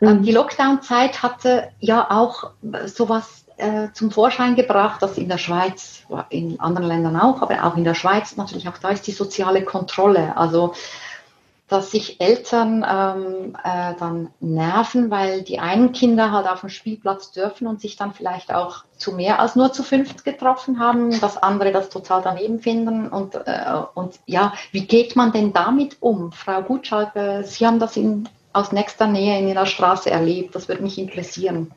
Ähm, 0.00 0.18
mhm. 0.18 0.22
Die 0.22 0.32
Lockdown-Zeit 0.32 1.22
hatte 1.22 1.68
ja 1.80 2.10
auch 2.10 2.50
sowas 2.86 3.44
äh, 3.56 3.88
zum 3.92 4.10
Vorschein 4.10 4.54
gebracht, 4.54 5.02
dass 5.02 5.18
in 5.18 5.28
der 5.28 5.38
Schweiz, 5.38 6.04
in 6.30 6.60
anderen 6.60 6.88
Ländern 6.88 7.16
auch, 7.16 7.42
aber 7.42 7.64
auch 7.64 7.76
in 7.76 7.84
der 7.84 7.94
Schweiz 7.94 8.36
natürlich 8.36 8.68
auch 8.68 8.78
da 8.78 8.90
ist 8.90 9.06
die 9.06 9.12
soziale 9.12 9.64
Kontrolle. 9.64 10.36
Also 10.36 10.74
dass 11.68 11.90
sich 11.90 12.20
Eltern 12.20 12.84
ähm, 12.88 13.54
äh, 13.62 13.94
dann 13.98 14.30
nerven, 14.40 15.10
weil 15.10 15.42
die 15.42 15.58
einen 15.58 15.92
Kinder 15.92 16.32
halt 16.32 16.48
auf 16.48 16.60
dem 16.60 16.70
Spielplatz 16.70 17.30
dürfen 17.30 17.66
und 17.66 17.80
sich 17.80 17.96
dann 17.96 18.14
vielleicht 18.14 18.52
auch 18.52 18.84
zu 18.96 19.12
mehr 19.12 19.38
als 19.38 19.54
nur 19.54 19.72
zu 19.72 19.82
fünft 19.82 20.24
getroffen 20.24 20.80
haben, 20.80 21.20
dass 21.20 21.36
andere 21.36 21.70
das 21.70 21.90
total 21.90 22.22
daneben 22.22 22.60
finden. 22.60 23.08
Und, 23.08 23.34
äh, 23.34 23.64
und 23.94 24.18
ja, 24.24 24.54
wie 24.72 24.86
geht 24.86 25.14
man 25.14 25.32
denn 25.32 25.52
damit 25.52 25.98
um? 26.00 26.32
Frau 26.32 26.62
Gutschalk, 26.62 27.14
äh, 27.16 27.42
Sie 27.42 27.66
haben 27.66 27.78
das 27.78 27.98
in 27.98 28.26
aus 28.52 28.72
nächster 28.72 29.06
Nähe 29.06 29.38
in 29.38 29.48
Ihrer 29.48 29.66
Straße 29.66 30.10
erlebt? 30.10 30.54
Das 30.54 30.68
würde 30.68 30.82
mich 30.82 30.98
interessieren. 30.98 31.72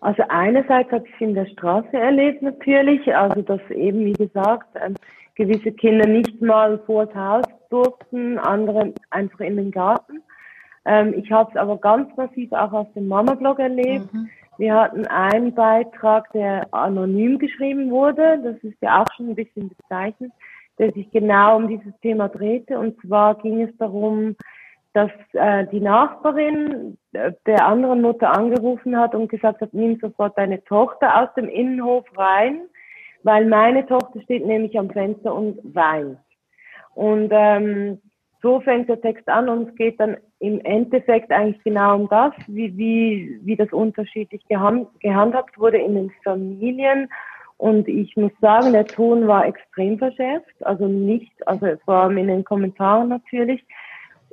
Also 0.00 0.24
einerseits 0.28 0.90
habe 0.90 1.06
ich 1.06 1.14
es 1.14 1.20
in 1.20 1.34
der 1.34 1.46
Straße 1.46 1.96
erlebt 1.96 2.42
natürlich, 2.42 3.14
also 3.14 3.40
dass 3.42 3.60
eben, 3.70 4.04
wie 4.04 4.12
gesagt, 4.12 4.66
ähm, 4.84 4.94
gewisse 5.36 5.72
Kinder 5.72 6.06
nicht 6.06 6.42
mal 6.42 6.78
vor 6.86 7.06
das 7.06 7.14
Haus 7.14 7.44
durften, 7.70 8.38
andere 8.38 8.92
einfach 9.10 9.40
in 9.40 9.56
den 9.56 9.70
Garten. 9.70 10.22
Ähm, 10.84 11.14
ich 11.16 11.30
habe 11.30 11.50
es 11.52 11.56
aber 11.56 11.78
ganz 11.78 12.14
massiv 12.16 12.52
auch 12.52 12.72
auf 12.72 12.92
dem 12.94 13.06
Mama-Blog 13.08 13.60
erlebt. 13.60 14.12
Mhm. 14.12 14.28
Wir 14.58 14.74
hatten 14.74 15.06
einen 15.06 15.54
Beitrag, 15.54 16.30
der 16.32 16.72
anonym 16.74 17.38
geschrieben 17.38 17.90
wurde. 17.90 18.40
Das 18.42 18.56
ist 18.62 18.76
ja 18.82 19.02
auch 19.02 19.06
schon 19.16 19.30
ein 19.30 19.34
bisschen 19.34 19.68
bezeichnend, 19.68 20.32
der 20.78 20.92
sich 20.92 21.10
genau 21.10 21.56
um 21.56 21.68
dieses 21.68 21.98
Thema 22.00 22.28
drehte. 22.28 22.78
Und 22.78 23.00
zwar 23.00 23.36
ging 23.36 23.62
es 23.62 23.76
darum, 23.78 24.36
dass 24.94 25.10
äh, 25.32 25.66
die 25.72 25.80
Nachbarin 25.80 26.98
äh, 27.12 27.32
der 27.46 27.66
anderen 27.66 28.02
Mutter 28.02 28.32
angerufen 28.32 28.98
hat 28.98 29.14
und 29.14 29.28
gesagt 29.28 29.60
hat, 29.60 29.72
nimm 29.72 29.98
sofort 30.00 30.36
deine 30.36 30.62
Tochter 30.64 31.22
aus 31.22 31.28
dem 31.34 31.48
Innenhof 31.48 32.04
rein, 32.16 32.62
weil 33.22 33.46
meine 33.46 33.86
Tochter 33.86 34.20
steht 34.22 34.46
nämlich 34.46 34.78
am 34.78 34.90
Fenster 34.90 35.34
und 35.34 35.58
weint. 35.74 36.18
Und 36.94 37.30
ähm, 37.32 38.00
so 38.42 38.60
fängt 38.60 38.88
der 38.88 39.00
Text 39.00 39.28
an 39.28 39.48
und 39.48 39.68
es 39.68 39.74
geht 39.76 39.98
dann 40.00 40.16
im 40.40 40.60
Endeffekt 40.64 41.30
eigentlich 41.30 41.62
genau 41.62 41.94
um 41.94 42.08
das, 42.08 42.32
wie, 42.48 42.76
wie, 42.76 43.40
wie 43.42 43.56
das 43.56 43.72
unterschiedlich 43.72 44.44
gehand, 44.48 44.88
gehandhabt 45.00 45.58
wurde 45.58 45.78
in 45.78 45.94
den 45.94 46.10
Familien. 46.24 47.08
Und 47.56 47.86
ich 47.86 48.16
muss 48.16 48.32
sagen, 48.40 48.72
der 48.72 48.86
Ton 48.86 49.28
war 49.28 49.46
extrem 49.46 49.96
verschärft, 49.96 50.66
also 50.66 50.88
nicht, 50.88 51.32
also 51.46 51.68
vor 51.84 51.94
allem 51.94 52.18
in 52.18 52.26
den 52.26 52.44
Kommentaren 52.44 53.08
natürlich. 53.08 53.64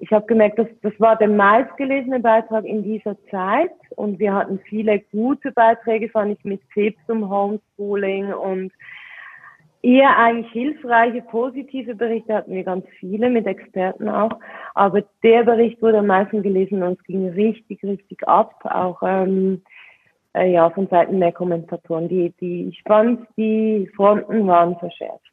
Ich 0.02 0.12
habe 0.12 0.26
gemerkt, 0.28 0.58
dass 0.58 0.68
das 0.82 0.94
war 1.00 1.18
der 1.18 1.28
meistgelesene 1.28 2.20
Beitrag 2.20 2.64
in 2.66 2.84
dieser 2.84 3.18
Zeit 3.30 3.72
und 3.96 4.18
wir 4.20 4.34
hatten 4.34 4.60
viele 4.60 5.00
gute 5.12 5.52
Beiträge, 5.52 6.10
fand 6.10 6.38
ich, 6.38 6.46
mit 6.46 6.62
Tipps 6.74 7.02
um 7.08 7.30
Homeschooling 7.30 8.32
und 8.34 8.72
eher 9.82 10.18
eigentlich 10.18 10.52
hilfreiche, 10.52 11.22
positive 11.24 11.96
Berichte 11.96 12.34
hatten 12.34 12.54
wir 12.54 12.64
ganz 12.64 12.86
viele, 13.00 13.30
mit 13.30 13.46
Experten 13.46 14.10
auch. 14.10 14.40
Aber 14.74 15.04
der 15.24 15.44
Bericht 15.44 15.82
wurde 15.82 16.00
am 16.00 16.08
meisten 16.08 16.44
gelesen 16.44 16.84
und 16.84 17.00
es 17.00 17.04
ging 17.06 17.30
richtig, 17.30 17.84
richtig 17.84 18.28
ab, 18.28 18.54
auch 18.64 19.02
ähm, 19.04 19.62
äh, 20.34 20.52
ja, 20.52 20.70
von 20.70 20.88
Seiten 20.88 21.20
der 21.20 21.32
Kommentatoren. 21.32 22.08
Die, 22.08 22.34
die, 22.40 22.74
fand, 22.86 23.28
die 23.38 23.90
Fronten 23.96 24.48
waren 24.48 24.78
verschärft. 24.78 25.29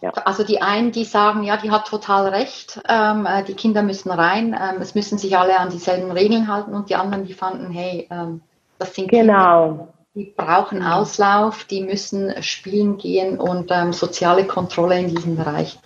Ja. 0.00 0.10
Also 0.24 0.44
die 0.44 0.62
einen, 0.62 0.92
die 0.92 1.04
sagen, 1.04 1.42
ja, 1.42 1.56
die 1.56 1.70
hat 1.70 1.88
total 1.88 2.28
recht, 2.28 2.80
ähm, 2.88 3.26
äh, 3.26 3.42
die 3.42 3.54
Kinder 3.54 3.82
müssen 3.82 4.10
rein, 4.10 4.54
ähm, 4.54 4.80
es 4.80 4.94
müssen 4.94 5.18
sich 5.18 5.36
alle 5.36 5.58
an 5.58 5.70
dieselben 5.70 6.12
Regeln 6.12 6.46
halten 6.46 6.72
und 6.72 6.88
die 6.88 6.94
anderen, 6.94 7.24
die 7.24 7.32
fanden, 7.32 7.72
hey, 7.72 8.06
ähm, 8.10 8.40
das 8.78 8.94
sind 8.94 9.10
genau. 9.10 9.68
Kinder, 9.68 9.88
die 10.14 10.34
brauchen 10.36 10.82
Auslauf, 10.82 11.64
die 11.64 11.82
müssen 11.82 12.42
spielen 12.42 12.96
gehen 12.96 13.40
und 13.40 13.70
ähm, 13.72 13.92
soziale 13.92 14.44
Kontrolle 14.44 15.00
in 15.00 15.08
diesem 15.08 15.36
Bereich. 15.36 15.78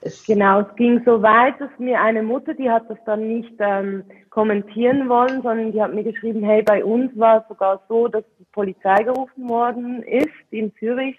Es 0.00 0.26
genau, 0.26 0.60
es 0.60 0.76
ging 0.76 1.02
so 1.04 1.22
weit, 1.22 1.58
dass 1.60 1.70
mir 1.78 2.00
eine 2.00 2.22
Mutter, 2.22 2.52
die 2.52 2.70
hat 2.70 2.88
das 2.90 2.98
dann 3.06 3.26
nicht 3.26 3.54
ähm, 3.58 4.04
kommentieren 4.28 5.08
wollen, 5.08 5.40
sondern 5.40 5.72
die 5.72 5.80
hat 5.80 5.94
mir 5.94 6.04
geschrieben, 6.04 6.42
hey, 6.42 6.62
bei 6.62 6.84
uns 6.84 7.10
war 7.18 7.38
es 7.38 7.48
sogar 7.48 7.80
so, 7.88 8.08
dass 8.08 8.24
die 8.38 8.44
Polizei 8.52 9.02
gerufen 9.02 9.48
worden 9.48 10.02
ist 10.02 10.28
in 10.50 10.74
Zürich. 10.78 11.16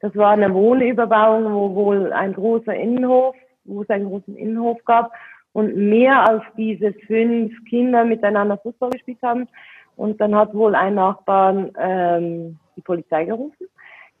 Das 0.00 0.14
war 0.16 0.30
eine 0.30 0.52
Wohnüberbauung, 0.52 1.52
wo 1.52 1.74
wohl 1.74 2.12
ein 2.12 2.34
großer 2.34 2.74
Innenhof, 2.74 3.34
wo 3.64 3.82
es 3.82 3.90
einen 3.90 4.08
großen 4.08 4.36
Innenhof 4.36 4.84
gab 4.84 5.12
und 5.52 5.74
mehr 5.76 6.28
als 6.28 6.42
diese 6.56 6.92
fünf 7.06 7.52
Kinder 7.68 8.04
miteinander 8.04 8.58
Fußball 8.58 8.90
gespielt 8.90 9.18
haben, 9.22 9.48
und 9.96 10.20
dann 10.20 10.34
hat 10.34 10.54
wohl 10.54 10.74
ein 10.74 10.94
Nachbarn 10.94 11.72
ähm, 11.78 12.58
die 12.76 12.82
Polizei 12.82 13.24
gerufen. 13.24 13.66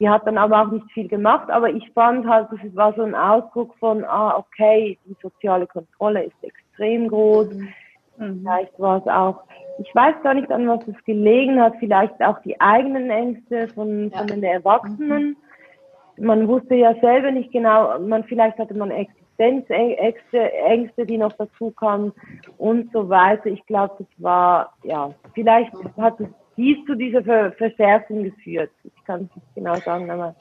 Die 0.00 0.08
hat 0.08 0.26
dann 0.26 0.36
aber 0.38 0.62
auch 0.62 0.70
nicht 0.70 0.90
viel 0.92 1.08
gemacht, 1.08 1.48
aber 1.50 1.70
ich 1.70 1.90
fand 1.92 2.26
halt, 2.26 2.48
das 2.50 2.76
war 2.76 2.92
so 2.94 3.02
ein 3.02 3.14
Ausdruck 3.14 3.74
von, 3.78 4.04
ah, 4.04 4.36
okay, 4.36 4.98
die 5.06 5.16
soziale 5.22 5.66
Kontrolle 5.66 6.24
ist 6.24 6.42
extrem 6.42 7.08
groß. 7.08 7.54
Mhm. 8.18 8.40
Vielleicht 8.40 8.78
war 8.78 8.98
es 8.98 9.06
auch, 9.06 9.44
ich 9.78 9.94
weiß 9.94 10.14
gar 10.22 10.34
nicht, 10.34 10.50
an 10.50 10.68
was 10.68 10.86
es 10.88 11.04
gelegen 11.04 11.60
hat, 11.60 11.74
vielleicht 11.78 12.20
auch 12.22 12.38
die 12.40 12.60
eigenen 12.60 13.08
Ängste 13.08 13.68
von, 13.68 14.10
ja. 14.10 14.18
von 14.18 14.26
den 14.26 14.42
Erwachsenen. 14.42 15.28
Mhm. 15.28 15.36
Man 16.18 16.48
wusste 16.48 16.74
ja 16.74 16.94
selber 17.00 17.30
nicht 17.30 17.52
genau, 17.52 17.98
man, 17.98 18.24
vielleicht 18.24 18.58
hatte 18.58 18.74
man 18.74 18.90
Ängste 18.90 19.26
Existenzängste, 19.38 20.52
Ängste, 20.52 21.06
die 21.06 21.18
noch 21.18 21.32
dazu 21.32 21.70
kamen 21.70 22.12
und 22.58 22.90
so 22.92 23.08
weiter. 23.08 23.46
Ich 23.46 23.64
glaube, 23.66 23.94
das 23.98 24.08
war, 24.18 24.72
ja, 24.82 25.12
vielleicht 25.34 25.72
hat 25.96 26.20
es 26.20 26.28
dies 26.56 26.78
zu 26.86 26.94
dieser 26.94 27.22
Ver 27.22 27.52
Verschärfung 27.52 28.22
geführt. 28.22 28.70
Ich 28.82 29.04
kann 29.04 29.28
es 29.28 29.36
nicht 29.36 29.54
genau 29.54 29.74
sagen, 29.76 30.10
aber 30.10 30.34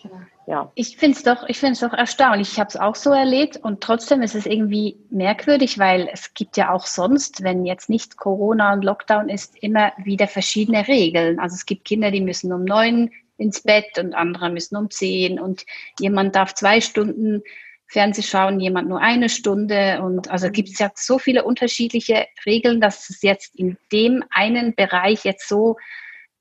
ja. 0.48 0.72
Ich 0.76 0.96
finde 0.96 1.18
es 1.18 1.24
doch, 1.24 1.44
ich 1.50 1.60
finde 1.60 1.74
es 1.74 1.82
doch 1.82 1.92
erstaunlich. 1.92 2.54
Ich 2.54 2.60
habe 2.60 2.70
es 2.70 2.78
auch 2.78 2.96
so 2.96 3.12
erlebt 3.12 3.58
und 3.58 3.82
trotzdem 3.82 4.22
ist 4.22 4.34
es 4.34 4.46
irgendwie 4.46 4.98
merkwürdig, 5.10 5.78
weil 5.78 6.08
es 6.14 6.34
gibt 6.34 6.56
ja 6.56 6.72
auch 6.72 6.86
sonst, 6.86 7.44
wenn 7.44 7.66
jetzt 7.66 7.90
nicht 7.90 8.16
Corona 8.16 8.72
und 8.72 8.86
Lockdown 8.86 9.28
ist, 9.28 9.62
immer 9.62 9.92
wieder 9.98 10.28
verschiedene 10.28 10.88
Regeln. 10.88 11.38
Also 11.38 11.56
es 11.56 11.66
gibt 11.66 11.84
Kinder, 11.84 12.12
die 12.12 12.22
müssen 12.22 12.54
um 12.54 12.64
neun 12.64 13.12
ins 13.38 13.62
Bett 13.62 13.98
und 13.98 14.14
andere 14.14 14.50
müssen 14.50 14.76
um 14.76 14.90
zehn 14.90 15.40
und 15.40 15.66
jemand 16.00 16.36
darf 16.36 16.54
zwei 16.54 16.82
Stunden 16.82 17.44
Fernsehschauen 17.88 18.60
jemand 18.60 18.90
nur 18.90 19.00
eine 19.00 19.30
Stunde. 19.30 20.02
Und 20.02 20.30
also 20.30 20.50
gibt 20.50 20.70
es 20.70 20.80
ja 20.80 20.92
so 20.96 21.20
viele 21.20 21.44
unterschiedliche 21.44 22.28
Regeln, 22.46 22.82
dass 22.82 23.10
es 23.10 23.22
jetzt 23.22 23.56
in 23.56 23.78
dem 23.92 24.24
einen 24.32 24.76
Bereich 24.76 25.24
jetzt 25.24 25.48
so 25.48 25.78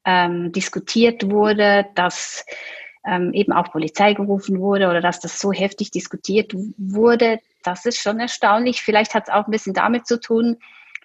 ähm, 0.04 0.52
diskutiert 0.52 1.30
wurde, 1.30 1.86
dass 1.94 2.44
ähm, 3.06 3.32
eben 3.34 3.52
auch 3.52 3.70
Polizei 3.70 4.14
gerufen 4.14 4.60
wurde 4.60 4.88
oder 4.88 5.00
dass 5.00 5.20
das 5.20 5.38
so 5.38 5.52
heftig 5.52 5.90
diskutiert 5.90 6.52
wurde. 6.78 7.40
Das 7.62 7.84
ist 7.84 7.98
schon 8.00 8.20
erstaunlich. 8.20 8.82
Vielleicht 8.82 9.14
hat 9.14 9.24
es 9.28 9.34
auch 9.34 9.46
ein 9.46 9.50
bisschen 9.50 9.74
damit 9.74 10.06
zu 10.06 10.18
tun, 10.18 10.56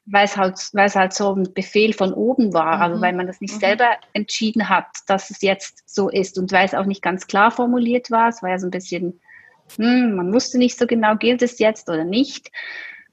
weil 0.06 0.26
es 0.26 0.38
halt, 0.38 0.58
weil 0.74 0.88
es 0.88 0.96
halt 0.96 1.14
so 1.14 1.34
ein 1.34 1.54
Befehl 1.54 1.94
von 1.94 2.14
oben 2.14 2.54
war, 2.54 2.74
also 2.74 2.78
mhm. 2.78 2.84
also 2.84 3.02
weil 3.02 3.14
man 3.14 3.28
das 3.28 3.42
nicht 3.42 3.56
mhm. 3.56 3.60
selber 3.60 3.90
entschieden 4.14 4.70
hat, 4.70 4.88
dass 5.08 5.30
es 5.30 5.42
jetzt 5.42 5.84
so 5.90 6.10
ist 6.10 6.38
und 6.38 6.52
weil 6.52 6.66
es 6.66 6.74
auch 6.74 6.86
nicht 6.86 7.02
ganz 7.02 7.28
klar 7.28 7.52
formuliert 7.52 8.12
war. 8.12 8.30
Es 8.30 8.42
war 8.42 8.50
ja 8.50 8.60
so 8.60 8.68
ein 8.68 8.72
bisschen 8.72 9.20
hm, 9.78 10.16
man 10.16 10.34
wusste 10.34 10.58
nicht 10.58 10.78
so 10.78 10.88
genau, 10.88 11.16
gilt 11.16 11.42
es 11.42 11.60
jetzt 11.60 11.90
oder 11.90 12.04
nicht. 12.04 12.52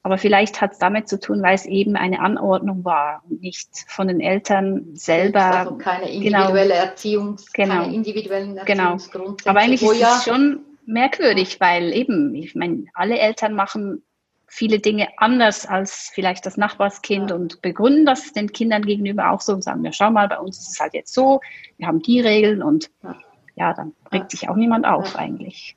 Aber 0.03 0.17
vielleicht 0.17 0.61
hat 0.61 0.73
es 0.73 0.77
damit 0.77 1.09
zu 1.09 1.19
tun, 1.19 1.41
weil 1.41 1.55
es 1.55 1.65
eben 1.65 1.97
eine 1.97 2.21
Anordnung 2.21 2.85
war 2.85 3.23
und 3.29 3.41
nicht 3.41 3.69
von 3.87 4.07
den 4.07 4.21
Eltern 4.21 4.85
selber. 4.93 5.43
Also 5.43 5.75
keine 5.75 6.05
genau. 6.05 6.15
individuelle 6.15 6.69
genau, 6.69 6.85
Erziehungs, 6.85 7.51
genau, 7.51 7.81
keine 7.81 7.93
individuellen 7.93 8.57
Erziehungsgrundsätze. 8.57 9.43
Genau. 9.43 9.51
Aber 9.51 9.59
eigentlich 9.59 9.81
ist 9.81 10.01
es 10.01 10.23
schon 10.23 10.61
merkwürdig, 10.85 11.59
weil 11.59 11.91
eben, 11.93 12.33
ich 12.35 12.55
meine, 12.55 12.85
alle 12.93 13.19
Eltern 13.19 13.53
machen 13.53 14.03
viele 14.47 14.79
Dinge 14.79 15.09
anders 15.17 15.65
als 15.65 16.09
vielleicht 16.13 16.45
das 16.45 16.57
Nachbarskind 16.57 17.29
ja. 17.29 17.35
und 17.35 17.61
begründen 17.61 18.05
das 18.05 18.31
den 18.31 18.51
Kindern 18.51 18.83
gegenüber 18.83 19.31
auch 19.31 19.41
so 19.41 19.53
und 19.53 19.63
sagen, 19.63 19.83
ja, 19.83 19.91
schau 19.91 20.09
mal, 20.09 20.27
bei 20.27 20.39
uns 20.39 20.57
ist 20.57 20.69
es 20.69 20.79
halt 20.79 20.93
jetzt 20.93 21.13
so, 21.13 21.41
wir 21.77 21.87
haben 21.87 22.01
die 22.01 22.21
Regeln 22.21 22.63
und 22.63 22.89
ja, 23.03 23.15
ja 23.55 23.73
dann 23.73 23.93
regt 24.11 24.33
ja. 24.33 24.39
sich 24.39 24.49
auch 24.49 24.55
niemand 24.55 24.85
auf 24.85 25.15
eigentlich. 25.15 25.75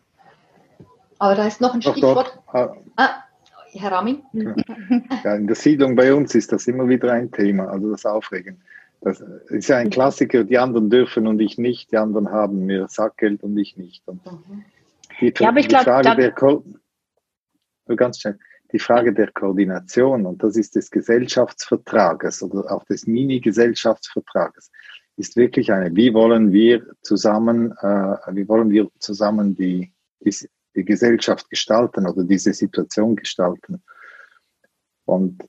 Aber 1.19 1.35
da 1.35 1.47
ist 1.47 1.61
noch 1.61 1.75
ein 1.75 1.81
doch, 1.81 1.93
Stichwort. 1.93 2.41
Doch. 2.47 2.55
Ah. 2.55 2.77
ah, 2.97 3.25
Herr 3.73 3.93
Ramin. 3.93 4.23
Ja, 5.25 5.35
in 5.35 5.47
der 5.47 5.57
Siedlung 5.57 5.95
bei 5.95 6.15
uns 6.15 6.35
ist 6.35 6.53
das 6.53 6.67
immer 6.67 6.89
wieder 6.89 7.13
ein 7.13 7.31
Thema, 7.31 7.69
also 7.69 7.91
das 7.91 8.07
Aufregen. 8.07 8.63
Das 9.03 9.21
ist 9.21 9.69
ja 9.69 9.79
ein 9.79 9.91
Klassiker, 9.91 10.45
die 10.45 10.59
anderen 10.59 10.91
dürfen 10.91 11.27
und 11.27 11.41
ich 11.41 11.59
nicht, 11.59 11.91
die 11.93 11.97
anderen 11.97 12.31
haben 12.31 12.67
mehr 12.67 12.89
Sackgeld 12.89 13.43
und 13.43 13.57
ich 13.57 13.77
nicht. 13.77 14.07
Und 14.07 14.25
mhm. 14.25 14.65
die, 15.21 15.33
ja, 15.39 15.49
aber 15.49 15.61
ich 15.61 15.69
glaube, 15.69 15.85
Frage 15.85 16.17
der 16.17 16.33
Ko 16.33 16.65
ganz 17.97 18.21
schnell, 18.21 18.39
die 18.73 18.79
Frage 18.79 19.13
der 19.13 19.31
Koordination, 19.33 20.27
und 20.27 20.43
das 20.43 20.57
ist 20.57 20.77
des 20.77 20.91
Gesellschaftsvertrages 20.91 22.43
oder 22.43 22.71
auch 22.73 22.85
des 22.85 23.07
Mini-Gesellschaftsvertrages, 23.07 24.71
ist 25.17 25.37
wirklich 25.37 25.73
eine, 25.73 25.95
wie 25.95 26.15
wollen 26.15 26.53
wir 26.53 26.87
zusammen, 27.03 27.73
äh, 27.81 28.17
wie 28.33 28.49
wollen 28.49 28.71
wir 28.71 28.89
zusammen 28.99 29.55
die, 29.55 29.93
die 30.21 30.35
die 30.77 30.85
Gesellschaft 30.85 31.49
gestalten 31.51 32.07
oder 32.07 32.25
diese 32.25 32.53
Situation 32.53 33.17
gestalten. 33.17 33.83
Und 35.05 35.43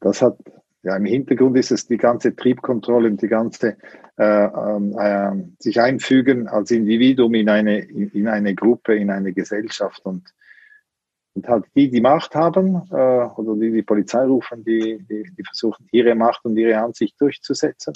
das 0.00 0.22
hat, 0.22 0.38
ja, 0.82 0.96
im 0.96 1.06
Hintergrund 1.06 1.56
ist 1.56 1.72
es 1.72 1.86
die 1.86 1.96
ganze 1.96 2.36
Triebkontrolle 2.36 3.08
und 3.08 3.22
die 3.22 3.28
ganze 3.28 3.76
äh, 4.18 4.44
äh, 4.44 5.32
sich 5.58 5.80
einfügen 5.80 6.48
als 6.48 6.70
Individuum 6.70 7.34
in 7.34 7.48
eine, 7.48 7.78
in 7.78 8.28
eine 8.28 8.54
Gruppe, 8.54 8.96
in 8.96 9.10
eine 9.10 9.32
Gesellschaft 9.32 10.04
und, 10.04 10.32
und 11.36 11.46
halt 11.48 11.66
die, 11.74 11.90
die 11.90 12.00
Macht 12.00 12.34
haben 12.34 12.88
äh, 12.90 12.94
oder 12.94 13.54
die 13.54 13.70
die 13.70 13.82
Polizei 13.82 14.24
rufen, 14.24 14.64
die, 14.64 15.04
die, 15.08 15.30
die 15.36 15.44
versuchen 15.44 15.86
ihre 15.92 16.14
Macht 16.14 16.44
und 16.44 16.56
ihre 16.56 16.78
Ansicht 16.78 17.20
durchzusetzen, 17.20 17.92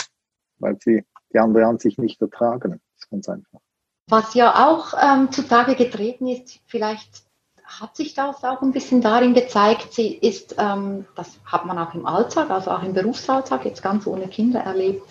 weil 0.58 0.76
sie 0.78 1.04
die 1.32 1.38
andere 1.38 1.64
Ansicht 1.64 1.98
nicht 1.98 2.20
ertragen. 2.20 2.72
Das 2.72 3.00
ist 3.00 3.10
ganz 3.10 3.28
einfach. 3.28 3.60
Was 4.08 4.34
ja 4.34 4.68
auch 4.68 4.92
ähm, 5.00 5.32
zutage 5.32 5.74
getreten 5.74 6.28
ist, 6.28 6.60
vielleicht 6.66 7.24
hat 7.64 7.96
sich 7.96 8.14
das 8.14 8.44
auch 8.44 8.60
ein 8.62 8.72
bisschen 8.72 9.00
darin 9.00 9.32
gezeigt, 9.32 9.94
sie 9.94 10.12
ist, 10.14 10.56
ähm, 10.58 11.06
das 11.14 11.38
hat 11.46 11.64
man 11.64 11.78
auch 11.78 11.94
im 11.94 12.04
Alltag, 12.04 12.50
also 12.50 12.72
auch 12.72 12.82
im 12.82 12.92
Berufsalltag, 12.92 13.64
jetzt 13.64 13.82
ganz 13.82 14.06
ohne 14.06 14.28
Kinder 14.28 14.60
erlebt, 14.60 15.02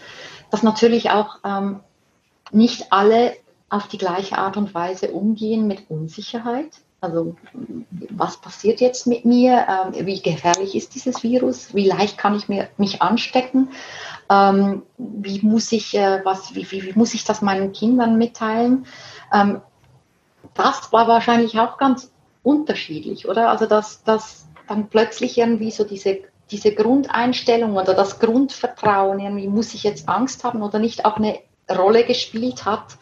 dass 0.51 0.61
natürlich 0.61 1.09
auch 1.09 1.39
ähm, 1.43 1.79
nicht 2.51 2.91
alle 2.91 3.33
auf 3.69 3.87
die 3.87 3.97
gleiche 3.97 4.37
Art 4.37 4.57
und 4.57 4.75
Weise 4.75 5.11
umgehen 5.11 5.67
mit 5.67 5.89
Unsicherheit. 5.89 6.81
Also 7.01 7.35
was 8.09 8.37
passiert 8.37 8.81
jetzt 8.81 9.07
mit 9.07 9.23
mir? 9.23 9.65
Ähm, 9.69 10.05
wie 10.05 10.21
gefährlich 10.21 10.75
ist 10.75 10.95
dieses 10.95 11.23
Virus? 11.23 11.73
Wie 11.73 11.87
leicht 11.87 12.17
kann 12.17 12.35
ich 12.35 12.49
mir, 12.49 12.67
mich 12.77 13.01
anstecken? 13.01 13.69
Ähm, 14.29 14.83
wie, 14.97 15.41
muss 15.41 15.71
ich, 15.71 15.95
äh, 15.95 16.21
was, 16.25 16.55
wie, 16.55 16.69
wie, 16.71 16.83
wie, 16.83 16.93
muss 16.93 17.13
ich 17.13 17.23
das 17.23 17.41
meinen 17.41 17.71
Kindern 17.71 18.17
mitteilen? 18.17 18.85
Ähm, 19.33 19.61
das 20.53 20.91
war 20.91 21.07
wahrscheinlich 21.07 21.57
auch 21.59 21.77
ganz 21.77 22.11
unterschiedlich, 22.43 23.27
oder? 23.27 23.49
Also 23.49 23.65
dass, 23.65 24.03
dass 24.03 24.47
dann 24.67 24.89
plötzlich 24.89 25.37
irgendwie 25.37 25.71
so 25.71 25.85
diese, 25.85 26.19
diese 26.51 26.73
Grundeinstellung 26.73 27.75
oder 27.75 27.93
das 27.93 28.19
Grundvertrauen, 28.19 29.19
irgendwie 29.19 29.47
muss 29.47 29.73
ich 29.73 29.83
jetzt 29.83 30.09
Angst 30.09 30.43
haben 30.43 30.61
oder 30.61 30.79
nicht, 30.79 31.05
auch 31.05 31.17
eine 31.17 31.39
Rolle 31.69 32.03
gespielt 32.03 32.65
hat 32.65 32.97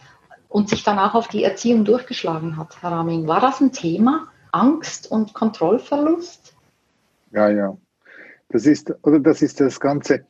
und 0.58 0.70
sich 0.70 0.84
dann 0.84 0.98
auch 0.98 1.14
auf 1.14 1.28
die 1.28 1.44
Erziehung 1.44 1.86
durchgeschlagen 1.86 2.58
hat, 2.58 2.82
Herr 2.82 2.90
Raming. 2.90 3.28
War 3.28 3.40
das 3.40 3.62
ein 3.62 3.72
Thema? 3.72 4.26
Angst 4.52 5.06
und 5.12 5.36
Kontrollverlust? 5.36 6.56
Ja, 7.30 7.48
ja. 7.52 7.78
Das 8.50 8.66
ist, 8.66 8.92
oder 9.04 9.20
das 9.20 9.44
ist 9.44 9.60
das 9.60 9.80
Ganze. 9.80 10.26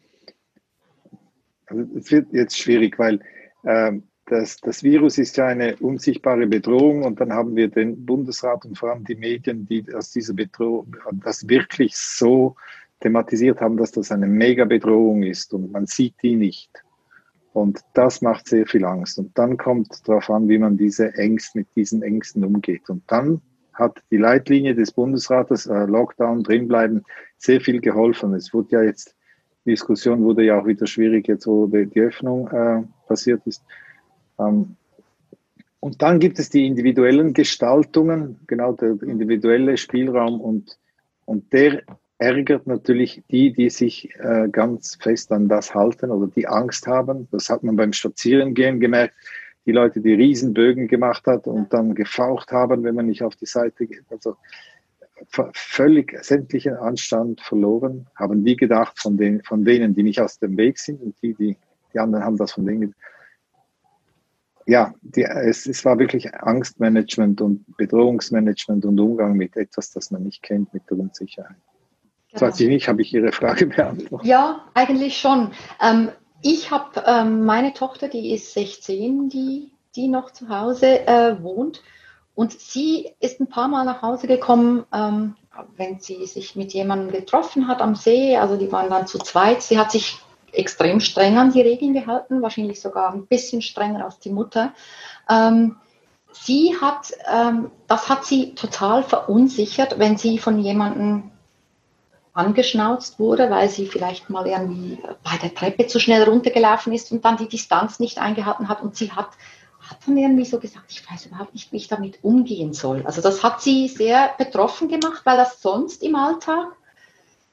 Also 1.68 1.86
es 1.96 2.12
wird 2.12 2.34
jetzt 2.34 2.58
schwierig, 2.58 3.00
weil 3.00 3.22
ähm, 3.64 4.04
das, 4.26 4.58
das 4.58 4.84
Virus 4.84 5.18
ist 5.18 5.38
ja 5.38 5.46
eine 5.46 5.78
unsichtbare 5.78 6.46
Bedrohung 6.46 7.04
und 7.04 7.22
dann 7.22 7.32
haben 7.32 7.56
wir 7.56 7.70
den 7.70 8.06
Bundesrat 8.06 8.66
und 8.66 8.78
vor 8.78 8.92
allem 8.92 9.06
die 9.06 9.16
Medien, 9.16 9.66
die 9.66 9.86
aus 9.96 10.12
dieser 10.12 10.34
Bedrohung 10.34 10.94
das 11.24 11.48
wirklich 11.48 11.96
so 11.96 12.58
thematisiert 13.00 13.62
haben, 13.62 13.78
dass 13.78 13.94
das 13.94 14.12
eine 14.12 14.28
Mega-Bedrohung 14.28 15.24
ist 15.24 15.54
und 15.54 15.72
man 15.72 15.86
sieht 15.86 16.16
die 16.22 16.36
nicht. 16.36 16.84
Und 17.54 17.80
das 17.94 18.22
macht 18.22 18.48
sehr 18.48 18.68
viel 18.68 18.86
Angst. 18.86 19.18
Und 19.18 19.38
dann 19.38 19.58
kommt 19.58 20.08
darauf 20.08 20.30
an, 20.30 20.48
wie 20.48 20.58
man 20.58 20.78
diese 20.78 21.14
Ängste, 21.16 21.60
mit 21.60 21.68
diesen 21.76 22.04
Ängsten 22.04 22.44
umgeht. 22.44 22.90
Und 22.90 23.04
dann 23.08 23.42
hat 23.74 24.02
die 24.12 24.18
Leitlinie 24.18 24.76
des 24.76 24.92
Bundesrates, 24.92 25.66
äh, 25.68 25.86
Lockdown 25.86 26.44
drinbleiben, 26.44 27.04
sehr 27.38 27.62
viel 27.62 27.80
geholfen. 27.80 28.34
Es 28.34 28.54
wurde 28.54 28.70
ja 28.72 28.84
jetzt, 28.84 29.16
die 29.66 29.72
Diskussion 29.72 30.24
wurde 30.24 30.44
ja 30.44 30.60
auch 30.60 30.66
wieder 30.66 30.88
schwierig, 30.88 31.28
jetzt 31.28 31.48
wo 31.48 31.68
die, 31.68 31.86
die 31.86 32.02
Öffnung 32.02 32.48
äh, 32.50 32.84
passiert 33.08 33.42
ist. 33.46 33.64
Ähm, 34.40 34.76
und 35.80 36.02
dann 36.02 36.20
gibt 36.20 36.40
es 36.40 36.50
die 36.50 36.66
individuellen 36.66 37.34
Gestaltungen, 37.34 38.40
genau 38.48 38.74
der 38.74 39.02
individuelle 39.04 39.78
Spielraum 39.78 40.42
und, 40.42 40.78
und 41.26 41.54
der 41.54 41.84
ärgert 42.20 42.66
natürlich 42.66 43.24
die, 43.30 43.54
die 43.54 43.70
sich 43.70 44.10
äh, 44.20 44.48
ganz 44.52 44.98
fest 45.00 45.32
an 45.32 45.48
das 45.48 45.74
halten 45.76 46.10
oder 46.12 46.28
die 46.28 46.48
Angst 46.48 46.88
haben. 46.88 47.28
Das 47.32 47.50
hat 47.50 47.64
man 47.64 47.76
beim 47.76 47.94
Spazierengehen 47.94 48.80
gemerkt. 48.80 49.16
Die 49.66 49.72
Leute, 49.72 50.02
die 50.02 50.14
Riesenbögen 50.14 50.88
gemacht 50.88 51.28
hat 51.28 51.46
und 51.46 51.74
dann 51.74 51.94
gefaucht 51.94 52.52
haben, 52.52 52.84
wenn 52.84 52.96
man 52.96 53.06
nicht 53.06 53.22
auf 53.22 53.36
die 53.36 53.46
Seite 53.46 53.86
geht. 53.86 54.06
Also 54.10 54.38
völlig 55.54 56.18
sämtlichen 56.24 56.76
Anstand 56.76 57.42
verloren, 57.42 58.08
haben 58.16 58.46
die 58.46 58.56
gedacht 58.56 59.00
von, 59.00 59.18
den, 59.18 59.44
von 59.44 59.66
denen, 59.66 59.94
die 59.94 60.04
nicht 60.04 60.22
aus 60.22 60.40
dem 60.40 60.58
Weg 60.58 60.80
sind 60.80 61.02
und 61.02 61.16
die, 61.22 61.34
die, 61.34 61.58
die 61.94 62.00
anderen 62.00 62.24
haben 62.24 62.38
das 62.38 62.54
von 62.54 62.66
denen. 62.66 62.96
Ja, 64.66 64.94
die, 65.02 65.24
es, 65.24 65.66
es 65.66 65.84
war 65.86 65.98
wirklich 65.98 66.34
Angstmanagement 66.34 67.42
und 67.42 67.78
Bedrohungsmanagement 67.78 68.86
und 68.86 69.00
Umgang 69.00 69.36
mit 69.36 69.56
etwas, 69.56 69.92
das 69.92 70.12
man 70.12 70.24
nicht 70.24 70.44
kennt, 70.44 70.74
mit 70.74 70.84
der 70.90 71.00
Unsicherheit. 71.00 71.58
Genau. 72.40 72.52
Weiß 72.52 72.60
ich 72.60 72.68
nicht, 72.68 72.88
habe 72.88 73.02
ich 73.02 73.14
Ihre 73.14 73.32
Frage 73.32 73.68
beantwortet? 73.68 74.28
Ja, 74.28 74.66
eigentlich 74.74 75.18
schon. 75.18 75.52
Ähm, 75.82 76.10
ich 76.42 76.72
habe 76.72 77.04
ähm, 77.06 77.46
meine 77.46 77.74
Tochter, 77.74 78.08
die 78.08 78.34
ist 78.34 78.54
16, 78.54 79.30
die, 79.30 79.72
die 79.96 80.08
noch 80.08 80.32
zu 80.32 80.50
Hause 80.50 81.08
äh, 81.08 81.42
wohnt. 81.42 81.82
Und 82.36 82.52
sie 82.52 83.10
ist 83.20 83.40
ein 83.40 83.50
paar 83.50 83.68
Mal 83.68 83.84
nach 83.84 84.04
Hause 84.04 84.28
gekommen, 84.28 84.86
ähm, 84.94 85.36
wenn 85.76 86.00
sie 86.00 86.26
sich 86.28 86.56
mit 86.56 86.72
jemandem 86.74 87.12
getroffen 87.12 87.68
hat 87.68 87.82
am 87.82 87.96
See. 87.96 88.38
Also 88.38 88.58
die 88.58 88.72
waren 88.72 88.92
dann 88.92 89.08
zu 89.08 89.18
zweit. 89.18 89.64
Sie 89.64 89.80
hat 89.80 89.92
sich 89.92 90.20
extrem 90.52 91.00
streng 91.00 91.38
an 91.38 91.52
die 91.52 91.62
Regeln 91.62 91.94
gehalten, 91.94 92.42
wahrscheinlich 92.42 92.80
sogar 92.80 93.12
ein 93.12 93.26
bisschen 93.26 93.62
strenger 93.64 94.06
als 94.06 94.20
die 94.20 94.30
Mutter. 94.30 94.74
Ähm, 95.30 95.78
sie 96.32 96.76
hat, 96.80 97.12
ähm, 97.32 97.72
das 97.88 98.08
hat 98.08 98.26
sie 98.26 98.54
total 98.54 99.04
verunsichert, 99.04 99.98
wenn 99.98 100.18
sie 100.18 100.38
von 100.38 100.60
jemandem 100.60 101.32
angeschnauzt 102.38 103.20
wurde, 103.20 103.50
weil 103.50 103.70
sie 103.70 103.88
vielleicht 103.88 104.30
mal 104.30 104.46
irgendwie 104.48 105.00
bei 105.24 105.38
der 105.42 105.54
Treppe 105.54 105.88
zu 105.88 106.00
schnell 106.00 106.24
runtergelaufen 106.24 106.94
ist 106.94 107.12
und 107.12 107.26
dann 107.26 107.38
die 107.38 107.48
Distanz 107.48 108.00
nicht 108.00 108.20
eingehalten 108.20 108.70
hat. 108.70 108.82
Und 108.82 108.96
sie 108.96 109.12
hat, 109.12 109.30
hat 109.80 109.98
dann 110.06 110.18
irgendwie 110.18 110.46
so 110.46 110.60
gesagt, 110.60 110.86
ich 110.90 111.10
weiß 111.10 111.26
überhaupt 111.26 111.54
nicht, 111.54 111.72
wie 111.72 111.78
ich 111.78 111.88
damit 111.88 112.24
umgehen 112.24 112.74
soll. 112.74 113.04
Also 113.06 113.22
das 113.22 113.44
hat 113.44 113.62
sie 113.62 113.88
sehr 113.88 114.32
betroffen 114.38 114.88
gemacht, 114.88 115.22
weil 115.24 115.38
das 115.38 115.62
sonst 115.62 116.04
im 116.04 116.16
Alltag 116.16 116.68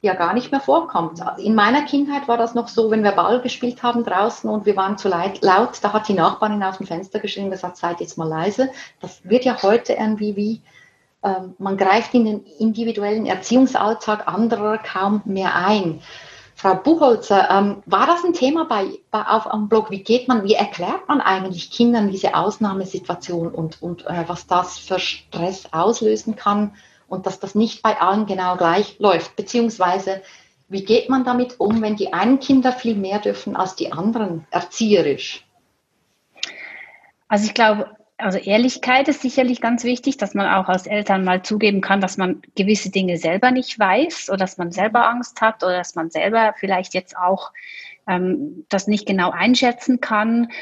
ja 0.02 0.12
gar 0.12 0.34
nicht 0.34 0.52
mehr 0.52 0.60
vorkommt. 0.60 1.20
In 1.38 1.54
meiner 1.54 1.82
Kindheit 1.86 2.28
war 2.28 2.36
das 2.36 2.54
noch 2.54 2.68
so, 2.68 2.90
wenn 2.90 3.02
wir 3.02 3.12
Ball 3.12 3.40
gespielt 3.40 3.82
haben 3.82 4.04
draußen 4.04 4.50
und 4.50 4.66
wir 4.66 4.76
waren 4.76 4.98
zu 4.98 5.08
laut, 5.08 5.78
da 5.80 5.94
hat 5.94 6.08
die 6.08 6.12
Nachbarin 6.12 6.62
aus 6.62 6.76
dem 6.76 6.86
Fenster 6.86 7.20
geschrieben, 7.20 7.50
gesagt, 7.50 7.78
seid 7.78 8.00
jetzt 8.00 8.18
mal 8.18 8.28
leise. 8.28 8.70
Das 9.00 9.22
wird 9.24 9.46
ja 9.46 9.62
heute 9.62 9.94
irgendwie 9.94 10.36
wie 10.36 10.60
man 11.58 11.76
greift 11.76 12.14
in 12.14 12.24
den 12.24 12.44
individuellen 12.58 13.26
Erziehungsalltag 13.26 14.28
anderer 14.28 14.78
kaum 14.78 15.22
mehr 15.24 15.54
ein. 15.54 16.00
Frau 16.56 16.76
Buchholzer, 16.76 17.50
ähm, 17.50 17.82
war 17.84 18.06
das 18.06 18.24
ein 18.24 18.32
Thema 18.32 18.64
bei, 18.64 18.86
bei, 19.10 19.22
auf 19.26 19.46
am 19.52 19.68
Blog? 19.68 19.90
Wie 19.90 20.02
geht 20.02 20.28
man, 20.28 20.44
wie 20.44 20.54
erklärt 20.54 21.08
man 21.08 21.20
eigentlich 21.20 21.70
Kindern 21.70 22.10
diese 22.10 22.34
Ausnahmesituation 22.34 23.48
und, 23.48 23.82
und 23.82 24.06
äh, 24.06 24.24
was 24.28 24.46
das 24.46 24.78
für 24.78 24.98
Stress 24.98 25.66
auslösen 25.72 26.36
kann 26.36 26.74
und 27.08 27.26
dass 27.26 27.40
das 27.40 27.54
nicht 27.54 27.82
bei 27.82 28.00
allen 28.00 28.26
genau 28.26 28.56
gleich 28.56 28.98
läuft? 28.98 29.34
Beziehungsweise, 29.34 30.22
wie 30.68 30.84
geht 30.84 31.10
man 31.10 31.24
damit 31.24 31.58
um, 31.58 31.82
wenn 31.82 31.96
die 31.96 32.12
einen 32.12 32.38
Kinder 32.38 32.72
viel 32.72 32.94
mehr 32.94 33.18
dürfen 33.18 33.56
als 33.56 33.74
die 33.74 33.92
anderen, 33.92 34.46
erzieherisch? 34.50 35.44
Also 37.28 37.46
ich 37.46 37.54
glaube, 37.54 37.90
also 38.16 38.38
Ehrlichkeit 38.38 39.08
ist 39.08 39.22
sicherlich 39.22 39.60
ganz 39.60 39.84
wichtig, 39.84 40.16
dass 40.16 40.34
man 40.34 40.46
auch 40.46 40.68
als 40.68 40.86
Eltern 40.86 41.24
mal 41.24 41.42
zugeben 41.42 41.80
kann, 41.80 42.00
dass 42.00 42.16
man 42.16 42.42
gewisse 42.54 42.90
Dinge 42.90 43.16
selber 43.16 43.50
nicht 43.50 43.78
weiß 43.78 44.28
oder 44.28 44.38
dass 44.38 44.56
man 44.56 44.70
selber 44.70 45.08
Angst 45.08 45.40
hat 45.40 45.64
oder 45.64 45.78
dass 45.78 45.94
man 45.94 46.10
selber 46.10 46.54
vielleicht 46.56 46.94
jetzt 46.94 47.16
auch 47.16 47.52
ähm, 48.06 48.66
das 48.68 48.86
nicht 48.86 49.06
genau 49.06 49.30
einschätzen 49.30 50.00
kann. 50.00 50.52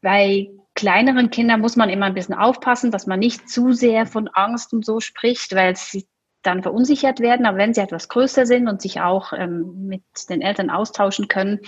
Bei 0.00 0.48
kleineren 0.74 1.30
Kindern 1.30 1.60
muss 1.60 1.74
man 1.74 1.90
immer 1.90 2.06
ein 2.06 2.14
bisschen 2.14 2.34
aufpassen, 2.34 2.90
dass 2.90 3.06
man 3.06 3.18
nicht 3.18 3.48
zu 3.48 3.72
sehr 3.72 4.06
von 4.06 4.28
Angst 4.28 4.72
und 4.72 4.84
so 4.84 5.00
spricht, 5.00 5.54
weil 5.54 5.74
sie 5.74 6.06
dann 6.42 6.62
verunsichert 6.62 7.18
werden. 7.18 7.46
Aber 7.46 7.58
wenn 7.58 7.74
sie 7.74 7.80
etwas 7.80 8.08
größer 8.08 8.46
sind 8.46 8.68
und 8.68 8.80
sich 8.80 9.00
auch 9.00 9.32
ähm, 9.32 9.86
mit 9.88 10.02
den 10.28 10.40
Eltern 10.40 10.70
austauschen 10.70 11.26
können, 11.26 11.60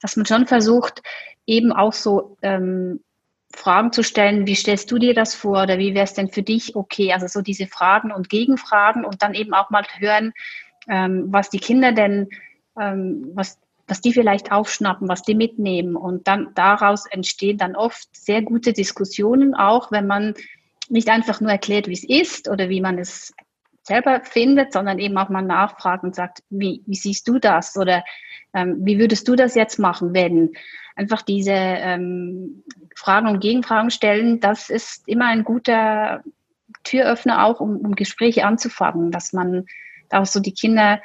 dass 0.00 0.16
man 0.16 0.26
schon 0.26 0.46
versucht, 0.46 1.02
eben 1.46 1.72
auch 1.72 1.92
so 1.92 2.36
ähm, 2.42 3.04
Fragen 3.56 3.92
zu 3.92 4.02
stellen, 4.02 4.46
wie 4.46 4.54
stellst 4.54 4.90
du 4.90 4.98
dir 4.98 5.14
das 5.14 5.34
vor 5.34 5.62
oder 5.62 5.78
wie 5.78 5.94
wäre 5.94 6.04
es 6.04 6.14
denn 6.14 6.30
für 6.30 6.42
dich 6.42 6.76
okay? 6.76 7.12
Also 7.12 7.26
so 7.26 7.40
diese 7.40 7.66
Fragen 7.66 8.12
und 8.12 8.28
Gegenfragen 8.28 9.04
und 9.04 9.22
dann 9.22 9.34
eben 9.34 9.54
auch 9.54 9.70
mal 9.70 9.84
hören, 9.98 10.32
ähm, 10.88 11.24
was 11.28 11.50
die 11.50 11.58
Kinder 11.58 11.92
denn, 11.92 12.28
ähm, 12.78 13.30
was, 13.34 13.58
was 13.86 14.00
die 14.00 14.12
vielleicht 14.12 14.52
aufschnappen, 14.52 15.08
was 15.08 15.22
die 15.22 15.34
mitnehmen. 15.34 15.96
Und 15.96 16.28
dann 16.28 16.48
daraus 16.54 17.06
entstehen 17.06 17.58
dann 17.58 17.76
oft 17.76 18.08
sehr 18.12 18.42
gute 18.42 18.72
Diskussionen, 18.72 19.54
auch 19.54 19.90
wenn 19.92 20.06
man 20.06 20.34
nicht 20.88 21.08
einfach 21.08 21.40
nur 21.40 21.50
erklärt, 21.50 21.88
wie 21.88 21.94
es 21.94 22.04
ist 22.04 22.48
oder 22.48 22.68
wie 22.68 22.80
man 22.80 22.98
es 22.98 23.34
selber 23.82 24.22
findet, 24.24 24.72
sondern 24.72 24.98
eben 24.98 25.16
auch 25.18 25.28
mal 25.28 25.42
nachfragt 25.42 26.04
und 26.04 26.14
sagt, 26.14 26.42
wie, 26.50 26.82
wie 26.86 26.96
siehst 26.96 27.28
du 27.28 27.38
das 27.38 27.76
oder 27.76 28.04
ähm, 28.54 28.78
wie 28.80 28.98
würdest 28.98 29.28
du 29.28 29.36
das 29.36 29.54
jetzt 29.54 29.78
machen, 29.78 30.14
wenn? 30.14 30.52
Einfach 30.96 31.22
diese 31.22 31.52
ähm, 31.52 32.62
Fragen 32.94 33.28
und 33.28 33.40
Gegenfragen 33.40 33.90
stellen, 33.90 34.40
das 34.40 34.70
ist 34.70 35.08
immer 35.08 35.26
ein 35.26 35.44
guter 35.44 36.22
Türöffner 36.84 37.44
auch, 37.44 37.60
um, 37.60 37.78
um 37.78 37.94
Gespräche 37.94 38.44
anzufangen, 38.44 39.10
dass 39.10 39.32
man 39.32 39.66
auch 40.10 40.26
so 40.26 40.40
die 40.40 40.52
Kinder 40.52 41.00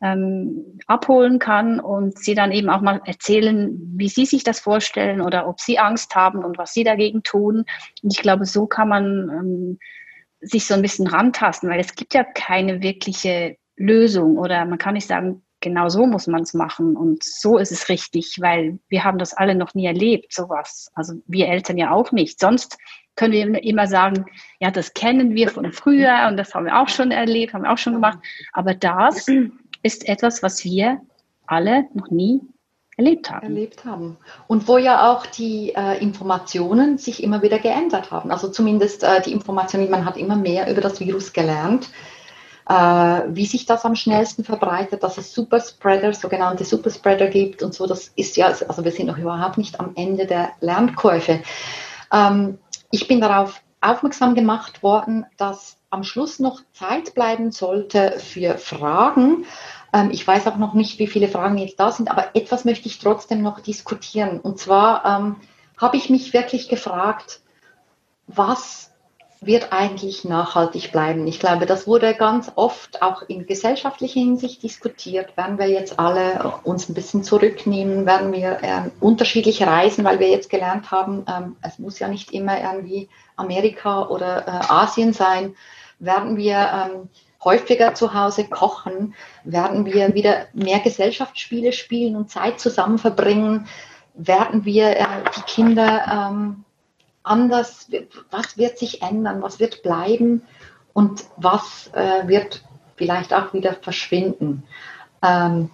ähm, 0.00 0.78
abholen 0.86 1.38
kann 1.38 1.80
und 1.80 2.18
sie 2.18 2.34
dann 2.34 2.52
eben 2.52 2.70
auch 2.70 2.80
mal 2.80 3.00
erzählen, 3.04 3.76
wie 3.96 4.08
sie 4.08 4.26
sich 4.26 4.44
das 4.44 4.60
vorstellen 4.60 5.20
oder 5.20 5.48
ob 5.48 5.60
sie 5.60 5.78
Angst 5.78 6.14
haben 6.14 6.44
und 6.44 6.58
was 6.58 6.72
sie 6.72 6.84
dagegen 6.84 7.22
tun. 7.22 7.64
Und 8.02 8.12
ich 8.12 8.18
glaube, 8.18 8.46
so 8.46 8.66
kann 8.66 8.88
man 8.88 9.28
ähm, 9.28 9.78
sich 10.40 10.66
so 10.66 10.74
ein 10.74 10.82
bisschen 10.82 11.08
rantasten, 11.08 11.68
weil 11.68 11.80
es 11.80 11.94
gibt 11.94 12.14
ja 12.14 12.22
keine 12.22 12.82
wirkliche 12.82 13.56
Lösung 13.76 14.38
oder 14.38 14.64
man 14.64 14.78
kann 14.78 14.94
nicht 14.94 15.08
sagen, 15.08 15.42
genau 15.60 15.88
so 15.88 16.06
muss 16.06 16.26
man 16.26 16.42
es 16.42 16.54
machen 16.54 16.96
und 16.96 17.22
so 17.22 17.58
ist 17.58 17.72
es 17.72 17.88
richtig, 17.88 18.36
weil 18.40 18.78
wir 18.88 19.04
haben 19.04 19.18
das 19.18 19.34
alle 19.34 19.54
noch 19.54 19.74
nie 19.74 19.86
erlebt, 19.86 20.32
sowas. 20.32 20.90
Also 20.94 21.14
wir 21.26 21.48
Eltern 21.48 21.78
ja 21.78 21.90
auch 21.90 22.12
nicht. 22.12 22.40
Sonst 22.40 22.78
können 23.16 23.52
wir 23.52 23.62
immer 23.64 23.86
sagen, 23.86 24.26
ja, 24.60 24.70
das 24.70 24.94
kennen 24.94 25.34
wir 25.34 25.50
von 25.50 25.72
früher 25.72 26.26
und 26.28 26.36
das 26.36 26.54
haben 26.54 26.66
wir 26.66 26.80
auch 26.80 26.88
schon 26.88 27.10
erlebt, 27.10 27.52
haben 27.52 27.62
wir 27.62 27.72
auch 27.72 27.78
schon 27.78 27.94
gemacht. 27.94 28.18
Aber 28.52 28.74
das 28.74 29.26
ist 29.82 30.08
etwas, 30.08 30.42
was 30.42 30.64
wir 30.64 31.00
alle 31.46 31.84
noch 31.94 32.10
nie 32.10 32.40
erlebt 32.96 33.30
haben. 33.30 33.46
Erlebt 33.46 33.84
haben. 33.84 34.16
Und 34.46 34.68
wo 34.68 34.76
ja 34.76 35.10
auch 35.10 35.26
die 35.26 35.72
äh, 35.74 35.98
Informationen 36.02 36.98
sich 36.98 37.22
immer 37.22 37.42
wieder 37.42 37.58
geändert 37.58 38.10
haben. 38.10 38.30
Also 38.30 38.48
zumindest 38.48 39.02
äh, 39.02 39.22
die 39.22 39.32
Informationen, 39.32 39.90
man 39.90 40.04
hat 40.04 40.16
immer 40.16 40.36
mehr 40.36 40.70
über 40.70 40.80
das 40.80 41.00
Virus 41.00 41.32
gelernt. 41.32 41.90
Äh, 42.68 42.74
wie 43.28 43.46
sich 43.46 43.64
das 43.64 43.86
am 43.86 43.94
schnellsten 43.94 44.44
verbreitet, 44.44 45.02
dass 45.02 45.16
es 45.16 45.32
Superspreader, 45.32 46.12
sogenannte 46.12 46.64
Superspreader 46.64 47.28
gibt 47.28 47.62
und 47.62 47.72
so, 47.72 47.86
das 47.86 48.08
ist 48.14 48.36
ja, 48.36 48.48
also 48.48 48.84
wir 48.84 48.92
sind 48.92 49.06
noch 49.06 49.16
überhaupt 49.16 49.56
nicht 49.56 49.80
am 49.80 49.92
Ende 49.96 50.26
der 50.26 50.50
Lernkurve. 50.60 51.40
Ähm, 52.12 52.58
ich 52.90 53.08
bin 53.08 53.22
darauf 53.22 53.62
aufmerksam 53.80 54.34
gemacht 54.34 54.82
worden, 54.82 55.24
dass 55.38 55.78
am 55.88 56.02
Schluss 56.02 56.40
noch 56.40 56.60
Zeit 56.72 57.14
bleiben 57.14 57.52
sollte 57.52 58.18
für 58.18 58.58
Fragen. 58.58 59.46
Ähm, 59.94 60.10
ich 60.10 60.26
weiß 60.26 60.46
auch 60.46 60.56
noch 60.56 60.74
nicht, 60.74 60.98
wie 60.98 61.06
viele 61.06 61.28
Fragen 61.28 61.56
jetzt 61.56 61.80
da 61.80 61.90
sind, 61.90 62.10
aber 62.10 62.36
etwas 62.36 62.66
möchte 62.66 62.88
ich 62.88 62.98
trotzdem 62.98 63.40
noch 63.40 63.60
diskutieren. 63.60 64.40
Und 64.40 64.58
zwar 64.58 65.06
ähm, 65.06 65.36
habe 65.78 65.96
ich 65.96 66.10
mich 66.10 66.34
wirklich 66.34 66.68
gefragt, 66.68 67.40
was 68.26 68.87
wird 69.40 69.72
eigentlich 69.72 70.24
nachhaltig 70.24 70.90
bleiben. 70.90 71.26
Ich 71.26 71.38
glaube, 71.38 71.66
das 71.66 71.86
wurde 71.86 72.14
ganz 72.14 72.50
oft 72.56 73.02
auch 73.02 73.22
in 73.28 73.46
gesellschaftlicher 73.46 74.20
Hinsicht 74.20 74.62
diskutiert. 74.62 75.36
Werden 75.36 75.58
wir 75.58 75.68
jetzt 75.68 75.98
alle 75.98 76.54
uns 76.64 76.88
ein 76.88 76.94
bisschen 76.94 77.22
zurücknehmen? 77.22 78.04
Werden 78.04 78.32
wir 78.32 78.58
äh, 78.62 78.90
unterschiedlich 79.00 79.62
reisen, 79.62 80.04
weil 80.04 80.18
wir 80.18 80.28
jetzt 80.28 80.50
gelernt 80.50 80.90
haben, 80.90 81.24
ähm, 81.28 81.56
es 81.62 81.78
muss 81.78 81.98
ja 82.00 82.08
nicht 82.08 82.32
immer 82.32 82.60
irgendwie 82.60 83.08
Amerika 83.36 84.08
oder 84.08 84.46
äh, 84.48 84.72
Asien 84.72 85.12
sein. 85.12 85.54
Werden 86.00 86.36
wir 86.36 86.56
ähm, 86.56 87.08
häufiger 87.44 87.94
zu 87.94 88.14
Hause 88.14 88.44
kochen? 88.48 89.14
Werden 89.44 89.86
wir 89.86 90.14
wieder 90.14 90.46
mehr 90.52 90.80
Gesellschaftsspiele 90.80 91.72
spielen 91.72 92.16
und 92.16 92.30
Zeit 92.30 92.58
zusammen 92.58 92.98
verbringen? 92.98 93.68
Werden 94.14 94.64
wir 94.64 94.96
äh, 94.96 95.06
die 95.36 95.42
Kinder 95.42 96.30
ähm, 96.32 96.64
anders, 97.28 97.88
was 98.30 98.56
wird 98.56 98.78
sich 98.78 99.02
ändern, 99.02 99.42
was 99.42 99.60
wird 99.60 99.82
bleiben 99.82 100.42
und 100.92 101.24
was 101.36 101.90
äh, 101.92 102.26
wird 102.26 102.64
vielleicht 102.96 103.32
auch 103.32 103.52
wieder 103.52 103.74
verschwinden. 103.74 104.64
Ähm, 105.22 105.70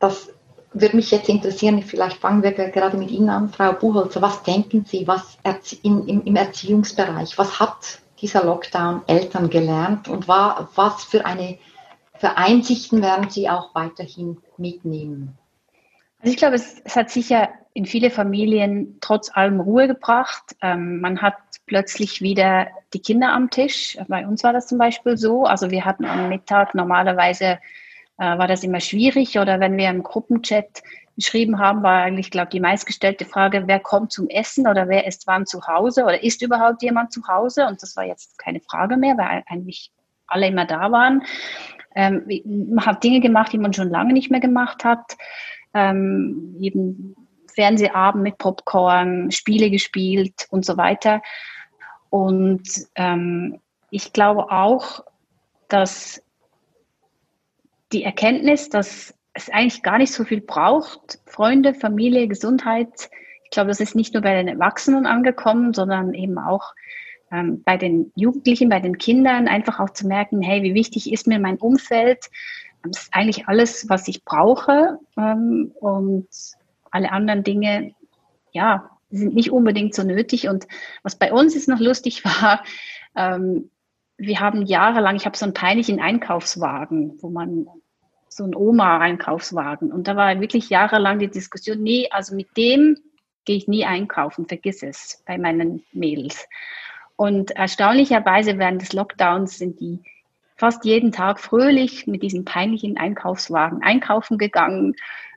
das 0.00 0.30
würde 0.72 0.96
mich 0.96 1.10
jetzt 1.10 1.28
interessieren, 1.28 1.82
vielleicht 1.82 2.18
fangen 2.18 2.42
wir 2.42 2.52
gerade 2.52 2.96
mit 2.96 3.10
Ihnen 3.10 3.30
an, 3.30 3.50
Frau 3.50 3.72
Buchholzer. 3.72 4.22
Was 4.22 4.42
denken 4.42 4.84
Sie, 4.84 5.06
was 5.06 5.38
in, 5.82 6.06
im, 6.06 6.24
im, 6.24 6.36
Erziehungsbereich, 6.36 7.38
was 7.38 7.58
hat 7.58 8.00
dieser 8.20 8.44
Lockdown 8.44 9.02
Eltern 9.06 9.48
gelernt 9.50 10.08
und 10.08 10.28
war, 10.28 10.68
was 10.74 11.04
für 11.04 11.24
eine 11.24 11.58
für 12.18 12.36
Einsichten 12.36 13.00
werden 13.00 13.30
Sie 13.30 13.48
auch 13.48 13.74
weiterhin 13.74 14.38
mitnehmen? 14.56 15.38
Also 16.20 16.32
ich 16.32 16.36
glaube, 16.36 16.56
es, 16.56 16.80
es 16.84 16.96
hat 16.96 17.10
sicher 17.10 17.48
in 17.78 17.86
viele 17.86 18.10
Familien 18.10 18.98
trotz 19.00 19.30
allem 19.32 19.60
Ruhe 19.60 19.86
gebracht. 19.86 20.56
Ähm, 20.62 21.00
man 21.00 21.22
hat 21.22 21.36
plötzlich 21.66 22.20
wieder 22.20 22.66
die 22.92 22.98
Kinder 22.98 23.32
am 23.32 23.50
Tisch. 23.50 23.96
Bei 24.08 24.26
uns 24.26 24.42
war 24.42 24.52
das 24.52 24.66
zum 24.66 24.78
Beispiel 24.78 25.16
so. 25.16 25.44
Also 25.44 25.70
wir 25.70 25.84
hatten 25.84 26.04
am 26.04 26.28
Mittag 26.28 26.74
normalerweise 26.74 27.60
äh, 28.18 28.36
war 28.36 28.48
das 28.48 28.64
immer 28.64 28.80
schwierig 28.80 29.38
oder 29.38 29.60
wenn 29.60 29.76
wir 29.76 29.88
im 29.90 30.02
Gruppenchat 30.02 30.82
geschrieben 31.14 31.60
haben, 31.60 31.84
war 31.84 32.02
eigentlich, 32.02 32.32
glaube 32.32 32.46
ich, 32.46 32.54
die 32.54 32.60
meistgestellte 32.60 33.24
Frage, 33.24 33.62
wer 33.66 33.78
kommt 33.78 34.10
zum 34.10 34.28
Essen 34.28 34.66
oder 34.66 34.88
wer 34.88 35.06
ist 35.06 35.28
wann 35.28 35.46
zu 35.46 35.64
Hause 35.68 36.02
oder 36.02 36.20
ist 36.24 36.42
überhaupt 36.42 36.82
jemand 36.82 37.12
zu 37.12 37.28
Hause? 37.28 37.68
Und 37.68 37.80
das 37.80 37.96
war 37.96 38.04
jetzt 38.04 38.38
keine 38.38 38.58
Frage 38.58 38.96
mehr, 38.96 39.16
weil 39.16 39.44
eigentlich 39.46 39.92
alle 40.26 40.48
immer 40.48 40.64
da 40.64 40.90
waren. 40.90 41.22
Ähm, 41.94 42.24
man 42.44 42.84
hat 42.84 43.04
Dinge 43.04 43.20
gemacht, 43.20 43.52
die 43.52 43.58
man 43.58 43.72
schon 43.72 43.88
lange 43.88 44.14
nicht 44.14 44.32
mehr 44.32 44.40
gemacht 44.40 44.82
hat. 44.82 45.16
Ähm, 45.74 46.56
eben 46.58 47.14
Fernsehabend 47.58 48.22
mit 48.22 48.38
Popcorn, 48.38 49.32
Spiele 49.32 49.68
gespielt 49.68 50.46
und 50.50 50.64
so 50.64 50.76
weiter. 50.76 51.22
Und 52.08 52.62
ähm, 52.94 53.58
ich 53.90 54.12
glaube 54.12 54.52
auch, 54.52 55.02
dass 55.66 56.22
die 57.90 58.04
Erkenntnis, 58.04 58.68
dass 58.68 59.12
es 59.32 59.50
eigentlich 59.50 59.82
gar 59.82 59.98
nicht 59.98 60.12
so 60.12 60.22
viel 60.22 60.40
braucht, 60.40 61.18
Freunde, 61.26 61.74
Familie, 61.74 62.28
Gesundheit, 62.28 63.10
ich 63.42 63.50
glaube, 63.50 63.68
das 63.68 63.80
ist 63.80 63.96
nicht 63.96 64.14
nur 64.14 64.22
bei 64.22 64.34
den 64.34 64.46
Erwachsenen 64.46 65.06
angekommen, 65.06 65.74
sondern 65.74 66.14
eben 66.14 66.38
auch 66.38 66.74
ähm, 67.32 67.64
bei 67.64 67.76
den 67.76 68.12
Jugendlichen, 68.14 68.68
bei 68.68 68.78
den 68.78 68.98
Kindern, 68.98 69.48
einfach 69.48 69.80
auch 69.80 69.90
zu 69.90 70.06
merken, 70.06 70.42
hey, 70.42 70.62
wie 70.62 70.74
wichtig 70.74 71.10
ist 71.12 71.26
mir 71.26 71.40
mein 71.40 71.56
Umfeld? 71.56 72.26
Das 72.84 73.04
ist 73.04 73.14
eigentlich 73.14 73.48
alles, 73.48 73.88
was 73.88 74.06
ich 74.06 74.24
brauche. 74.24 75.00
Ähm, 75.16 75.72
und 75.80 76.28
alle 76.90 77.12
anderen 77.12 77.44
Dinge, 77.44 77.94
ja, 78.52 78.90
sind 79.10 79.34
nicht 79.34 79.50
unbedingt 79.50 79.94
so 79.94 80.02
nötig. 80.02 80.48
Und 80.48 80.66
was 81.02 81.16
bei 81.16 81.32
uns 81.32 81.54
jetzt 81.54 81.68
noch 81.68 81.80
lustig 81.80 82.24
war, 82.24 82.62
ähm, 83.16 83.70
wir 84.16 84.40
haben 84.40 84.66
jahrelang, 84.66 85.16
ich 85.16 85.26
habe 85.26 85.36
so 85.36 85.44
einen 85.44 85.54
peinlichen 85.54 86.00
Einkaufswagen, 86.00 87.22
wo 87.22 87.30
man 87.30 87.66
so 88.28 88.44
einen 88.44 88.54
Oma-Einkaufswagen. 88.54 89.92
Und 89.92 90.08
da 90.08 90.16
war 90.16 90.40
wirklich 90.40 90.70
jahrelang 90.70 91.18
die 91.18 91.30
Diskussion, 91.30 91.82
nee, 91.82 92.08
also 92.10 92.34
mit 92.34 92.56
dem 92.56 92.96
gehe 93.44 93.56
ich 93.56 93.68
nie 93.68 93.84
einkaufen, 93.84 94.46
vergiss 94.46 94.82
es 94.82 95.22
bei 95.26 95.38
meinen 95.38 95.82
Mädels. 95.92 96.46
Und 97.16 97.52
erstaunlicherweise 97.52 98.58
während 98.58 98.82
des 98.82 98.92
Lockdowns 98.92 99.58
sind 99.58 99.80
die 99.80 100.02
fast 100.56 100.84
jeden 100.84 101.12
Tag 101.12 101.40
fröhlich 101.40 102.06
mit 102.06 102.22
diesem 102.22 102.44
peinlichen 102.44 102.96
Einkaufswagen 102.96 103.82
einkaufen 103.82 104.38
gegangen 104.38 104.94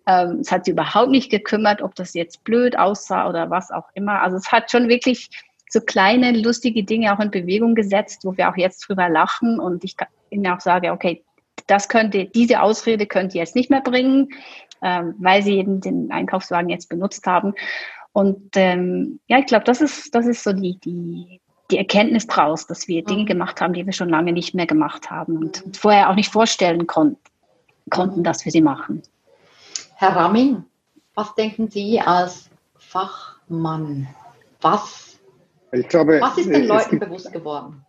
ähm, 0.07 0.39
es 0.41 0.51
hat 0.51 0.65
sie 0.65 0.71
überhaupt 0.71 1.11
nicht 1.11 1.29
gekümmert, 1.29 1.81
ob 1.81 1.95
das 1.95 2.13
jetzt 2.13 2.43
blöd 2.43 2.77
aussah 2.77 3.29
oder 3.29 3.49
was 3.49 3.71
auch 3.71 3.89
immer. 3.93 4.21
Also 4.21 4.37
es 4.37 4.51
hat 4.51 4.71
schon 4.71 4.89
wirklich 4.89 5.29
so 5.69 5.79
kleine, 5.79 6.31
lustige 6.31 6.83
Dinge 6.83 7.13
auch 7.13 7.19
in 7.19 7.31
Bewegung 7.31 7.75
gesetzt, 7.75 8.25
wo 8.25 8.35
wir 8.35 8.49
auch 8.49 8.57
jetzt 8.57 8.79
drüber 8.87 9.09
lachen 9.09 9.59
und 9.59 9.83
ich 9.83 9.95
ihnen 10.29 10.47
auch 10.47 10.59
sage, 10.59 10.91
okay, 10.91 11.23
das 11.67 11.87
könnte, 11.87 12.25
diese 12.25 12.61
Ausrede 12.61 13.05
könnt 13.05 13.33
ihr 13.33 13.39
jetzt 13.39 13.55
nicht 13.55 13.69
mehr 13.69 13.81
bringen, 13.81 14.29
ähm, 14.81 15.15
weil 15.19 15.43
sie 15.43 15.57
eben 15.57 15.79
den 15.79 16.11
Einkaufswagen 16.11 16.69
jetzt 16.69 16.89
benutzt 16.89 17.25
haben. 17.27 17.53
Und 18.13 18.49
ähm, 18.55 19.19
ja, 19.27 19.39
ich 19.39 19.45
glaube, 19.45 19.63
das 19.63 19.79
ist, 19.79 20.13
das 20.13 20.25
ist 20.25 20.43
so 20.43 20.51
die, 20.51 20.77
die, 20.79 21.39
die 21.69 21.77
Erkenntnis 21.77 22.27
draus, 22.27 22.67
dass 22.67 22.87
wir 22.87 23.03
Dinge 23.03 23.23
mhm. 23.23 23.27
gemacht 23.27 23.61
haben, 23.61 23.73
die 23.73 23.85
wir 23.85 23.93
schon 23.93 24.09
lange 24.09 24.33
nicht 24.33 24.53
mehr 24.53 24.65
gemacht 24.65 25.09
haben 25.09 25.37
und, 25.37 25.63
und 25.63 25.77
vorher 25.77 26.09
auch 26.09 26.15
nicht 26.15 26.31
vorstellen 26.31 26.87
kon 26.87 27.15
konnten, 27.89 28.23
dass 28.23 28.45
wir 28.45 28.51
sie 28.51 28.61
machen. 28.61 29.01
Herr 30.01 30.15
Ramming, 30.15 30.63
was 31.13 31.35
denken 31.35 31.69
Sie 31.69 31.99
als 31.99 32.49
Fachmann? 32.75 34.07
Was, 34.59 35.19
glaube, 35.89 36.19
was 36.19 36.39
ist 36.39 36.49
den 36.49 36.65
Leuten 36.65 36.97
bewusst 36.97 37.31
geworden? 37.31 37.85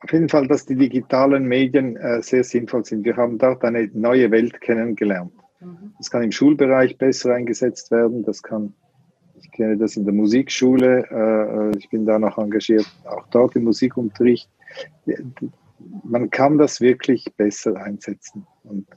Auf 0.00 0.12
jeden 0.12 0.28
Fall, 0.28 0.48
dass 0.48 0.66
die 0.66 0.74
digitalen 0.74 1.44
Medien 1.44 1.96
äh, 1.96 2.22
sehr 2.22 2.42
sinnvoll 2.42 2.84
sind. 2.84 3.04
Wir 3.04 3.16
haben 3.16 3.38
dort 3.38 3.62
eine 3.62 3.88
neue 3.94 4.32
Welt 4.32 4.60
kennengelernt. 4.60 5.32
Mhm. 5.60 5.94
Das 5.98 6.10
kann 6.10 6.24
im 6.24 6.32
Schulbereich 6.32 6.98
besser 6.98 7.34
eingesetzt 7.34 7.92
werden. 7.92 8.24
Das 8.24 8.42
kann, 8.42 8.74
ich 9.40 9.48
kenne 9.52 9.76
das 9.76 9.96
in 9.96 10.04
der 10.04 10.12
Musikschule. 10.12 11.70
Äh, 11.72 11.78
ich 11.78 11.88
bin 11.88 12.04
da 12.04 12.18
noch 12.18 12.36
engagiert, 12.38 12.92
auch 13.04 13.28
dort 13.30 13.54
im 13.54 13.62
Musikunterricht. 13.62 14.50
Man 16.02 16.30
kann 16.30 16.58
das 16.58 16.80
wirklich 16.80 17.32
besser 17.36 17.76
einsetzen. 17.76 18.44
Und 18.64 18.88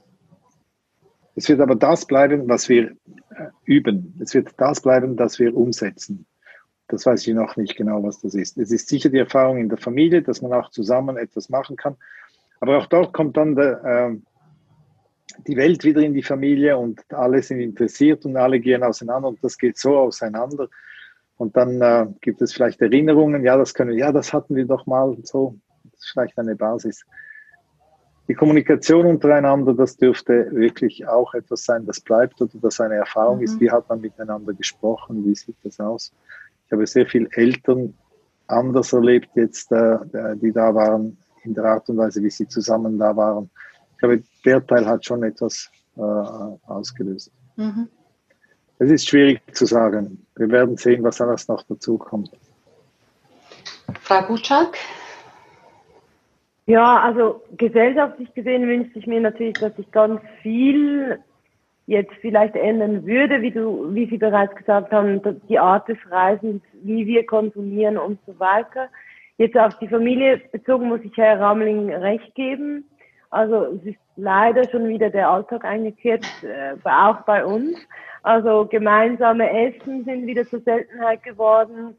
es 1.36 1.48
wird 1.50 1.60
aber 1.60 1.76
das 1.76 2.06
bleiben, 2.06 2.48
was 2.48 2.68
wir 2.68 2.90
äh, 2.90 3.48
üben. 3.64 4.18
Es 4.20 4.34
wird 4.34 4.48
das 4.56 4.80
bleiben, 4.80 5.16
das 5.16 5.38
wir 5.38 5.54
umsetzen. 5.54 6.26
Das 6.88 7.04
weiß 7.04 7.26
ich 7.26 7.34
noch 7.34 7.56
nicht 7.56 7.76
genau, 7.76 8.02
was 8.02 8.20
das 8.20 8.34
ist. 8.34 8.56
Es 8.56 8.70
ist 8.70 8.88
sicher 8.88 9.10
die 9.10 9.18
Erfahrung 9.18 9.58
in 9.58 9.68
der 9.68 9.78
Familie, 9.78 10.22
dass 10.22 10.40
man 10.40 10.52
auch 10.54 10.70
zusammen 10.70 11.16
etwas 11.18 11.50
machen 11.50 11.76
kann. 11.76 11.96
Aber 12.60 12.78
auch 12.78 12.86
dort 12.86 13.12
kommt 13.12 13.36
dann 13.36 13.54
der, 13.54 13.84
äh, 13.84 14.16
die 15.46 15.56
Welt 15.56 15.84
wieder 15.84 16.00
in 16.00 16.14
die 16.14 16.22
Familie 16.22 16.78
und 16.78 17.02
alle 17.12 17.42
sind 17.42 17.60
interessiert 17.60 18.24
und 18.24 18.36
alle 18.38 18.58
gehen 18.58 18.82
auseinander 18.82 19.28
und 19.28 19.44
das 19.44 19.58
geht 19.58 19.76
so 19.76 19.98
auseinander. 19.98 20.68
Und 21.36 21.54
dann 21.56 21.82
äh, 21.82 22.06
gibt 22.22 22.40
es 22.40 22.54
vielleicht 22.54 22.80
Erinnerungen, 22.80 23.44
ja, 23.44 23.58
das 23.58 23.74
können 23.74 23.98
ja, 23.98 24.10
das 24.10 24.32
hatten 24.32 24.56
wir 24.56 24.64
doch 24.64 24.86
mal 24.86 25.18
so. 25.22 25.58
Das 25.84 26.00
ist 26.00 26.10
vielleicht 26.12 26.38
eine 26.38 26.56
Basis. 26.56 27.04
Die 28.28 28.34
Kommunikation 28.34 29.06
untereinander, 29.06 29.72
das 29.72 29.96
dürfte 29.96 30.48
wirklich 30.50 31.06
auch 31.06 31.32
etwas 31.34 31.64
sein, 31.64 31.86
das 31.86 32.00
bleibt 32.00 32.40
oder 32.40 32.52
das 32.60 32.80
eine 32.80 32.96
Erfahrung 32.96 33.38
mhm. 33.38 33.44
ist. 33.44 33.60
Wie 33.60 33.70
hat 33.70 33.88
man 33.88 34.00
miteinander 34.00 34.52
gesprochen? 34.52 35.24
Wie 35.24 35.34
sieht 35.34 35.56
das 35.62 35.78
aus? 35.78 36.12
Ich 36.66 36.72
habe 36.72 36.86
sehr 36.86 37.06
viele 37.06 37.28
Eltern 37.32 37.94
anders 38.48 38.92
erlebt 38.92 39.28
jetzt, 39.34 39.70
äh, 39.72 39.98
die 40.36 40.52
da 40.52 40.74
waren, 40.74 41.16
in 41.44 41.54
der 41.54 41.64
Art 41.64 41.88
und 41.88 41.98
Weise, 41.98 42.22
wie 42.22 42.30
sie 42.30 42.48
zusammen 42.48 42.98
da 42.98 43.16
waren. 43.16 43.48
Ich 43.92 43.98
glaube, 43.98 44.22
der 44.44 44.66
Teil 44.66 44.86
hat 44.86 45.04
schon 45.04 45.22
etwas 45.22 45.70
äh, 45.96 46.00
ausgelöst. 46.00 47.30
Mhm. 47.56 47.88
Es 48.78 48.90
ist 48.90 49.08
schwierig 49.08 49.40
zu 49.54 49.64
sagen. 49.64 50.26
Wir 50.36 50.50
werden 50.50 50.76
sehen, 50.76 51.02
was 51.02 51.20
alles 51.20 51.48
noch 51.48 51.62
dazu 51.62 51.96
kommt. 51.96 52.30
Frau 54.00 54.22
Gutschalk? 54.22 54.76
Ja, 56.66 57.00
also 57.00 57.42
gesellschaftlich 57.56 58.34
gesehen 58.34 58.66
wünsche 58.66 58.98
ich 58.98 59.06
mir 59.06 59.20
natürlich, 59.20 59.54
dass 59.54 59.74
sich 59.76 59.90
ganz 59.92 60.20
viel 60.42 61.20
jetzt 61.86 62.12
vielleicht 62.20 62.56
ändern 62.56 63.06
würde, 63.06 63.40
wie 63.40 63.52
du, 63.52 63.94
wie 63.94 64.06
Sie 64.06 64.18
bereits 64.18 64.54
gesagt 64.56 64.90
haben, 64.90 65.20
die 65.48 65.58
Art 65.60 65.88
des 65.88 65.98
Reisens, 66.10 66.60
wie 66.82 67.06
wir 67.06 67.24
konsumieren 67.24 67.96
und 67.96 68.18
so 68.26 68.36
weiter. 68.40 68.88
Jetzt 69.38 69.56
auf 69.56 69.78
die 69.78 69.86
Familie 69.86 70.40
bezogen 70.50 70.88
muss 70.88 71.00
ich 71.04 71.16
Herr 71.16 71.38
Ramling 71.38 71.92
recht 71.92 72.34
geben. 72.34 72.84
Also 73.30 73.66
es 73.66 73.84
ist 73.84 73.98
leider 74.16 74.68
schon 74.68 74.88
wieder 74.88 75.10
der 75.10 75.30
Alltag 75.30 75.64
eingekehrt, 75.64 76.26
äh, 76.42 76.74
auch 76.84 77.20
bei 77.22 77.44
uns. 77.44 77.76
Also 78.22 78.66
gemeinsame 78.66 79.48
Essen 79.50 80.04
sind 80.04 80.26
wieder 80.26 80.44
zur 80.44 80.60
Seltenheit 80.60 81.22
geworden. 81.22 81.96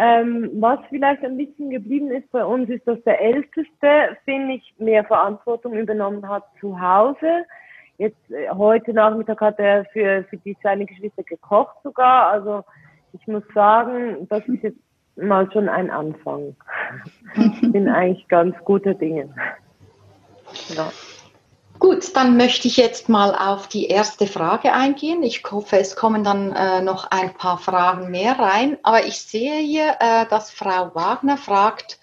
Ähm, 0.00 0.50
was 0.60 0.78
vielleicht 0.90 1.24
ein 1.24 1.36
bisschen 1.36 1.70
geblieben 1.70 2.12
ist 2.12 2.30
bei 2.30 2.44
uns, 2.44 2.70
ist, 2.70 2.86
dass 2.86 3.02
der 3.02 3.20
Älteste, 3.20 4.16
finde 4.24 4.54
ich, 4.54 4.74
mehr 4.78 5.02
Verantwortung 5.04 5.74
übernommen 5.74 6.28
hat 6.28 6.44
zu 6.60 6.80
Hause. 6.80 7.44
Jetzt 7.96 8.30
äh, 8.30 8.48
heute 8.50 8.92
Nachmittag 8.92 9.40
hat 9.40 9.58
er 9.58 9.84
für, 9.86 10.22
für 10.30 10.36
die 10.36 10.56
seine 10.62 10.86
Geschwister 10.86 11.24
gekocht 11.24 11.76
sogar. 11.82 12.28
Also 12.28 12.62
ich 13.12 13.26
muss 13.26 13.42
sagen, 13.52 14.28
das 14.28 14.46
ist 14.46 14.62
jetzt 14.62 14.78
mal 15.16 15.50
schon 15.52 15.68
ein 15.68 15.90
Anfang. 15.90 16.54
Ich 17.60 17.72
bin 17.72 17.88
eigentlich 17.88 18.26
ganz 18.28 18.56
guter 18.64 18.94
Dinge. 18.94 19.28
Ja. 20.68 20.90
Gut, 21.78 22.16
dann 22.16 22.36
möchte 22.36 22.66
ich 22.66 22.76
jetzt 22.76 23.08
mal 23.08 23.34
auf 23.36 23.68
die 23.68 23.86
erste 23.86 24.26
Frage 24.26 24.72
eingehen. 24.72 25.22
Ich 25.22 25.44
hoffe, 25.48 25.78
es 25.78 25.94
kommen 25.94 26.24
dann 26.24 26.52
äh, 26.52 26.80
noch 26.80 27.10
ein 27.10 27.34
paar 27.34 27.58
Fragen 27.58 28.10
mehr 28.10 28.38
rein. 28.38 28.78
Aber 28.82 29.06
ich 29.06 29.20
sehe 29.20 29.58
hier, 29.58 29.96
äh, 30.00 30.26
dass 30.26 30.50
Frau 30.50 30.92
Wagner 30.94 31.36
fragt, 31.36 32.00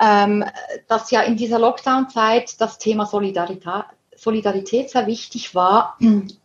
ähm, 0.00 0.44
dass 0.86 1.10
ja 1.10 1.22
in 1.22 1.36
dieser 1.36 1.58
Lockdown-Zeit 1.58 2.60
das 2.60 2.78
Thema 2.78 3.06
Solidarität, 3.06 3.86
Solidarität 4.16 4.90
sehr 4.90 5.06
wichtig 5.06 5.54
war. 5.54 5.96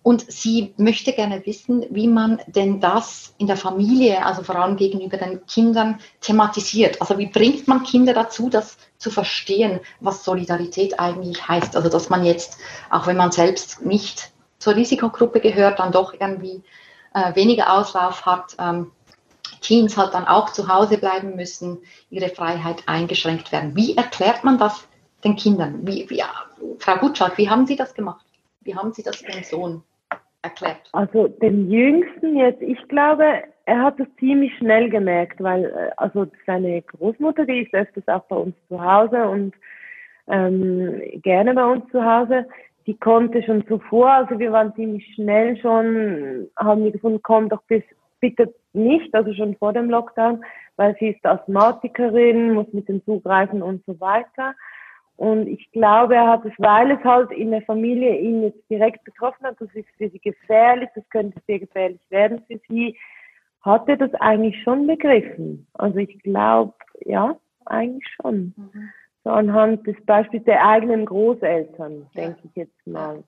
Und 0.04 0.32
sie 0.32 0.74
möchte 0.78 1.14
gerne 1.14 1.46
wissen, 1.46 1.86
wie 1.90 2.08
man 2.08 2.40
denn 2.48 2.80
das 2.80 3.34
in 3.38 3.48
der 3.48 3.58
Familie, 3.58 4.26
also 4.26 4.44
vor 4.44 4.56
allem 4.56 4.78
gegenüber 4.78 5.18
den 5.18 5.46
Kindern, 5.46 6.00
thematisiert. 6.20 7.02
Also 7.02 7.18
wie 7.18 7.28
bringt 7.28 7.68
man 7.68 7.84
Kinder 7.84 8.14
dazu, 8.14 8.50
das 8.50 8.78
zu 8.98 9.10
verstehen, 9.10 9.80
was 10.00 10.24
Solidarität 10.24 11.00
eigentlich 11.00 11.48
heißt. 11.48 11.76
Also 11.76 11.90
dass 11.90 12.10
man 12.10 12.24
jetzt, 12.24 12.58
auch 12.90 13.08
wenn 13.08 13.18
man 13.18 13.32
selbst 13.32 13.86
nicht 13.86 14.32
zur 14.60 14.76
Risikogruppe 14.76 15.40
gehört, 15.40 15.80
dann 15.80 15.92
doch 15.92 16.14
irgendwie 16.14 16.62
äh, 17.14 17.36
weniger 17.36 17.74
Auslauf 17.74 18.26
hat. 18.26 18.56
Ähm, 18.60 18.92
Teens 19.62 19.96
halt 19.96 20.14
dann 20.14 20.28
auch 20.28 20.52
zu 20.52 20.68
Hause 20.68 20.98
bleiben 20.98 21.36
müssen, 21.36 21.80
ihre 22.10 22.30
Freiheit 22.30 22.84
eingeschränkt 22.88 23.52
werden. 23.52 23.76
Wie 23.76 23.96
erklärt 23.96 24.44
man 24.44 24.58
das 24.58 24.88
den 25.24 25.36
Kindern? 25.36 25.80
Wie, 25.84 26.10
wie, 26.10 26.22
Frau 26.80 26.98
Gutschalk, 26.98 27.38
wie 27.38 27.50
haben 27.50 27.66
Sie 27.66 27.76
das 27.76 27.94
gemacht? 27.94 28.26
Wie 28.62 28.76
haben 28.76 28.94
Sie 28.94 29.04
das 29.04 29.22
dem 29.22 29.44
Sohn 29.44 29.84
erklärt? 30.42 30.90
Also 30.94 31.28
dem 31.28 31.70
Jüngsten 31.70 32.36
jetzt, 32.38 32.62
ich 32.62 32.82
glaube, 32.88 33.44
er 33.66 33.84
hat 33.84 34.00
es 34.00 34.08
ziemlich 34.20 34.56
schnell 34.58 34.90
gemerkt, 34.90 35.42
weil 35.42 35.66
äh, 35.66 35.92
also 35.98 36.28
seine 36.46 36.82
Großmutter, 36.82 37.46
die 37.46 37.62
ist 37.62 37.74
öfters 37.74 38.08
auch 38.08 38.24
bei 38.26 38.36
uns 38.36 38.56
zu 38.68 38.84
Hause 38.84 39.28
und 39.28 39.54
ähm, 40.28 41.02
gerne 41.22 41.54
bei 41.54 41.66
uns 41.66 41.90
zu 41.92 42.04
Hause, 42.04 42.48
die 42.88 42.98
konnte 42.98 43.44
schon 43.44 43.66
zuvor, 43.68 44.12
also 44.12 44.40
wir 44.40 44.52
waren 44.52 44.74
ziemlich 44.76 45.06
schnell 45.14 45.58
schon, 45.58 46.48
haben 46.58 46.84
wir 46.84 46.92
gefunden, 46.92 47.20
komm 47.22 47.50
doch 47.50 47.62
bis, 47.64 47.84
bitte 48.20 48.54
nicht, 48.74 49.14
also 49.14 49.34
schon 49.34 49.56
vor 49.58 49.74
dem 49.74 49.90
Lockdown, 49.90 50.44
weil 50.78 50.96
sie 51.00 51.10
ist 51.10 51.26
Asthmatikerin, 51.26 52.54
muss 52.54 52.72
mit 52.74 52.88
dem 52.88 53.04
Zug 53.06 53.26
reisen 53.26 53.62
und 53.62 53.84
so 53.86 54.00
weiter. 54.00 54.56
Und 55.18 55.48
ich 55.48 55.72
glaube, 55.72 56.16
er 56.16 56.28
hat 56.28 56.46
es, 56.46 56.54
weil 56.58 56.92
es 56.92 57.04
halt 57.04 57.32
in 57.32 57.52
der 57.52 57.62
Familie 57.62 58.18
ihn 58.18 58.44
jetzt 58.44 58.70
direkt 58.70 59.04
betroffen 59.04 59.46
hat, 59.46 59.56
das 59.60 59.70
ist 59.76 59.88
für 59.98 60.10
sie 60.10 60.20
gefährlich, 60.20 60.90
das 60.96 61.08
könnte 61.10 61.40
sehr 61.46 61.60
gefährlich 61.60 62.02
werden 62.10 62.42
für 62.48 62.60
sie, 62.68 62.98
hat 63.62 63.88
er 63.88 63.98
das 63.98 64.14
eigentlich 64.16 64.62
schon 64.64 64.88
begriffen. 64.88 65.68
Also 65.74 65.98
ich 65.98 66.18
glaube, 66.24 66.74
ja, 67.06 67.36
eigentlich 67.66 68.08
schon. 68.20 68.54
Mhm. 68.58 68.90
So 69.24 69.30
anhand 69.30 69.86
des 69.86 69.96
Beispiels 70.06 70.44
der 70.46 70.66
eigenen 70.66 71.06
Großeltern, 71.06 72.08
ja. 72.14 72.22
denke 72.24 72.40
ich 72.46 72.56
jetzt 72.56 72.88
mal. 72.88 73.24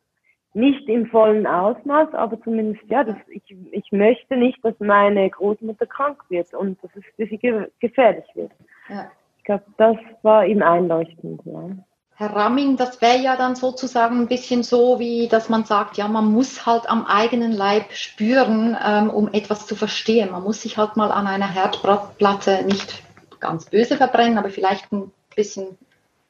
Nicht 0.55 0.87
im 0.87 1.07
vollen 1.07 1.47
Ausmaß, 1.47 2.13
aber 2.13 2.39
zumindest, 2.41 2.83
ja, 2.87 3.03
das, 3.03 3.15
ich, 3.27 3.43
ich 3.71 3.91
möchte 3.91 4.37
nicht, 4.37 4.63
dass 4.63 4.79
meine 4.79 5.29
Großmutter 5.29 5.87
krank 5.87 6.23
wird 6.29 6.53
und 6.53 6.83
dass 6.83 6.91
es 6.95 7.03
für 7.15 7.25
sie 7.27 7.37
ge 7.37 7.67
gefährlich 7.79 8.25
wird. 8.35 8.51
Ja. 8.87 9.11
Ich 9.43 9.47
glaube, 9.47 9.65
das 9.75 9.97
war 10.21 10.45
ihm 10.45 10.61
einleuchtend. 10.61 11.41
Ja. 11.43 11.71
Herr 12.15 12.33
Ramming, 12.33 12.77
das 12.77 13.01
wäre 13.01 13.17
ja 13.17 13.35
dann 13.35 13.57
sozusagen 13.57 14.21
ein 14.21 14.27
bisschen 14.29 14.63
so, 14.63 14.99
wie 14.99 15.27
dass 15.27 15.49
man 15.49 15.65
sagt, 15.65 15.97
ja, 15.97 16.07
man 16.07 16.31
muss 16.31 16.65
halt 16.65 16.89
am 16.89 17.05
eigenen 17.05 17.51
Leib 17.51 17.91
spüren, 17.91 18.77
ähm, 18.81 19.09
um 19.09 19.33
etwas 19.33 19.67
zu 19.67 19.75
verstehen. 19.75 20.31
Man 20.31 20.43
muss 20.43 20.61
sich 20.61 20.77
halt 20.77 20.95
mal 20.95 21.11
an 21.11 21.27
einer 21.27 21.49
Herdplatte 21.49 22.63
nicht 22.63 23.03
ganz 23.41 23.65
böse 23.65 23.97
verbrennen, 23.97 24.37
aber 24.37 24.49
vielleicht 24.49 24.93
ein 24.93 25.11
bisschen 25.35 25.77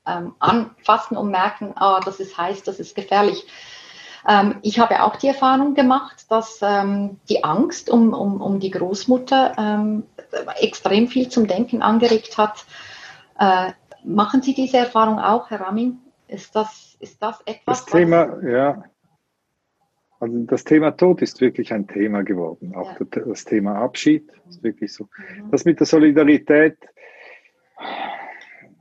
ähm, 0.08 0.34
anfassen 0.40 1.16
und 1.16 1.30
merken, 1.30 1.74
ah, 1.76 2.00
das 2.04 2.20
ist 2.20 2.36
heiß, 2.36 2.64
das 2.64 2.80
ist 2.80 2.96
gefährlich. 2.96 3.46
Ähm, 4.28 4.56
ich 4.64 4.80
habe 4.80 5.04
auch 5.04 5.18
die 5.18 5.28
Erfahrung 5.28 5.76
gemacht, 5.76 6.26
dass 6.30 6.62
ähm, 6.64 7.20
die 7.30 7.44
Angst 7.44 7.92
um, 7.92 8.12
um, 8.16 8.42
um 8.42 8.60
die 8.60 8.72
Großmutter 8.72 9.54
ähm, 9.60 10.04
extrem 10.60 11.08
viel 11.08 11.30
zum 11.30 11.46
Denken 11.46 11.84
angeregt 11.84 12.40
hat. 12.40 12.66
Äh, 13.40 13.72
machen 14.04 14.42
Sie 14.42 14.54
diese 14.54 14.78
Erfahrung 14.78 15.20
auch, 15.20 15.50
Herr 15.50 15.62
Ramin? 15.62 16.00
Ist 16.28 16.56
das, 16.56 16.98
ist 17.00 17.22
das 17.22 17.42
etwas? 17.46 17.86
Das 17.86 17.86
Thema, 17.86 18.42
ja. 18.48 18.84
Also 20.20 20.38
das 20.46 20.64
Thema 20.64 20.92
Tod 20.92 21.22
ist 21.22 21.42
wirklich 21.42 21.74
ein 21.74 21.86
Thema 21.86 22.24
geworden. 22.24 22.74
Auch 22.76 22.98
ja. 22.98 23.22
das 23.26 23.44
Thema 23.44 23.76
Abschied 23.76 24.32
ist 24.48 24.64
wirklich 24.64 24.94
so. 24.94 25.04
Mhm. 25.04 25.52
Das 25.52 25.66
mit 25.66 25.80
der 25.80 25.86
Solidarität, 25.86 26.78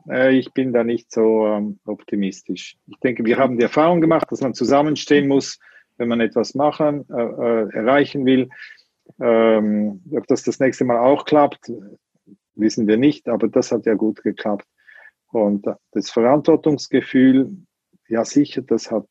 äh, 0.09 0.33
ich 0.37 0.53
bin 0.53 0.73
da 0.73 0.85
nicht 0.85 1.11
so 1.11 1.47
ähm, 1.47 1.81
optimistisch. 1.85 2.77
Ich 2.87 2.99
denke, 3.01 3.25
wir 3.25 3.39
haben 3.39 3.57
die 3.57 3.65
Erfahrung 3.65 4.01
gemacht, 4.01 4.27
dass 4.31 4.41
man 4.41 4.55
zusammenstehen 4.55 5.27
muss, 5.27 5.59
wenn 5.97 6.09
man 6.09 6.21
etwas 6.21 6.55
machen, 6.55 7.07
äh, 7.11 7.21
äh 7.21 7.69
erreichen 7.73 8.25
will. 8.25 8.49
Ähm, 9.21 10.01
ob 10.13 10.27
das 10.29 10.45
das 10.45 10.61
nächste 10.61 10.85
Mal 10.85 10.99
auch 10.99 11.25
klappt, 11.25 11.71
wissen 12.55 12.87
wir 12.87 12.97
nicht, 12.97 13.29
aber 13.29 13.49
das 13.49 13.73
hat 13.73 13.87
ja 13.87 13.95
gut 13.95 14.23
geklappt. 14.23 14.67
Und 15.29 15.67
das 15.93 16.11
Verantwortungsgefühl, 16.11 17.57
ja 18.09 18.25
sicher, 18.25 18.63
das 18.63 18.91
hat 18.91 19.07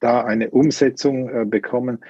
da 0.00 0.24
eine 0.24 0.50
Umsetzung 0.50 1.28
äh, 1.28 1.44
bekommen. 1.44 2.04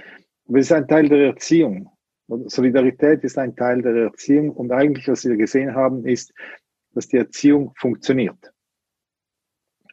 Aber 0.46 0.58
es 0.58 0.66
ist 0.66 0.72
ein 0.72 0.88
Teil 0.88 1.08
der 1.08 1.26
Erziehung. 1.26 1.90
Solidarität 2.26 3.24
ist 3.24 3.38
ein 3.38 3.56
Teil 3.56 3.82
der 3.82 3.94
Erziehung 3.94 4.50
und 4.50 4.70
eigentlich, 4.70 5.08
was 5.08 5.24
wir 5.24 5.36
gesehen 5.36 5.74
haben, 5.74 6.06
ist, 6.06 6.32
dass 6.92 7.08
die 7.08 7.16
Erziehung 7.16 7.72
funktioniert. 7.76 8.52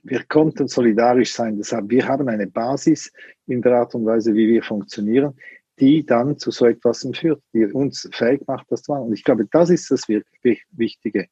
Wir 0.04 0.24
konnten 0.26 0.68
solidarisch 0.68 1.34
sein. 1.34 1.58
Deshalb, 1.58 1.90
wir 1.90 2.08
haben 2.08 2.28
eine 2.28 2.48
Basis 2.48 3.12
in 3.48 3.62
der 3.62 3.78
Art 3.78 3.96
und 3.96 4.06
Weise, 4.06 4.34
wie 4.36 4.48
wir 4.48 4.64
funktionieren, 4.64 5.34
die 5.80 6.06
dann 6.06 6.38
zu 6.38 6.52
so 6.52 6.66
etwas 6.66 7.08
führt, 7.14 7.42
die 7.54 7.66
uns 7.66 8.10
fähig 8.14 8.48
macht, 8.48 8.72
das 8.72 8.84
zu 8.84 8.92
machen. 8.92 9.08
Und 9.08 9.14
ich 9.14 9.24
glaube, 9.24 9.46
das 9.52 9.70
ist 9.70 9.92
das 9.92 10.08
wirklich 10.08 10.66
Wichtige. 10.72 11.28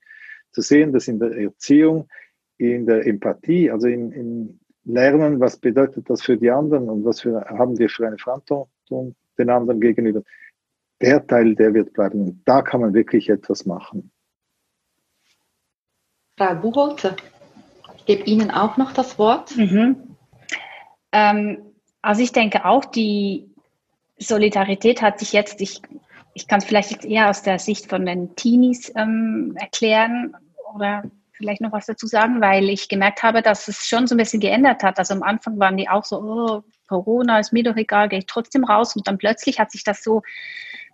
Zu 0.51 0.61
sehen, 0.61 0.91
dass 0.91 1.07
in 1.07 1.19
der 1.19 1.31
Erziehung, 1.31 2.09
in 2.57 2.85
der 2.85 3.05
Empathie, 3.07 3.71
also 3.71 3.87
in, 3.87 4.11
in 4.11 4.59
Lernen, 4.85 5.39
was 5.39 5.57
bedeutet 5.57 6.09
das 6.09 6.21
für 6.21 6.37
die 6.37 6.51
anderen 6.51 6.89
und 6.89 7.05
was 7.05 7.21
für, 7.21 7.45
haben 7.45 7.77
wir 7.79 7.89
für 7.89 8.05
eine 8.05 8.17
Verantwortung 8.17 9.15
den 9.37 9.49
anderen 9.49 9.79
gegenüber, 9.79 10.21
der 11.01 11.25
Teil, 11.25 11.55
der 11.55 11.73
wird 11.73 11.93
bleiben. 11.93 12.21
Und 12.21 12.43
da 12.45 12.61
kann 12.61 12.81
man 12.81 12.93
wirklich 12.93 13.29
etwas 13.29 13.65
machen. 13.65 14.11
Frau 16.37 16.55
Buchholzer, 16.55 17.15
ich 17.97 18.05
gebe 18.05 18.23
Ihnen 18.23 18.51
auch 18.51 18.77
noch 18.77 18.91
das 18.91 19.17
Wort. 19.17 19.55
Mhm. 19.55 20.15
Ähm, 21.11 21.73
also 22.01 22.21
ich 22.21 22.31
denke 22.31 22.65
auch, 22.65 22.85
die 22.85 23.52
Solidarität 24.23 25.01
hat 25.01 25.19
sich 25.19 25.33
jetzt, 25.33 25.61
ich, 25.61 25.81
ich 26.33 26.47
kann 26.47 26.59
es 26.59 26.65
vielleicht 26.65 26.91
jetzt 26.91 27.05
eher 27.05 27.29
aus 27.29 27.43
der 27.43 27.59
Sicht 27.59 27.89
von 27.89 28.05
den 28.05 28.35
Teenies 28.35 28.91
ähm, 28.95 29.55
erklären 29.59 30.35
oder 30.73 31.03
vielleicht 31.33 31.61
noch 31.61 31.71
was 31.71 31.85
dazu 31.85 32.07
sagen, 32.07 32.41
weil 32.41 32.69
ich 32.69 32.89
gemerkt 32.89 33.23
habe, 33.23 33.41
dass 33.41 33.67
es 33.67 33.85
schon 33.87 34.07
so 34.07 34.15
ein 34.15 34.17
bisschen 34.17 34.39
geändert 34.39 34.83
hat. 34.83 34.99
Also 34.99 35.13
am 35.13 35.23
Anfang 35.23 35.59
waren 35.59 35.77
die 35.77 35.89
auch 35.89 36.05
so, 36.05 36.21
oh, 36.21 36.63
Corona 36.87 37.39
ist 37.39 37.53
mir 37.53 37.63
doch 37.63 37.75
egal, 37.75 38.09
gehe 38.09 38.19
ich 38.19 38.25
trotzdem 38.25 38.63
raus. 38.63 38.95
Und 38.95 39.07
dann 39.07 39.17
plötzlich 39.17 39.59
hat 39.59 39.71
sich 39.71 39.83
das 39.83 40.03
so 40.03 40.21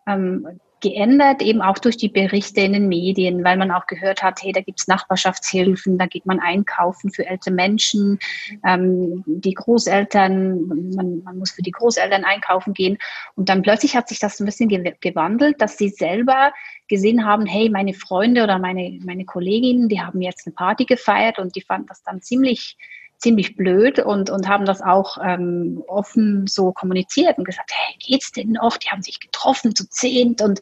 ähm, 0.07 0.59
geändert, 0.81 1.41
eben 1.41 1.61
auch 1.61 1.77
durch 1.77 1.97
die 1.97 2.09
Berichte 2.09 2.61
in 2.61 2.73
den 2.73 2.87
Medien, 2.87 3.43
weil 3.43 3.57
man 3.57 3.71
auch 3.71 3.87
gehört 3.87 4.23
hat, 4.23 4.41
hey, 4.41 4.51
da 4.51 4.61
gibt's 4.61 4.87
Nachbarschaftshilfen, 4.87 5.97
da 5.97 6.05
geht 6.05 6.25
man 6.25 6.39
einkaufen 6.39 7.11
für 7.11 7.25
ältere 7.25 7.53
Menschen, 7.53 8.19
ähm, 8.65 9.23
die 9.25 9.53
Großeltern, 9.53 10.67
man, 10.95 11.23
man, 11.23 11.37
muss 11.37 11.51
für 11.51 11.61
die 11.61 11.71
Großeltern 11.71 12.23
einkaufen 12.23 12.73
gehen. 12.73 12.97
Und 13.35 13.49
dann 13.49 13.61
plötzlich 13.61 13.95
hat 13.95 14.07
sich 14.09 14.19
das 14.19 14.39
ein 14.39 14.45
bisschen 14.45 14.69
gewandelt, 15.01 15.61
dass 15.61 15.77
sie 15.77 15.89
selber 15.89 16.51
gesehen 16.87 17.25
haben, 17.25 17.45
hey, 17.45 17.69
meine 17.69 17.93
Freunde 17.93 18.43
oder 18.43 18.59
meine, 18.59 18.99
meine 19.03 19.25
Kolleginnen, 19.25 19.89
die 19.89 20.01
haben 20.01 20.21
jetzt 20.21 20.47
eine 20.47 20.53
Party 20.53 20.85
gefeiert 20.85 21.39
und 21.39 21.55
die 21.55 21.61
fanden 21.61 21.87
das 21.87 22.03
dann 22.03 22.21
ziemlich 22.21 22.77
ziemlich 23.19 23.55
blöd 23.55 23.99
und, 23.99 24.29
und 24.29 24.47
haben 24.47 24.65
das 24.65 24.81
auch 24.81 25.17
ähm, 25.23 25.83
offen 25.87 26.47
so 26.47 26.71
kommuniziert 26.71 27.37
und 27.37 27.43
gesagt, 27.43 27.71
hey, 27.73 27.95
geht's 27.99 28.31
denn 28.31 28.53
noch? 28.53 28.77
Die 28.77 28.89
haben 28.89 29.01
sich 29.01 29.19
getroffen 29.19 29.75
zu 29.75 29.87
zehnt 29.89 30.41
und, 30.41 30.61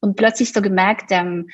und 0.00 0.16
plötzlich 0.16 0.52
so 0.52 0.62
gemerkt, 0.62 1.10
ähm, 1.10 1.48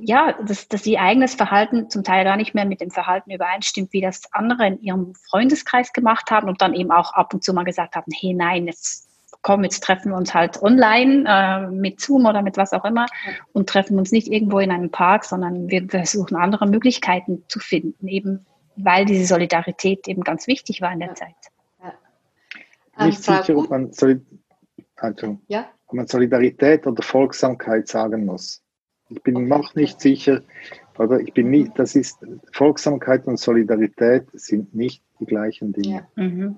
ja, 0.00 0.34
dass, 0.44 0.66
dass 0.66 0.84
ihr 0.86 1.00
eigenes 1.00 1.36
Verhalten 1.36 1.88
zum 1.88 2.02
Teil 2.02 2.24
gar 2.24 2.36
nicht 2.36 2.52
mehr 2.52 2.64
mit 2.64 2.80
dem 2.80 2.90
Verhalten 2.90 3.30
übereinstimmt, 3.30 3.92
wie 3.92 4.00
das 4.00 4.22
andere 4.32 4.66
in 4.66 4.82
ihrem 4.82 5.14
Freundeskreis 5.14 5.92
gemacht 5.92 6.32
haben 6.32 6.48
und 6.48 6.60
dann 6.60 6.74
eben 6.74 6.90
auch 6.90 7.12
ab 7.12 7.32
und 7.32 7.44
zu 7.44 7.54
mal 7.54 7.64
gesagt 7.64 7.94
haben, 7.94 8.10
hey, 8.12 8.34
nein, 8.34 8.66
jetzt 8.66 9.08
komm, 9.42 9.62
jetzt 9.62 9.84
treffen 9.84 10.10
wir 10.10 10.16
uns 10.16 10.34
halt 10.34 10.60
online 10.62 11.24
äh, 11.28 11.70
mit 11.70 12.00
Zoom 12.00 12.26
oder 12.26 12.42
mit 12.42 12.56
was 12.56 12.72
auch 12.72 12.84
immer 12.84 13.06
und 13.52 13.68
treffen 13.68 13.98
uns 13.98 14.10
nicht 14.10 14.26
irgendwo 14.26 14.58
in 14.58 14.72
einem 14.72 14.90
Park, 14.90 15.24
sondern 15.24 15.68
wir 15.68 15.86
versuchen 15.88 16.36
andere 16.36 16.66
Möglichkeiten 16.66 17.44
zu 17.46 17.60
finden, 17.60 18.08
eben 18.08 18.46
weil 18.76 19.04
diese 19.04 19.26
Solidarität 19.26 20.08
eben 20.08 20.22
ganz 20.22 20.46
wichtig 20.46 20.80
war 20.80 20.92
in 20.92 21.00
der 21.00 21.08
ja. 21.08 21.14
Zeit. 21.14 21.34
Ja. 21.82 23.06
Nicht 23.06 23.28
ähm, 23.28 23.36
sicher, 23.36 23.56
ob 23.56 23.70
man, 23.70 23.92
Solid 23.92 24.22
also, 24.96 25.38
ja? 25.48 25.66
ob 25.86 25.94
man 25.94 26.06
Solidarität 26.06 26.86
oder 26.86 27.02
Folgsamkeit 27.02 27.88
sagen 27.88 28.24
muss. 28.24 28.62
Ich 29.08 29.22
bin 29.22 29.36
okay. 29.36 29.46
noch 29.46 29.74
nicht 29.74 30.00
sicher, 30.00 30.40
oder 30.98 31.20
ich 31.20 31.32
bin 31.32 31.50
nie, 31.50 31.70
das 31.74 31.94
ist, 31.94 32.18
Folgsamkeit 32.52 33.26
und 33.26 33.38
Solidarität 33.38 34.26
sind 34.32 34.74
nicht 34.74 35.02
die 35.20 35.26
gleichen 35.26 35.72
Dinge. 35.72 36.06
Ja. 36.16 36.22
Mhm. 36.24 36.56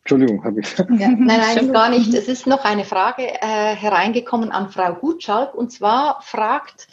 Entschuldigung, 0.00 0.42
habe 0.42 0.60
ich. 0.60 0.78
Ja, 0.78 1.08
nein, 1.08 1.18
nein, 1.26 1.72
gar 1.72 1.90
nicht. 1.90 2.14
Es 2.14 2.28
ist 2.28 2.46
noch 2.46 2.64
eine 2.64 2.84
Frage 2.84 3.24
äh, 3.24 3.74
hereingekommen 3.74 4.50
an 4.50 4.70
Frau 4.70 4.94
Gutschalk 4.94 5.54
und 5.54 5.70
zwar 5.70 6.22
fragt 6.22 6.88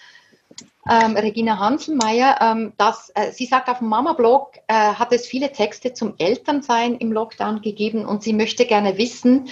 ähm, 0.89 1.17
Regina 1.17 1.57
Hanselmeier, 1.57 2.37
ähm, 2.41 2.73
dass 2.77 3.11
äh, 3.15 3.31
sie 3.31 3.45
sagt, 3.45 3.69
auf 3.69 3.79
dem 3.79 3.89
Mama-Blog 3.89 4.57
äh, 4.67 4.73
hat 4.73 5.11
es 5.11 5.25
viele 5.25 5.51
Texte 5.51 5.93
zum 5.93 6.13
Elternsein 6.17 6.95
im 6.95 7.11
Lockdown 7.11 7.61
gegeben 7.61 8.05
und 8.05 8.21
sie 8.21 8.33
möchte 8.33 8.65
gerne 8.65 8.97
wissen, 8.97 9.49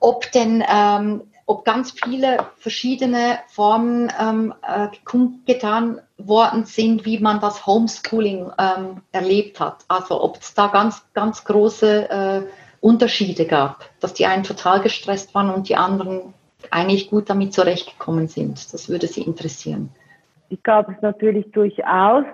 ob 0.00 0.30
denn 0.32 0.64
ähm, 0.68 1.22
ob 1.46 1.64
ganz 1.64 1.92
viele 1.92 2.46
verschiedene 2.56 3.38
Formen 3.48 4.10
ähm, 4.18 4.54
äh, 4.66 4.88
kundgetan 5.04 6.00
worden 6.16 6.64
sind, 6.64 7.04
wie 7.04 7.18
man 7.18 7.38
das 7.40 7.66
Homeschooling 7.66 8.50
ähm, 8.58 9.02
erlebt 9.12 9.60
hat. 9.60 9.84
Also 9.88 10.22
ob 10.22 10.40
es 10.40 10.54
da 10.54 10.68
ganz, 10.68 11.04
ganz 11.12 11.44
große 11.44 12.10
äh, 12.10 12.42
Unterschiede 12.80 13.44
gab, 13.46 13.90
dass 14.00 14.14
die 14.14 14.26
einen 14.26 14.42
total 14.42 14.80
gestresst 14.80 15.34
waren 15.34 15.50
und 15.50 15.68
die 15.68 15.76
anderen 15.76 16.32
eigentlich 16.70 17.10
gut 17.10 17.28
damit 17.28 17.52
zurechtgekommen 17.52 18.28
sind. 18.28 18.72
Das 18.72 18.88
würde 18.88 19.06
Sie 19.06 19.20
interessieren 19.20 19.90
die 20.54 20.62
gab 20.62 20.88
es 20.88 21.02
natürlich 21.02 21.50
durchaus. 21.50 22.24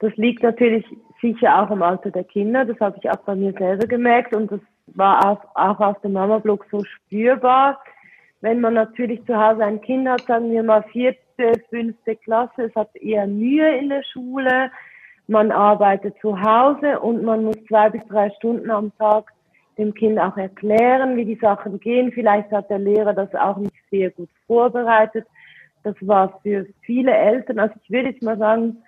Das 0.00 0.14
liegt 0.16 0.42
natürlich 0.42 0.84
sicher 1.22 1.62
auch 1.62 1.70
im 1.70 1.82
Alter 1.82 2.10
der 2.10 2.24
Kinder. 2.24 2.66
Das 2.66 2.78
habe 2.78 2.98
ich 3.00 3.10
auch 3.10 3.24
bei 3.24 3.34
mir 3.34 3.52
selber 3.54 3.86
gemerkt 3.86 4.36
und 4.36 4.52
das 4.52 4.60
war 4.88 5.26
auch, 5.26 5.40
auch 5.54 5.80
auf 5.80 6.00
dem 6.02 6.12
Mama-Blog 6.12 6.66
so 6.70 6.84
spürbar. 6.84 7.80
Wenn 8.42 8.60
man 8.60 8.74
natürlich 8.74 9.24
zu 9.24 9.34
Hause 9.34 9.64
ein 9.64 9.80
Kind 9.80 10.08
hat, 10.08 10.22
sagen 10.22 10.50
wir 10.50 10.62
mal 10.62 10.82
vierte, 10.92 11.52
fünfte 11.70 12.16
Klasse, 12.16 12.64
es 12.64 12.74
hat 12.74 12.94
eher 12.96 13.26
Mühe 13.26 13.78
in 13.78 13.88
der 13.88 14.02
Schule, 14.02 14.70
man 15.26 15.50
arbeitet 15.50 16.16
zu 16.20 16.38
Hause 16.38 17.00
und 17.00 17.22
man 17.22 17.44
muss 17.44 17.56
zwei 17.66 17.88
bis 17.88 18.02
drei 18.08 18.30
Stunden 18.30 18.70
am 18.70 18.92
Tag 18.98 19.32
dem 19.78 19.94
Kind 19.94 20.18
auch 20.18 20.36
erklären, 20.36 21.16
wie 21.16 21.24
die 21.24 21.38
Sachen 21.40 21.80
gehen. 21.80 22.12
Vielleicht 22.12 22.50
hat 22.50 22.68
der 22.68 22.78
Lehrer 22.78 23.14
das 23.14 23.34
auch 23.34 23.56
nicht 23.56 23.74
sehr 23.90 24.10
gut 24.10 24.28
vorbereitet 24.46 25.26
das 25.82 25.96
war 26.00 26.40
für 26.42 26.66
viele 26.82 27.12
Eltern, 27.12 27.58
also 27.58 27.74
ich 27.82 27.90
würde 27.90 28.10
jetzt 28.10 28.22
mal 28.22 28.38
sagen, 28.38 28.78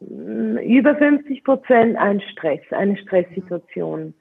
mm, 0.00 0.58
über 0.58 0.94
50 0.96 1.44
Prozent 1.44 1.96
ein 1.96 2.20
Stress, 2.32 2.60
eine 2.70 2.96
Stresssituation. 2.96 4.14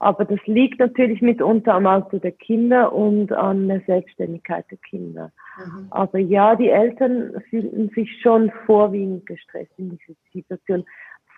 Aber 0.00 0.24
das 0.24 0.38
liegt 0.46 0.78
natürlich 0.78 1.20
mitunter 1.22 1.74
am 1.74 1.86
Alter 1.86 2.20
der 2.20 2.30
Kinder 2.30 2.92
und 2.92 3.32
an 3.32 3.66
der 3.66 3.80
Selbstständigkeit 3.80 4.64
der 4.70 4.78
Kinder. 4.78 5.32
Mhm. 5.58 5.88
Aber 5.90 6.18
ja, 6.20 6.54
die 6.54 6.68
Eltern 6.68 7.42
fühlten 7.50 7.88
sich 7.90 8.08
schon 8.22 8.52
vorwiegend 8.64 9.26
gestresst 9.26 9.72
in 9.76 9.90
dieser 9.90 10.18
Situation. 10.32 10.84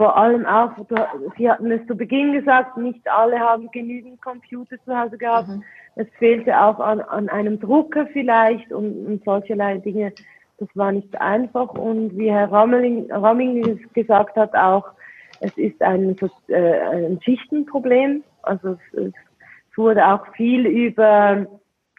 Vor 0.00 0.16
allem 0.16 0.46
auch, 0.46 0.70
Sie 1.36 1.50
hatten 1.50 1.70
es 1.70 1.86
zu 1.86 1.94
Beginn 1.94 2.32
gesagt, 2.32 2.78
nicht 2.78 3.06
alle 3.06 3.38
haben 3.38 3.70
genügend 3.70 4.22
Computer 4.22 4.76
zu 4.86 4.98
Hause 4.98 5.18
gehabt. 5.18 5.48
Mhm. 5.48 5.62
Es 5.94 6.06
fehlte 6.18 6.58
auch 6.58 6.80
an, 6.80 7.02
an 7.02 7.28
einem 7.28 7.60
Drucker 7.60 8.06
vielleicht 8.06 8.72
und, 8.72 9.06
und 9.06 9.24
solcherlei 9.26 9.76
Dinge. 9.76 10.14
Das 10.56 10.70
war 10.74 10.90
nicht 10.90 11.20
einfach. 11.20 11.74
Und 11.74 12.16
wie 12.16 12.32
Herr 12.32 12.50
Ramming, 12.50 13.12
Ramming 13.12 13.78
gesagt 13.92 14.36
hat, 14.36 14.54
auch, 14.54 14.86
es 15.40 15.54
ist 15.58 15.82
ein, 15.82 16.16
äh, 16.48 16.80
ein 16.80 17.20
Schichtenproblem. 17.20 18.24
Also 18.40 18.78
es, 18.94 19.12
es 19.68 19.76
wurde 19.76 20.06
auch 20.06 20.26
viel 20.34 20.64
über 20.64 21.46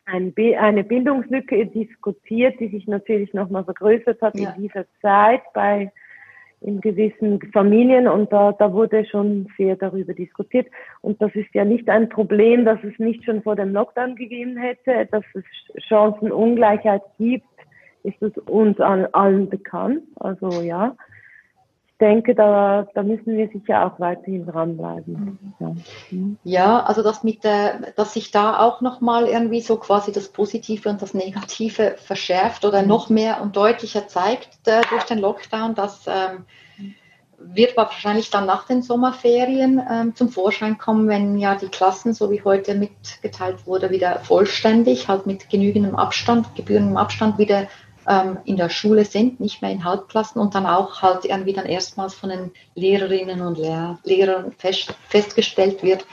ein, 0.07 0.33
eine 0.57 0.83
Bildungslücke 0.83 1.67
diskutiert, 1.67 2.59
die 2.59 2.69
sich 2.69 2.87
natürlich 2.87 3.31
nochmal 3.35 3.63
vergrößert 3.63 4.19
hat 4.23 4.39
ja. 4.39 4.49
in 4.55 4.63
dieser 4.63 4.85
Zeit 5.03 5.41
bei 5.53 5.91
in 6.61 6.79
gewissen 6.79 7.41
Familien 7.51 8.07
und 8.07 8.31
da, 8.31 8.51
da 8.51 8.71
wurde 8.71 9.05
schon 9.05 9.47
sehr 9.57 9.75
darüber 9.75 10.13
diskutiert. 10.13 10.67
Und 11.01 11.21
das 11.21 11.33
ist 11.33 11.53
ja 11.53 11.65
nicht 11.65 11.89
ein 11.89 12.07
Problem, 12.09 12.65
das 12.65 12.77
es 12.83 12.97
nicht 12.99 13.25
schon 13.25 13.41
vor 13.41 13.55
dem 13.55 13.73
Lockdown 13.73 14.15
gegeben 14.15 14.57
hätte, 14.57 15.07
dass 15.11 15.23
es 15.33 15.43
Chancenungleichheit 15.83 17.01
gibt, 17.17 17.45
ist 18.03 18.21
es 18.21 18.37
uns 18.47 18.79
allen 18.79 19.49
bekannt. 19.49 20.03
Also 20.19 20.61
ja, 20.61 20.95
denke, 22.01 22.35
da, 22.35 22.87
da 22.93 23.03
müssen 23.03 23.37
wir 23.37 23.47
sicher 23.49 23.85
auch 23.85 23.99
weiterhin 23.99 24.45
dranbleiben. 24.45 25.53
Ja. 25.59 25.75
Mhm. 26.09 26.37
ja, 26.43 26.83
also 26.83 27.03
das 27.03 27.23
mit 27.23 27.43
der, 27.43 27.93
dass 27.95 28.13
sich 28.13 28.31
da 28.31 28.59
auch 28.59 28.81
nochmal 28.81 29.27
irgendwie 29.27 29.61
so 29.61 29.77
quasi 29.77 30.11
das 30.11 30.29
Positive 30.29 30.89
und 30.89 31.01
das 31.01 31.13
Negative 31.13 31.95
verschärft 31.97 32.65
oder 32.65 32.81
noch 32.81 33.09
mehr 33.09 33.41
und 33.41 33.55
deutlicher 33.55 34.07
zeigt 34.07 34.49
äh, 34.65 34.81
durch 34.89 35.03
den 35.03 35.19
Lockdown, 35.19 35.75
das 35.75 36.05
ähm, 36.07 36.45
wird 37.37 37.77
wahrscheinlich 37.77 38.29
dann 38.29 38.45
nach 38.45 38.65
den 38.65 38.81
Sommerferien 38.81 39.81
ähm, 39.89 40.15
zum 40.15 40.29
Vorschein 40.29 40.77
kommen, 40.77 41.07
wenn 41.07 41.37
ja 41.37 41.55
die 41.55 41.67
Klassen, 41.67 42.13
so 42.13 42.31
wie 42.31 42.43
heute 42.43 42.75
mitgeteilt 42.75 43.65
wurde, 43.65 43.89
wieder 43.89 44.19
vollständig, 44.19 45.07
halt 45.07 45.25
mit 45.25 45.49
genügendem 45.49 45.95
Abstand, 45.95 46.55
gebührendem 46.55 46.97
Abstand 46.97 47.37
wieder 47.37 47.67
ähm, 48.07 48.37
in 48.45 48.57
der 48.57 48.69
Schule 48.69 49.05
sind, 49.05 49.39
nicht 49.39 49.61
mehr 49.61 49.71
in 49.71 49.83
Halbklassen 49.83 50.41
und 50.41 50.55
dann 50.55 50.65
auch 50.65 51.01
halt 51.01 51.25
irgendwie 51.25 51.53
dann 51.53 51.65
erstmals 51.65 52.13
von 52.13 52.29
den 52.29 52.51
Lehrerinnen 52.75 53.41
und 53.41 53.57
Lehr 53.57 53.99
Lehrern 54.03 54.51
fest, 54.57 54.93
festgestellt 55.07 55.83
wird, 55.83 56.05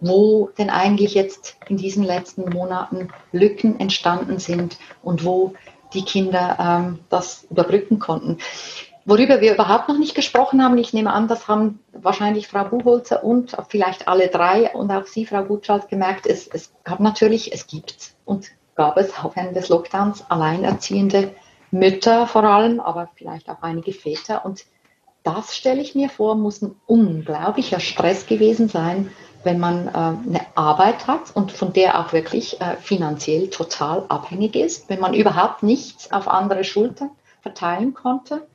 wo 0.00 0.50
denn 0.58 0.70
eigentlich 0.70 1.14
jetzt 1.14 1.56
in 1.68 1.76
diesen 1.76 2.04
letzten 2.04 2.50
Monaten 2.50 3.08
Lücken 3.32 3.78
entstanden 3.80 4.38
sind 4.38 4.78
und 5.02 5.24
wo 5.24 5.54
die 5.94 6.04
Kinder 6.04 6.56
ähm, 6.58 6.98
das 7.08 7.46
überbrücken 7.50 7.98
konnten. 7.98 8.38
Worüber 9.04 9.40
wir 9.40 9.54
überhaupt 9.54 9.88
noch 9.88 9.98
nicht 9.98 10.14
gesprochen 10.14 10.62
haben, 10.62 10.78
ich 10.78 10.92
nehme 10.92 11.12
an, 11.12 11.26
das 11.26 11.48
haben 11.48 11.80
wahrscheinlich 11.92 12.46
Frau 12.46 12.64
Buchholzer 12.64 13.24
und 13.24 13.56
vielleicht 13.68 14.06
alle 14.06 14.28
drei 14.28 14.70
und 14.72 14.92
auch 14.92 15.06
Sie, 15.06 15.26
Frau 15.26 15.42
Gutschalt, 15.42 15.88
gemerkt, 15.88 16.26
es, 16.26 16.46
es 16.46 16.72
gab 16.84 17.00
natürlich, 17.00 17.52
es 17.52 17.66
gibt 17.66 18.14
und 18.24 18.52
gab 18.74 18.96
es 18.96 19.16
auch 19.18 19.36
während 19.36 19.56
des 19.56 19.68
Lockdowns 19.68 20.24
alleinerziehende 20.28 21.34
Mütter 21.70 22.26
vor 22.26 22.44
allem, 22.44 22.80
aber 22.80 23.08
vielleicht 23.14 23.48
auch 23.48 23.62
einige 23.62 23.92
Väter. 23.92 24.44
Und 24.44 24.64
das 25.22 25.56
stelle 25.56 25.80
ich 25.80 25.94
mir 25.94 26.08
vor, 26.08 26.34
muss 26.34 26.62
ein 26.62 26.74
unglaublicher 26.86 27.80
Stress 27.80 28.26
gewesen 28.26 28.68
sein, 28.68 29.10
wenn 29.44 29.58
man 29.58 29.88
äh, 29.88 29.90
eine 29.90 30.46
Arbeit 30.54 31.06
hat 31.06 31.34
und 31.34 31.52
von 31.52 31.72
der 31.72 31.98
auch 31.98 32.12
wirklich 32.12 32.60
äh, 32.60 32.76
finanziell 32.76 33.48
total 33.48 34.04
abhängig 34.08 34.54
ist, 34.54 34.88
wenn 34.88 35.00
man 35.00 35.14
überhaupt 35.14 35.62
nichts 35.62 36.12
auf 36.12 36.28
andere 36.28 36.64
Schultern 36.64 37.10
verteilen 37.40 37.94
konnte 37.94 38.46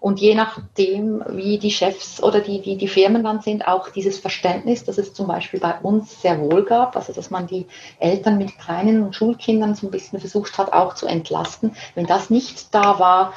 und 0.00 0.20
je 0.20 0.34
nachdem, 0.34 1.24
wie 1.28 1.58
die 1.58 1.72
Chefs 1.72 2.22
oder 2.22 2.40
die, 2.40 2.62
die, 2.62 2.76
die 2.76 2.86
Firmen 2.86 3.24
dann 3.24 3.40
sind, 3.40 3.66
auch 3.66 3.88
dieses 3.90 4.18
Verständnis, 4.18 4.84
dass 4.84 4.96
es 4.96 5.12
zum 5.12 5.26
Beispiel 5.26 5.58
bei 5.58 5.74
uns 5.80 6.22
sehr 6.22 6.38
wohl 6.40 6.64
gab, 6.64 6.94
also 6.94 7.12
dass 7.12 7.30
man 7.30 7.48
die 7.48 7.66
Eltern 7.98 8.38
mit 8.38 8.56
kleinen 8.58 9.12
Schulkindern 9.12 9.74
so 9.74 9.88
ein 9.88 9.90
bisschen 9.90 10.20
versucht 10.20 10.56
hat, 10.56 10.72
auch 10.72 10.94
zu 10.94 11.06
entlasten. 11.06 11.72
Wenn 11.96 12.06
das 12.06 12.30
nicht 12.30 12.72
da 12.74 13.00
war, 13.00 13.32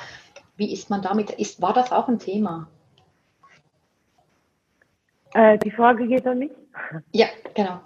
wie 0.55 0.71
ist 0.71 0.91
man 0.91 1.01
damit? 1.01 1.31
Ist, 1.31 1.61
war 1.61 1.73
das 1.73 1.91
auch 1.91 2.07
ein 2.07 2.19
Thema? 2.19 2.67
Äh, 5.33 5.57
die 5.57 5.71
Frage 5.71 6.07
geht 6.07 6.27
an 6.27 6.39
mich? 6.39 6.51
Ja, 7.11 7.27
genau. 7.55 7.79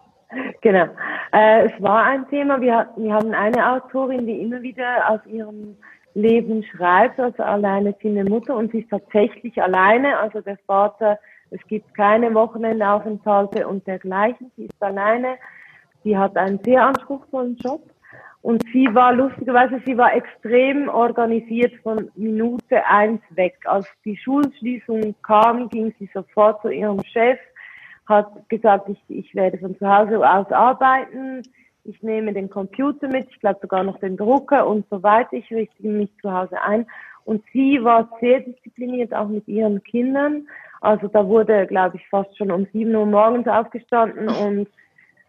Genau. 0.61 0.87
Äh, 1.31 1.67
es 1.67 1.81
war 1.81 2.03
ein 2.03 2.27
Thema. 2.29 2.59
Wir, 2.59 2.89
wir 2.97 3.13
haben 3.13 3.33
eine 3.33 3.71
Autorin, 3.71 4.25
die 4.25 4.41
immer 4.41 4.61
wieder 4.61 5.09
aus 5.09 5.25
ihrem 5.25 5.77
Leben 6.15 6.63
schreibt, 6.63 7.19
also 7.19 7.43
alleinerziehende 7.43 8.23
Mutter 8.23 8.55
und 8.55 8.71
sie 8.71 8.79
ist 8.79 8.89
tatsächlich 8.89 9.61
alleine, 9.61 10.17
also 10.17 10.41
der 10.41 10.57
Vater, 10.65 11.19
es 11.51 11.61
gibt 11.67 11.93
keine 11.93 12.33
Wochenendaufenthalte 12.33 13.67
und 13.67 13.85
dergleichen, 13.85 14.51
sie 14.55 14.65
ist 14.65 14.81
alleine, 14.81 15.35
sie 16.03 16.17
hat 16.17 16.35
einen 16.37 16.59
sehr 16.63 16.83
anspruchsvollen 16.85 17.57
Job. 17.57 17.81
Und 18.41 18.63
sie 18.71 18.87
war 18.93 19.11
lustigerweise, 19.11 19.81
sie 19.87 19.97
war 19.97 20.13
extrem 20.13 20.87
organisiert 20.87 21.73
von 21.81 22.11
Minute 22.15 22.85
eins 22.85 23.21
weg. 23.31 23.57
Als 23.65 23.87
die 24.05 24.15
Schulschließung 24.15 25.15
kam, 25.23 25.67
ging 25.69 25.93
sie 25.97 26.07
sofort 26.13 26.61
zu 26.61 26.69
ihrem 26.69 27.03
Chef, 27.05 27.39
hat 28.07 28.47
gesagt, 28.49 28.87
ich, 28.89 29.01
ich 29.07 29.33
werde 29.33 29.57
von 29.57 29.75
zu 29.79 29.87
Hause 29.87 30.17
aus 30.19 30.51
arbeiten, 30.51 31.41
ich 31.85 32.01
nehme 32.01 32.33
den 32.33 32.49
Computer 32.49 33.07
mit, 33.07 33.27
ich 33.29 33.39
glaube 33.39 33.59
sogar 33.61 33.83
noch 33.83 33.99
den 33.99 34.17
Drucker 34.17 34.67
und 34.67 34.85
so 34.89 35.01
weiter, 35.03 35.33
ich 35.33 35.49
richte 35.51 35.87
mich 35.87 36.09
zu 36.21 36.31
Hause 36.31 36.61
ein. 36.61 36.85
Und 37.23 37.43
sie 37.53 37.83
war 37.83 38.09
sehr 38.19 38.41
diszipliniert, 38.41 39.13
auch 39.13 39.27
mit 39.27 39.47
ihren 39.47 39.83
Kindern. 39.83 40.47
Also 40.81 41.07
da 41.07 41.27
wurde, 41.27 41.65
glaube 41.67 41.97
ich, 41.97 42.07
fast 42.09 42.37
schon 42.37 42.51
um 42.51 42.67
sieben 42.71 42.95
Uhr 42.95 43.05
morgens 43.05 43.47
aufgestanden 43.47 44.27
und 44.27 44.67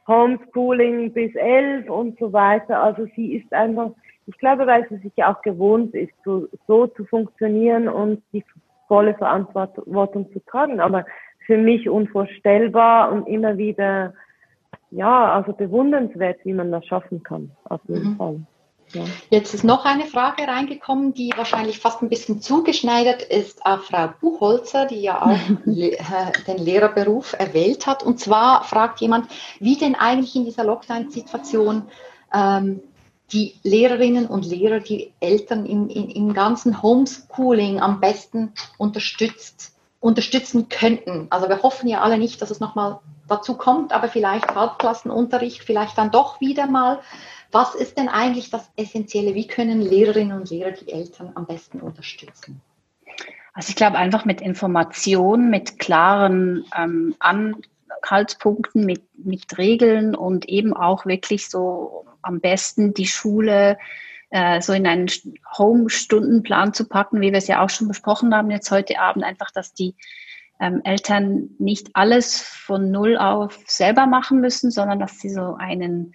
Homeschooling 0.07 1.13
bis 1.13 1.35
elf 1.35 1.89
und 1.89 2.19
so 2.19 2.33
weiter. 2.33 2.83
Also 2.83 3.07
sie 3.17 3.37
ist 3.37 3.53
einfach, 3.53 3.91
ich 4.27 4.37
glaube, 4.39 4.67
weil 4.67 4.87
sie 4.89 4.97
sich 4.99 5.13
ja 5.17 5.35
auch 5.35 5.43
gewohnt 5.43 5.95
ist, 5.95 6.13
so, 6.25 6.49
so 6.67 6.87
zu 6.89 7.05
funktionieren 7.07 7.89
und 7.89 8.23
die 8.33 8.45
volle 8.89 9.15
Verantwortung 9.15 10.31
zu 10.33 10.45
tragen. 10.47 10.81
Aber 10.81 11.07
für 11.47 11.57
mich 11.57 11.89
unvorstellbar 11.89 13.13
und 13.13 13.27
immer 13.27 13.57
wieder, 13.57 14.13
ja, 14.91 15.33
also 15.33 15.53
bewundernswert, 15.53 16.45
wie 16.45 16.53
man 16.53 16.71
das 16.71 16.87
schaffen 16.87 17.23
kann, 17.23 17.51
auf 17.65 17.81
jeden 17.89 18.11
mhm. 18.11 18.17
Fall. 18.17 18.41
Ja. 18.93 19.05
Jetzt 19.31 19.53
ist 19.53 19.65
noch 19.65 19.85
eine 19.85 20.05
Frage 20.05 20.47
reingekommen, 20.47 21.13
die 21.13 21.33
wahrscheinlich 21.37 21.81
fast 21.81 22.03
ein 22.03 22.09
bisschen 22.09 22.41
zugeschneidert 22.41 23.23
ist 23.23 23.67
auf 23.67 23.87
Frau 23.87 24.11
Buchholzer, 24.21 24.87
die 24.87 25.01
ja 25.01 25.23
auch 25.23 25.67
äh, 25.67 25.97
den 26.47 26.59
Lehrerberuf 26.59 27.35
erwählt 27.39 27.87
hat. 27.87 28.03
Und 28.05 28.21
zwar 28.21 28.63
fragt 28.63 29.01
jemand, 29.01 29.29
wie 29.59 29.77
denn 29.77 29.97
eigentlich 29.97 30.37
in 30.37 30.45
dieser 30.45 30.65
Lockdown-Situation 30.65 31.85
ähm, 32.33 32.81
die 33.33 33.57
Lehrerinnen 33.65 34.27
und 34.27 34.47
Lehrer, 34.47 34.79
die 34.79 35.13
Eltern 35.19 35.67
im, 35.67 35.89
im, 35.89 36.09
im 36.09 36.33
ganzen 36.33 36.81
Homeschooling 36.81 37.81
am 37.81 38.01
besten 38.01 38.53
unterstützt, 38.79 39.75
unterstützen 39.99 40.69
könnten. 40.69 41.27
Also 41.31 41.49
wir 41.49 41.63
hoffen 41.65 41.89
ja 41.89 42.03
alle 42.03 42.19
nicht, 42.19 42.41
dass 42.41 42.51
es 42.51 42.61
nochmal 42.61 43.01
dazu 43.29 43.57
kommt, 43.57 43.93
aber 43.93 44.09
vielleicht 44.09 44.55
Halbklassenunterricht, 44.55 45.63
vielleicht 45.63 45.99
dann 45.99 46.11
doch 46.11 46.41
wieder 46.41 46.67
mal. 46.67 47.01
Was 47.53 47.75
ist 47.75 47.97
denn 47.97 48.09
eigentlich 48.09 48.51
das 48.51 48.71
Essentielle? 48.77 49.35
Wie 49.35 49.47
können 49.47 49.81
Lehrerinnen 49.81 50.37
und 50.37 50.51
Lehrer 50.51 50.73
die 50.73 50.91
Eltern 50.93 51.33
am 51.35 51.47
besten 51.47 51.81
unterstützen? 51.81 52.61
Also 53.55 53.71
ich 53.71 53.77
glaube 53.77 53.97
einfach 53.97 54.25
mit 54.25 54.41
Information, 54.41 55.49
mit 55.49 55.79
klaren 55.79 56.67
ähm, 56.77 57.15
Anhaltspunkten, 57.21 58.85
mit, 58.85 59.03
mit 59.17 59.57
Regeln 59.57 60.15
und 60.15 60.47
eben 60.49 60.77
auch 60.77 61.07
wirklich 61.07 61.49
so 61.49 62.05
am 62.21 62.41
besten 62.41 62.93
die 62.93 63.07
Schule 63.07 63.79
äh, 64.31 64.61
so 64.61 64.73
in 64.73 64.87
einen 64.87 65.09
Home-Stundenplan 65.57 66.75
zu 66.75 66.87
packen, 66.87 67.21
wie 67.21 67.31
wir 67.31 67.39
es 67.39 67.47
ja 67.47 67.65
auch 67.65 67.71
schon 67.71 67.89
besprochen 67.89 68.35
haben 68.35 68.51
jetzt 68.51 68.71
heute 68.71 68.99
Abend, 68.99 69.25
einfach, 69.25 69.51
dass 69.51 69.73
die 69.73 69.95
ähm, 70.61 70.81
Eltern 70.85 71.51
nicht 71.59 71.91
alles 71.95 72.41
von 72.41 72.91
Null 72.91 73.17
auf 73.17 73.59
selber 73.67 74.07
machen 74.07 74.41
müssen, 74.41 74.71
sondern 74.71 74.99
dass 74.99 75.19
sie 75.19 75.31
so 75.31 75.55
einen 75.55 76.15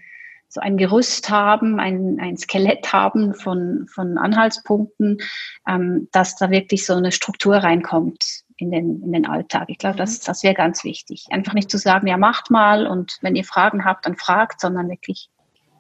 so 0.52 0.60
ein 0.60 0.76
Gerüst 0.76 1.30
haben, 1.30 1.80
ein, 1.80 2.20
ein 2.20 2.36
Skelett 2.36 2.92
haben 2.92 3.34
von, 3.34 3.88
von 3.88 4.18
Anhaltspunkten, 4.18 5.20
ähm, 5.66 6.10
dass 6.12 6.36
da 6.36 6.50
wirklich 6.50 6.86
so 6.86 6.94
eine 6.94 7.14
Struktur 7.14 7.56
reinkommt 7.56 8.44
in 8.58 8.70
den, 8.70 9.02
in 9.02 9.14
den 9.14 9.26
Alltag. 9.26 9.70
Ich 9.70 9.78
glaube, 9.78 9.98
das, 9.98 10.20
mhm. 10.20 10.24
das 10.26 10.44
wäre 10.44 10.54
ganz 10.54 10.84
wichtig. 10.84 11.28
Einfach 11.32 11.54
nicht 11.54 11.72
zu 11.72 11.78
sagen, 11.78 12.08
ja, 12.08 12.18
macht 12.18 12.52
mal 12.52 12.86
und 12.86 13.18
wenn 13.22 13.38
ihr 13.38 13.46
Fragen 13.46 13.86
habt, 13.86 14.06
dann 14.06 14.18
fragt, 14.18 14.60
sondern 14.60 14.89
wirklich, 14.89 15.30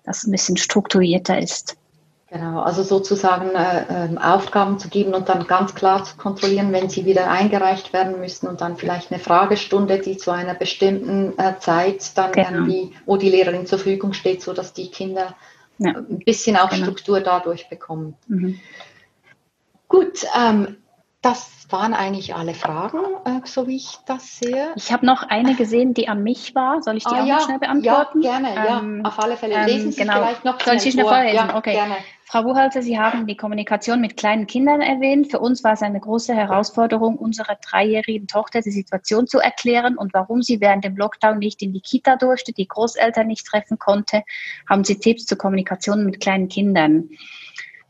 dass 0.05 0.19
es 0.19 0.27
ein 0.27 0.31
bisschen 0.31 0.55
strukturierter 0.55 1.37
ist. 1.37 1.77
Genau, 2.31 2.61
also 2.61 2.81
sozusagen 2.81 3.49
äh, 3.55 4.05
äh, 4.05 4.17
Aufgaben 4.17 4.79
zu 4.79 4.87
geben 4.87 5.13
und 5.13 5.27
dann 5.27 5.47
ganz 5.47 5.75
klar 5.75 6.05
zu 6.05 6.15
kontrollieren, 6.15 6.71
wenn 6.71 6.87
sie 6.87 7.03
wieder 7.03 7.29
eingereicht 7.29 7.91
werden 7.91 8.21
müssen 8.21 8.47
und 8.47 8.61
dann 8.61 8.77
vielleicht 8.77 9.11
eine 9.11 9.19
Fragestunde, 9.19 9.99
die 9.99 10.15
zu 10.15 10.31
einer 10.31 10.53
bestimmten 10.53 11.37
äh, 11.37 11.59
Zeit 11.59 12.17
dann 12.17 12.31
genau. 12.31 12.49
irgendwie, 12.49 12.93
wo 13.05 13.17
die 13.17 13.29
Lehrerin 13.29 13.65
zur 13.65 13.79
Verfügung 13.79 14.13
steht, 14.13 14.41
so 14.41 14.53
dass 14.53 14.71
die 14.71 14.89
Kinder 14.89 15.35
ja. 15.77 15.91
ein 15.91 16.19
bisschen 16.19 16.55
auch 16.55 16.69
genau. 16.69 16.83
Struktur 16.83 17.19
dadurch 17.19 17.67
bekommen. 17.67 18.15
Mhm. 18.27 18.61
Gut, 19.89 20.25
ähm, 20.33 20.77
das 21.21 21.67
waren 21.69 21.93
eigentlich 21.93 22.33
alle 22.33 22.53
Fragen, 22.53 22.99
äh, 23.25 23.41
so 23.43 23.67
wie 23.67 23.75
ich 23.75 23.97
das 24.05 24.39
sehe. 24.39 24.71
Ich 24.75 24.93
habe 24.93 25.05
noch 25.05 25.23
eine 25.23 25.55
gesehen, 25.55 25.93
die 25.93 26.07
an 26.07 26.23
mich 26.23 26.55
war. 26.55 26.81
Soll 26.81 26.95
ich 26.95 27.03
die 27.03 27.13
ah, 27.13 27.23
auch 27.23 27.27
ja, 27.27 27.35
noch 27.35 27.45
schnell 27.45 27.59
beantworten? 27.59 28.21
Ja, 28.21 28.39
gerne, 28.39 28.49
ähm, 28.55 29.01
ja, 29.03 29.09
auf 29.09 29.19
alle 29.19 29.35
Fälle. 29.35 29.65
Lesen 29.65 29.87
ähm, 29.87 29.91
Sie 29.91 30.01
genau. 30.01 30.13
vielleicht 30.13 30.45
noch 30.45 30.59
Soll 30.61 30.75
ich 30.75 30.91
schnell 30.91 31.05
vorlesen? 31.05 31.35
Ja, 31.35 31.55
okay. 31.55 31.73
Gerne. 31.73 31.95
Frau 32.31 32.43
Buchhalter, 32.43 32.81
Sie 32.81 32.97
haben 32.97 33.27
die 33.27 33.35
Kommunikation 33.35 33.99
mit 33.99 34.15
kleinen 34.15 34.47
Kindern 34.47 34.79
erwähnt. 34.79 35.29
Für 35.29 35.39
uns 35.41 35.65
war 35.65 35.73
es 35.73 35.81
eine 35.81 35.99
große 35.99 36.33
Herausforderung, 36.33 37.17
unserer 37.17 37.55
dreijährigen 37.55 38.25
Tochter 38.25 38.61
die 38.61 38.71
Situation 38.71 39.27
zu 39.27 39.39
erklären 39.39 39.97
und 39.97 40.13
warum 40.13 40.41
sie 40.41 40.61
während 40.61 40.85
dem 40.85 40.95
Lockdown 40.95 41.39
nicht 41.39 41.61
in 41.61 41.73
die 41.73 41.81
Kita 41.81 42.15
durfte, 42.15 42.53
die 42.53 42.69
Großeltern 42.69 43.27
nicht 43.27 43.45
treffen 43.45 43.77
konnte. 43.79 44.23
Haben 44.69 44.85
Sie 44.85 44.97
Tipps 44.97 45.25
zur 45.25 45.37
Kommunikation 45.37 46.05
mit 46.05 46.21
kleinen 46.21 46.47
Kindern? 46.47 47.09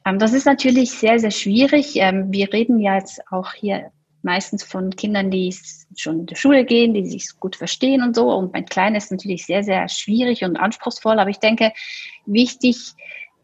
Ähm, 0.05 0.17
das 0.17 0.33
ist 0.33 0.45
natürlich 0.45 0.89
sehr, 0.89 1.19
sehr 1.19 1.29
schwierig. 1.29 1.97
Ähm, 1.97 2.31
wir 2.31 2.51
reden 2.51 2.79
ja 2.79 2.95
jetzt 2.95 3.21
auch 3.31 3.53
hier 3.53 3.91
meistens 4.23 4.63
von 4.63 4.89
Kindern, 4.95 5.29
die 5.29 5.55
schon 5.95 6.21
in 6.21 6.25
die 6.25 6.35
Schule 6.35 6.65
gehen, 6.65 6.95
die 6.95 7.05
sich 7.05 7.39
gut 7.39 7.55
verstehen 7.55 8.01
und 8.01 8.15
so. 8.15 8.33
Und 8.33 8.53
mein 8.53 8.65
Kleines 8.65 9.03
ist 9.03 9.11
natürlich 9.11 9.45
sehr, 9.45 9.61
sehr 9.61 9.87
schwierig 9.87 10.43
und 10.43 10.57
anspruchsvoll. 10.57 11.19
Aber 11.19 11.29
ich 11.29 11.37
denke, 11.37 11.73
wichtig 12.25 12.95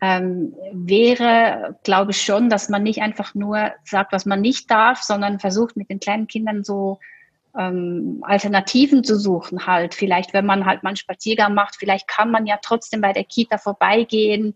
ähm, 0.01 0.53
wäre, 0.71 1.77
glaube 1.83 2.11
ich 2.11 2.21
schon, 2.21 2.49
dass 2.49 2.69
man 2.69 2.83
nicht 2.83 3.01
einfach 3.01 3.33
nur 3.33 3.71
sagt, 3.83 4.13
was 4.13 4.25
man 4.25 4.41
nicht 4.41 4.69
darf, 4.69 5.01
sondern 5.01 5.39
versucht 5.39 5.75
mit 5.75 5.89
den 5.89 5.99
kleinen 5.99 6.27
Kindern 6.27 6.63
so 6.63 6.99
ähm, 7.57 8.19
Alternativen 8.21 9.03
zu 9.03 9.17
suchen 9.17 9.65
halt. 9.65 9.95
Vielleicht, 9.95 10.33
wenn 10.33 10.45
man 10.45 10.65
halt 10.65 10.83
mal 10.83 10.89
einen 10.89 10.97
Spaziergang 10.97 11.53
macht, 11.53 11.75
vielleicht 11.77 12.07
kann 12.07 12.29
man 12.29 12.45
ja 12.45 12.59
trotzdem 12.61 13.01
bei 13.01 13.13
der 13.13 13.23
Kita 13.23 13.57
vorbeigehen 13.57 14.53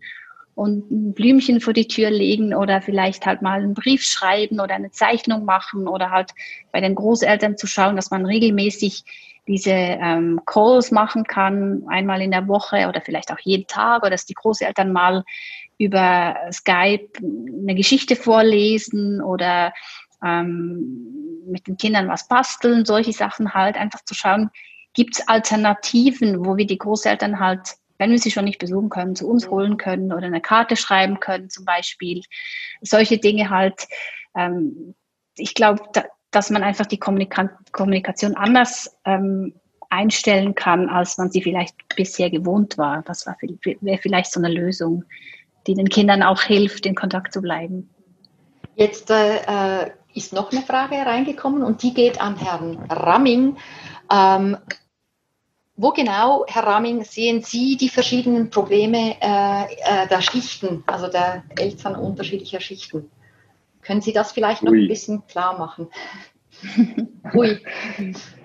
und 0.54 0.92
ein 0.92 1.14
Blümchen 1.14 1.62
vor 1.62 1.74
die 1.74 1.88
Tür 1.88 2.12
legen 2.12 2.54
oder 2.54 2.82
vielleicht 2.82 3.26
halt 3.26 3.42
mal 3.42 3.62
einen 3.62 3.74
Brief 3.74 4.04
schreiben 4.04 4.60
oder 4.60 4.76
eine 4.76 4.92
Zeichnung 4.92 5.46
machen 5.46 5.88
oder 5.88 6.12
halt 6.12 6.32
bei 6.72 6.82
den 6.82 6.94
Großeltern 6.94 7.58
zu 7.58 7.66
schauen, 7.66 7.96
dass 7.96 8.12
man 8.12 8.26
regelmäßig 8.26 9.04
diese 9.48 9.72
ähm, 9.72 10.42
Calls 10.46 10.92
machen 10.92 11.24
kann, 11.24 11.84
einmal 11.88 12.22
in 12.22 12.32
der 12.32 12.48
Woche 12.48 12.88
oder 12.88 13.02
vielleicht 13.02 13.32
auch 13.32 13.40
jeden 13.40 13.68
Tag 13.68 14.04
oder 14.04 14.12
dass 14.12 14.26
die 14.26 14.36
Großeltern 14.36 14.92
mal 14.92 15.24
über 15.78 16.36
Skype 16.52 17.10
eine 17.18 17.76
Geschichte 17.76 18.16
vorlesen 18.16 19.22
oder 19.22 19.74
ähm, 20.24 21.42
mit 21.46 21.68
den 21.68 21.78
Kindern 21.78 22.08
was 22.08 22.28
basteln, 22.28 22.86
solche 22.86 23.14
Sachen 23.14 23.54
halt, 23.54 23.76
einfach 23.76 24.04
zu 24.06 24.14
schauen, 24.14 24.52
gibt 24.94 25.16
es 25.18 25.28
Alternativen, 25.28 26.46
wo 26.46 26.58
wir 26.58 26.68
die 26.68 26.78
Großeltern 26.78 27.40
halt, 27.40 27.76
wenn 27.98 28.12
wir 28.12 28.20
sie 28.20 28.32
schon 28.32 28.46
nicht 28.46 28.60
besuchen 28.60 28.90
können, 28.90 29.16
zu 29.16 29.28
uns 29.28 29.50
holen 29.50 29.78
können 29.78 30.12
oder 30.12 30.28
eine 30.28 30.42
Karte 30.42 30.76
schreiben 30.76 31.20
können 31.20 31.50
zum 31.50 31.66
Beispiel. 31.66 32.22
Solche 32.82 33.18
Dinge 33.18 33.50
halt. 33.50 33.88
Ähm, 34.36 34.96
ich 35.36 35.56
glaube, 35.56 35.84
dass 36.32 36.50
man 36.50 36.64
einfach 36.64 36.86
die 36.86 36.98
Kommunika 36.98 37.50
Kommunikation 37.72 38.36
anders 38.36 38.98
ähm, 39.06 39.54
einstellen 39.90 40.56
kann, 40.56 40.90
als 40.90 41.18
man 41.18 41.30
sie 41.30 41.42
vielleicht 41.42 41.76
bisher 41.96 42.30
gewohnt 42.30 42.78
war. 42.78 43.04
Das 43.04 43.26
wäre 43.26 43.98
vielleicht 43.98 44.32
so 44.32 44.40
eine 44.40 44.52
Lösung, 44.52 45.04
die 45.68 45.74
den 45.74 45.90
Kindern 45.90 46.24
auch 46.24 46.42
hilft, 46.42 46.86
in 46.86 46.96
Kontakt 46.96 47.34
zu 47.34 47.42
bleiben. 47.42 47.90
Jetzt 48.76 49.12
äh, 49.12 49.92
ist 50.14 50.34
noch 50.34 50.52
eine 50.52 50.62
Frage 50.62 50.96
reingekommen 50.96 51.62
und 51.62 51.84
die 51.84 51.94
geht 51.94 52.22
an 52.22 52.38
Herrn 52.38 52.78
Ramming. 52.90 53.58
Ähm, 54.12 54.58
wo 55.76 55.92
genau, 55.92 56.46
Herr 56.48 56.64
Ramming, 56.64 57.04
sehen 57.04 57.42
Sie 57.42 57.76
die 57.76 57.90
verschiedenen 57.90 58.50
Probleme 58.50 59.16
äh, 59.20 59.64
äh, 59.64 60.08
der 60.08 60.22
Schichten, 60.22 60.84
also 60.86 61.08
der 61.08 61.44
Eltern 61.58 61.96
unterschiedlicher 61.96 62.60
Schichten? 62.60 63.10
Können 63.82 64.02
Sie 64.02 64.14
das 64.14 64.32
vielleicht 64.32 64.64
noch 64.64 64.72
Ui. 64.72 64.84
ein 64.84 64.88
bisschen 64.88 65.26
klar 65.28 65.58
machen? 65.58 65.88
Ui. 67.34 67.58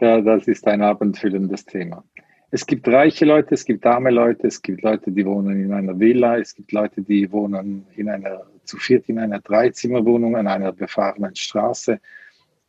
Ja, 0.01 0.21
das 0.21 0.49
ist 0.49 0.67
ein 0.67 0.83
abendfüllendes 0.83 1.65
Thema. 1.65 2.05
Es 2.51 2.67
gibt 2.67 2.87
reiche 2.89 3.25
Leute, 3.25 3.55
es 3.55 3.65
gibt 3.65 3.85
arme 3.85 4.11
Leute, 4.11 4.47
es 4.47 4.63
gibt 4.63 4.83
Leute, 4.83 5.11
die 5.11 5.27
wohnen 5.27 5.61
in 5.61 5.73
einer 5.73 5.99
Villa, 5.99 6.39
es 6.39 6.55
gibt 6.55 6.73
Leute, 6.73 7.03
die 7.03 7.31
wohnen 7.33 7.87
in 7.97 8.09
einer, 8.09 8.45
zu 8.65 8.77
viert 8.77 9.09
in 9.09 9.19
einer 9.19 9.41
Dreizimmerwohnung 9.41 10.37
an 10.37 10.47
einer 10.47 10.73
befahrenen 10.73 11.35
Straße. 11.35 11.99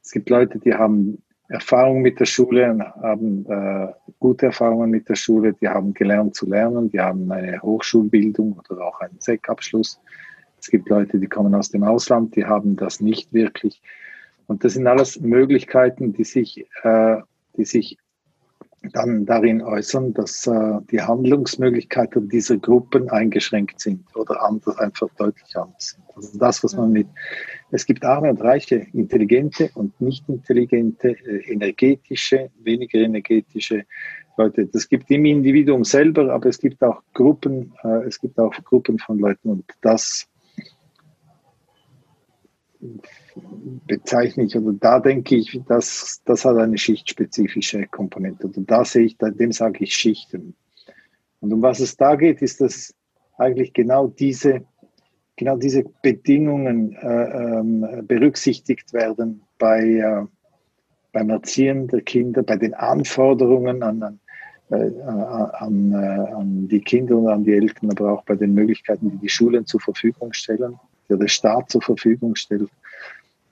Es 0.02 0.12
gibt 0.12 0.30
Leute, 0.30 0.60
die 0.60 0.74
haben 0.74 1.22
Erfahrung 1.50 2.02
mit 2.02 2.20
der 2.20 2.26
Schule, 2.26 2.94
haben 3.02 3.46
äh, 3.46 3.94
gute 4.20 4.48
Erfahrungen 4.48 4.90
mit 4.90 5.08
der 5.08 5.16
Schule, 5.16 5.54
die 5.54 5.68
haben 5.68 5.94
gelernt 5.94 6.36
zu 6.36 6.48
lernen, 6.50 6.90
die 6.90 7.00
haben 7.00 7.32
eine 7.32 7.62
Hochschulbildung 7.62 8.60
oder 8.70 8.88
auch 8.88 9.00
einen 9.00 9.20
SEC-Abschluss. 9.20 10.02
Es 10.60 10.70
gibt 10.70 10.90
Leute, 10.90 11.20
die 11.20 11.28
kommen 11.28 11.54
aus 11.56 11.70
dem 11.70 11.84
Ausland, 11.84 12.36
die 12.36 12.46
haben 12.46 12.76
das 12.76 13.00
nicht 13.00 13.34
wirklich. 13.34 13.82
Und 14.48 14.64
das 14.64 14.74
sind 14.74 14.88
alles 14.88 15.20
Möglichkeiten, 15.20 16.14
die 16.14 16.24
sich, 16.24 16.66
äh, 16.84 17.18
die 17.58 17.66
sich 17.66 17.98
dann 18.94 19.26
darin 19.26 19.62
äußern, 19.62 20.14
dass 20.14 20.48
äh, 20.48 20.80
die 20.92 21.02
Handlungsmöglichkeiten 21.02 22.30
dieser 22.30 22.58
Gruppen 22.58 23.10
eingeschränkt 23.10 23.80
sind 23.80 24.04
oder 24.16 24.42
anders, 24.44 24.78
einfach 24.78 25.10
deutlich 25.18 25.56
anders 25.56 25.96
sind. 25.96 26.04
Also 26.16 26.38
das, 26.40 26.64
was 26.64 26.76
man 26.76 26.92
mit, 26.92 27.08
es 27.72 27.86
gibt 27.86 28.04
arme 28.04 28.30
und 28.30 28.42
reiche, 28.42 28.88
intelligente 28.94 29.70
und 29.76 30.00
nicht 30.00 30.28
intelligente, 30.30 31.10
äh, 31.10 31.52
energetische, 31.52 32.50
weniger 32.64 33.00
energetische 33.00 33.84
Leute. 34.38 34.68
Das 34.68 34.88
gibt 34.88 35.10
im 35.12 35.26
Individuum 35.26 35.84
selber, 35.84 36.32
aber 36.32 36.48
es 36.48 36.60
gibt 36.60 36.82
auch 36.84 37.02
Gruppen, 37.14 37.74
äh, 37.84 38.06
es 38.06 38.20
gibt 38.20 38.40
auch 38.40 38.54
Gruppen 38.64 39.00
von 39.00 39.20
Leuten 39.20 39.50
und 39.50 39.66
das 39.82 40.28
bezeichne 43.88 44.44
ich 44.44 44.56
oder 44.56 44.74
da 44.80 45.00
denke 45.00 45.36
ich, 45.36 45.60
dass 45.68 46.22
das 46.26 46.46
hat 46.46 46.58
eine 46.58 46.78
schichtspezifische 46.78 47.88
Komponente 47.88 48.48
oder 48.48 48.62
da 48.62 48.86
sehe 48.86 49.06
ich, 49.06 49.18
dem 49.18 49.52
sage 49.52 49.84
ich 49.84 49.96
Schichten. 49.96 50.56
Und 51.40 51.54
um 51.54 51.62
was 51.62 51.80
es 51.80 51.98
da 51.98 52.16
geht, 52.16 52.42
ist, 52.42 52.62
dass 52.62 52.94
eigentlich 53.38 53.74
genau 53.74 54.08
diese, 54.08 54.66
genau 55.36 55.58
diese 55.58 55.84
Bedingungen 56.02 56.94
äh, 56.94 58.00
äh, 58.00 58.02
berücksichtigt 58.02 58.94
werden 58.94 59.42
bei, 59.58 59.82
äh, 59.82 60.26
beim 61.14 61.30
Erziehen 61.30 61.88
der 61.88 62.02
Kinder, 62.02 62.44
bei 62.44 62.58
den 62.58 62.74
Anforderungen 62.74 63.84
an, 63.84 64.04
an, 64.04 64.20
äh, 64.70 64.76
an, 65.02 65.94
äh, 65.94 65.96
an 65.96 66.68
die 66.68 66.82
Kinder 66.82 67.18
und 67.18 67.28
an 67.28 67.44
die 67.44 67.54
Eltern, 67.54 67.92
aber 67.92 68.14
auch 68.14 68.24
bei 68.24 68.36
den 68.36 68.54
Möglichkeiten, 68.54 69.12
die 69.12 69.18
die 69.18 69.30
Schulen 69.30 69.66
zur 69.66 69.80
Verfügung 69.80 70.34
stellen, 70.34 70.80
die 71.10 71.18
der 71.18 71.28
Staat 71.28 71.70
zur 71.70 71.82
Verfügung 71.82 72.36
stellt. 72.36 72.70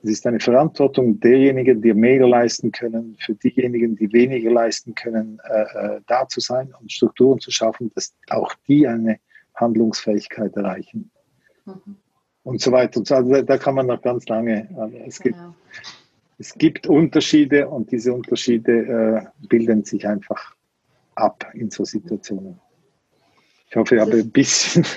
Es 0.04 0.12
ist 0.12 0.28
eine 0.28 0.40
Verantwortung 0.40 1.20
derjenigen, 1.20 1.82
die 1.82 1.94
mehr 1.94 2.28
leisten 2.28 2.72
können, 2.72 3.18
für 3.20 3.34
diejenigen, 3.34 3.96
die 3.96 4.12
weniger 4.14 4.52
leisten 4.52 4.94
können, 4.94 5.42
äh, 5.50 5.96
äh, 5.96 6.02
da 6.06 6.28
zu 6.28 6.40
sein 6.42 6.72
und 6.80 6.92
Strukturen 6.92 7.40
zu 7.40 7.50
schaffen, 7.50 7.92
dass 7.96 8.14
auch 8.30 8.54
die 8.68 8.88
eine 8.88 9.20
Handlungsfähigkeit 9.56 10.56
erreichen. 10.56 11.10
Mhm. 11.66 11.96
Und 12.44 12.62
so 12.62 12.72
weiter. 12.72 13.00
Und 13.00 13.08
so, 13.08 13.16
also 13.16 13.42
da 13.42 13.58
kann 13.58 13.74
man 13.74 13.88
noch 13.88 14.02
ganz 14.02 14.28
lange. 14.28 14.70
Es 15.08 15.20
gibt, 15.20 15.36
genau. 15.36 15.56
es 16.38 16.54
gibt 16.54 16.86
Unterschiede 16.86 17.68
und 17.68 17.92
diese 17.92 18.14
Unterschiede 18.14 19.32
äh, 19.42 19.48
bilden 19.48 19.84
sich 19.84 20.08
einfach 20.08 20.56
ab 21.16 21.50
in 21.56 21.72
so 21.72 21.84
Situationen. 21.84 22.60
Ich 23.70 23.76
hoffe, 23.76 23.96
ich 23.96 24.02
habe 24.02 24.18
ein 24.18 24.32
bisschen. 24.32 24.86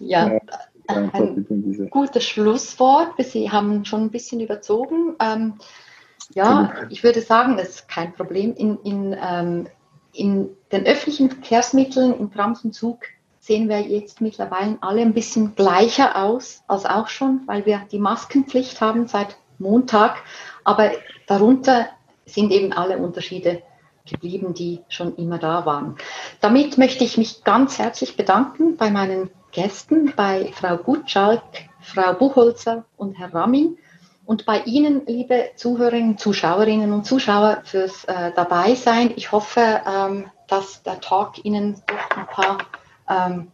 Ja, 0.00 0.28
äh, 0.36 0.40
ein 0.88 1.88
gutes 1.90 2.24
Schlusswort. 2.24 3.12
Sie 3.18 3.50
haben 3.50 3.84
schon 3.84 4.04
ein 4.04 4.10
bisschen 4.10 4.40
überzogen. 4.40 5.14
Ähm, 5.20 5.54
ja, 6.34 6.72
ich 6.90 7.04
würde 7.04 7.20
sagen, 7.20 7.56
das 7.56 7.68
ist 7.68 7.88
kein 7.88 8.12
Problem. 8.12 8.54
In, 8.54 8.78
in, 8.84 9.16
ähm, 9.20 9.68
in 10.12 10.50
den 10.72 10.86
öffentlichen 10.86 11.30
Verkehrsmitteln, 11.30 12.18
im 12.18 12.32
Trams 12.32 12.64
und 12.64 12.74
Zug, 12.74 13.00
sehen 13.40 13.68
wir 13.68 13.80
jetzt 13.80 14.20
mittlerweile 14.20 14.78
alle 14.80 15.02
ein 15.02 15.14
bisschen 15.14 15.54
gleicher 15.54 16.16
aus 16.16 16.62
als 16.66 16.84
auch 16.84 17.08
schon, 17.08 17.42
weil 17.46 17.64
wir 17.66 17.82
die 17.90 17.98
Maskenpflicht 17.98 18.80
haben 18.80 19.06
seit 19.06 19.38
Montag. 19.58 20.22
Aber 20.64 20.90
darunter 21.26 21.86
sind 22.26 22.50
eben 22.52 22.72
alle 22.72 22.98
Unterschiede 22.98 23.62
geblieben, 24.04 24.54
die 24.54 24.80
schon 24.88 25.16
immer 25.16 25.38
da 25.38 25.64
waren. 25.66 25.96
Damit 26.40 26.78
möchte 26.78 27.04
ich 27.04 27.16
mich 27.16 27.44
ganz 27.44 27.78
herzlich 27.78 28.16
bedanken 28.16 28.76
bei 28.76 28.90
meinen 28.90 29.30
Gästen, 29.52 30.12
bei 30.14 30.52
Frau 30.52 30.76
Gutschalk, 30.76 31.42
Frau 31.80 32.12
Buchholzer 32.14 32.84
und 32.96 33.18
Herr 33.18 33.32
Ramin 33.32 33.78
und 34.28 34.44
bei 34.44 34.60
Ihnen, 34.60 35.06
liebe 35.06 35.52
Zuhörerinnen, 35.56 36.18
Zuschauerinnen 36.18 36.92
und 36.92 37.06
Zuschauer, 37.06 37.62
fürs 37.64 38.04
äh, 38.04 38.30
Dabeisein. 38.36 39.12
Ich 39.16 39.32
hoffe, 39.32 39.80
ähm, 39.86 40.30
dass 40.48 40.82
der 40.82 41.00
Talk 41.00 41.42
Ihnen 41.46 41.82
doch 41.86 42.16
ein 42.16 42.26
paar 42.26 42.58
ähm, 43.08 43.48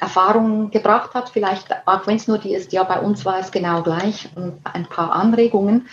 Erfahrungen 0.00 0.72
gebracht 0.72 1.14
hat. 1.14 1.28
Vielleicht, 1.28 1.68
auch 1.86 2.08
wenn 2.08 2.16
es 2.16 2.26
nur 2.26 2.38
die 2.38 2.54
ist, 2.54 2.72
ja, 2.72 2.82
bei 2.82 2.98
uns 2.98 3.24
war 3.24 3.38
es 3.38 3.52
genau 3.52 3.82
gleich 3.82 4.28
und 4.34 4.60
ein 4.64 4.86
paar 4.86 5.12
Anregungen. 5.12 5.86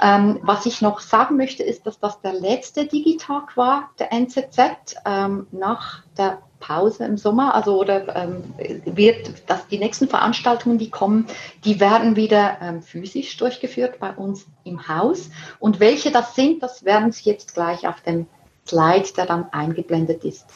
Ähm, 0.00 0.38
was 0.42 0.64
ich 0.66 0.80
noch 0.80 1.00
sagen 1.00 1.36
möchte, 1.36 1.64
ist, 1.64 1.84
dass 1.84 1.98
das 1.98 2.20
der 2.20 2.34
letzte 2.34 2.86
Digitag 2.86 3.56
war, 3.56 3.90
der 3.98 4.12
NZZ, 4.12 4.94
ähm, 5.04 5.48
nach 5.50 6.04
der 6.16 6.38
Pause 6.62 7.04
im 7.04 7.18
Sommer, 7.18 7.54
also 7.54 7.78
oder 7.78 8.16
ähm, 8.16 8.44
wird, 8.84 9.50
dass 9.50 9.66
die 9.66 9.78
nächsten 9.78 10.08
Veranstaltungen, 10.08 10.78
die 10.78 10.88
kommen, 10.88 11.26
die 11.64 11.80
werden 11.80 12.16
wieder 12.16 12.58
ähm, 12.62 12.82
physisch 12.82 13.36
durchgeführt 13.36 13.98
bei 13.98 14.12
uns 14.12 14.46
im 14.64 14.88
Haus. 14.88 15.28
Und 15.58 15.80
welche 15.80 16.10
das 16.10 16.34
sind, 16.34 16.62
das 16.62 16.84
werden 16.84 17.12
Sie 17.12 17.28
jetzt 17.28 17.54
gleich 17.54 17.86
auf 17.86 18.00
dem 18.00 18.26
Slide, 18.66 19.08
der 19.16 19.26
dann 19.26 19.52
eingeblendet 19.52 20.24
ist, 20.24 20.46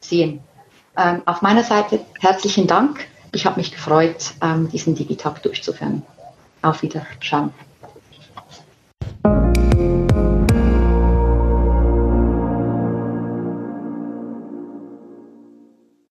sehen. 0.00 0.40
Ähm, 0.96 1.22
auf 1.24 1.40
meiner 1.40 1.62
Seite 1.62 2.00
herzlichen 2.20 2.66
Dank. 2.66 3.06
Ich 3.32 3.46
habe 3.46 3.58
mich 3.58 3.72
gefreut, 3.72 4.34
ähm, 4.42 4.68
diesen 4.70 4.94
Digitag 4.94 5.42
durchzuführen. 5.42 6.02
Auf 6.62 6.82
Wiederschauen. 6.82 7.52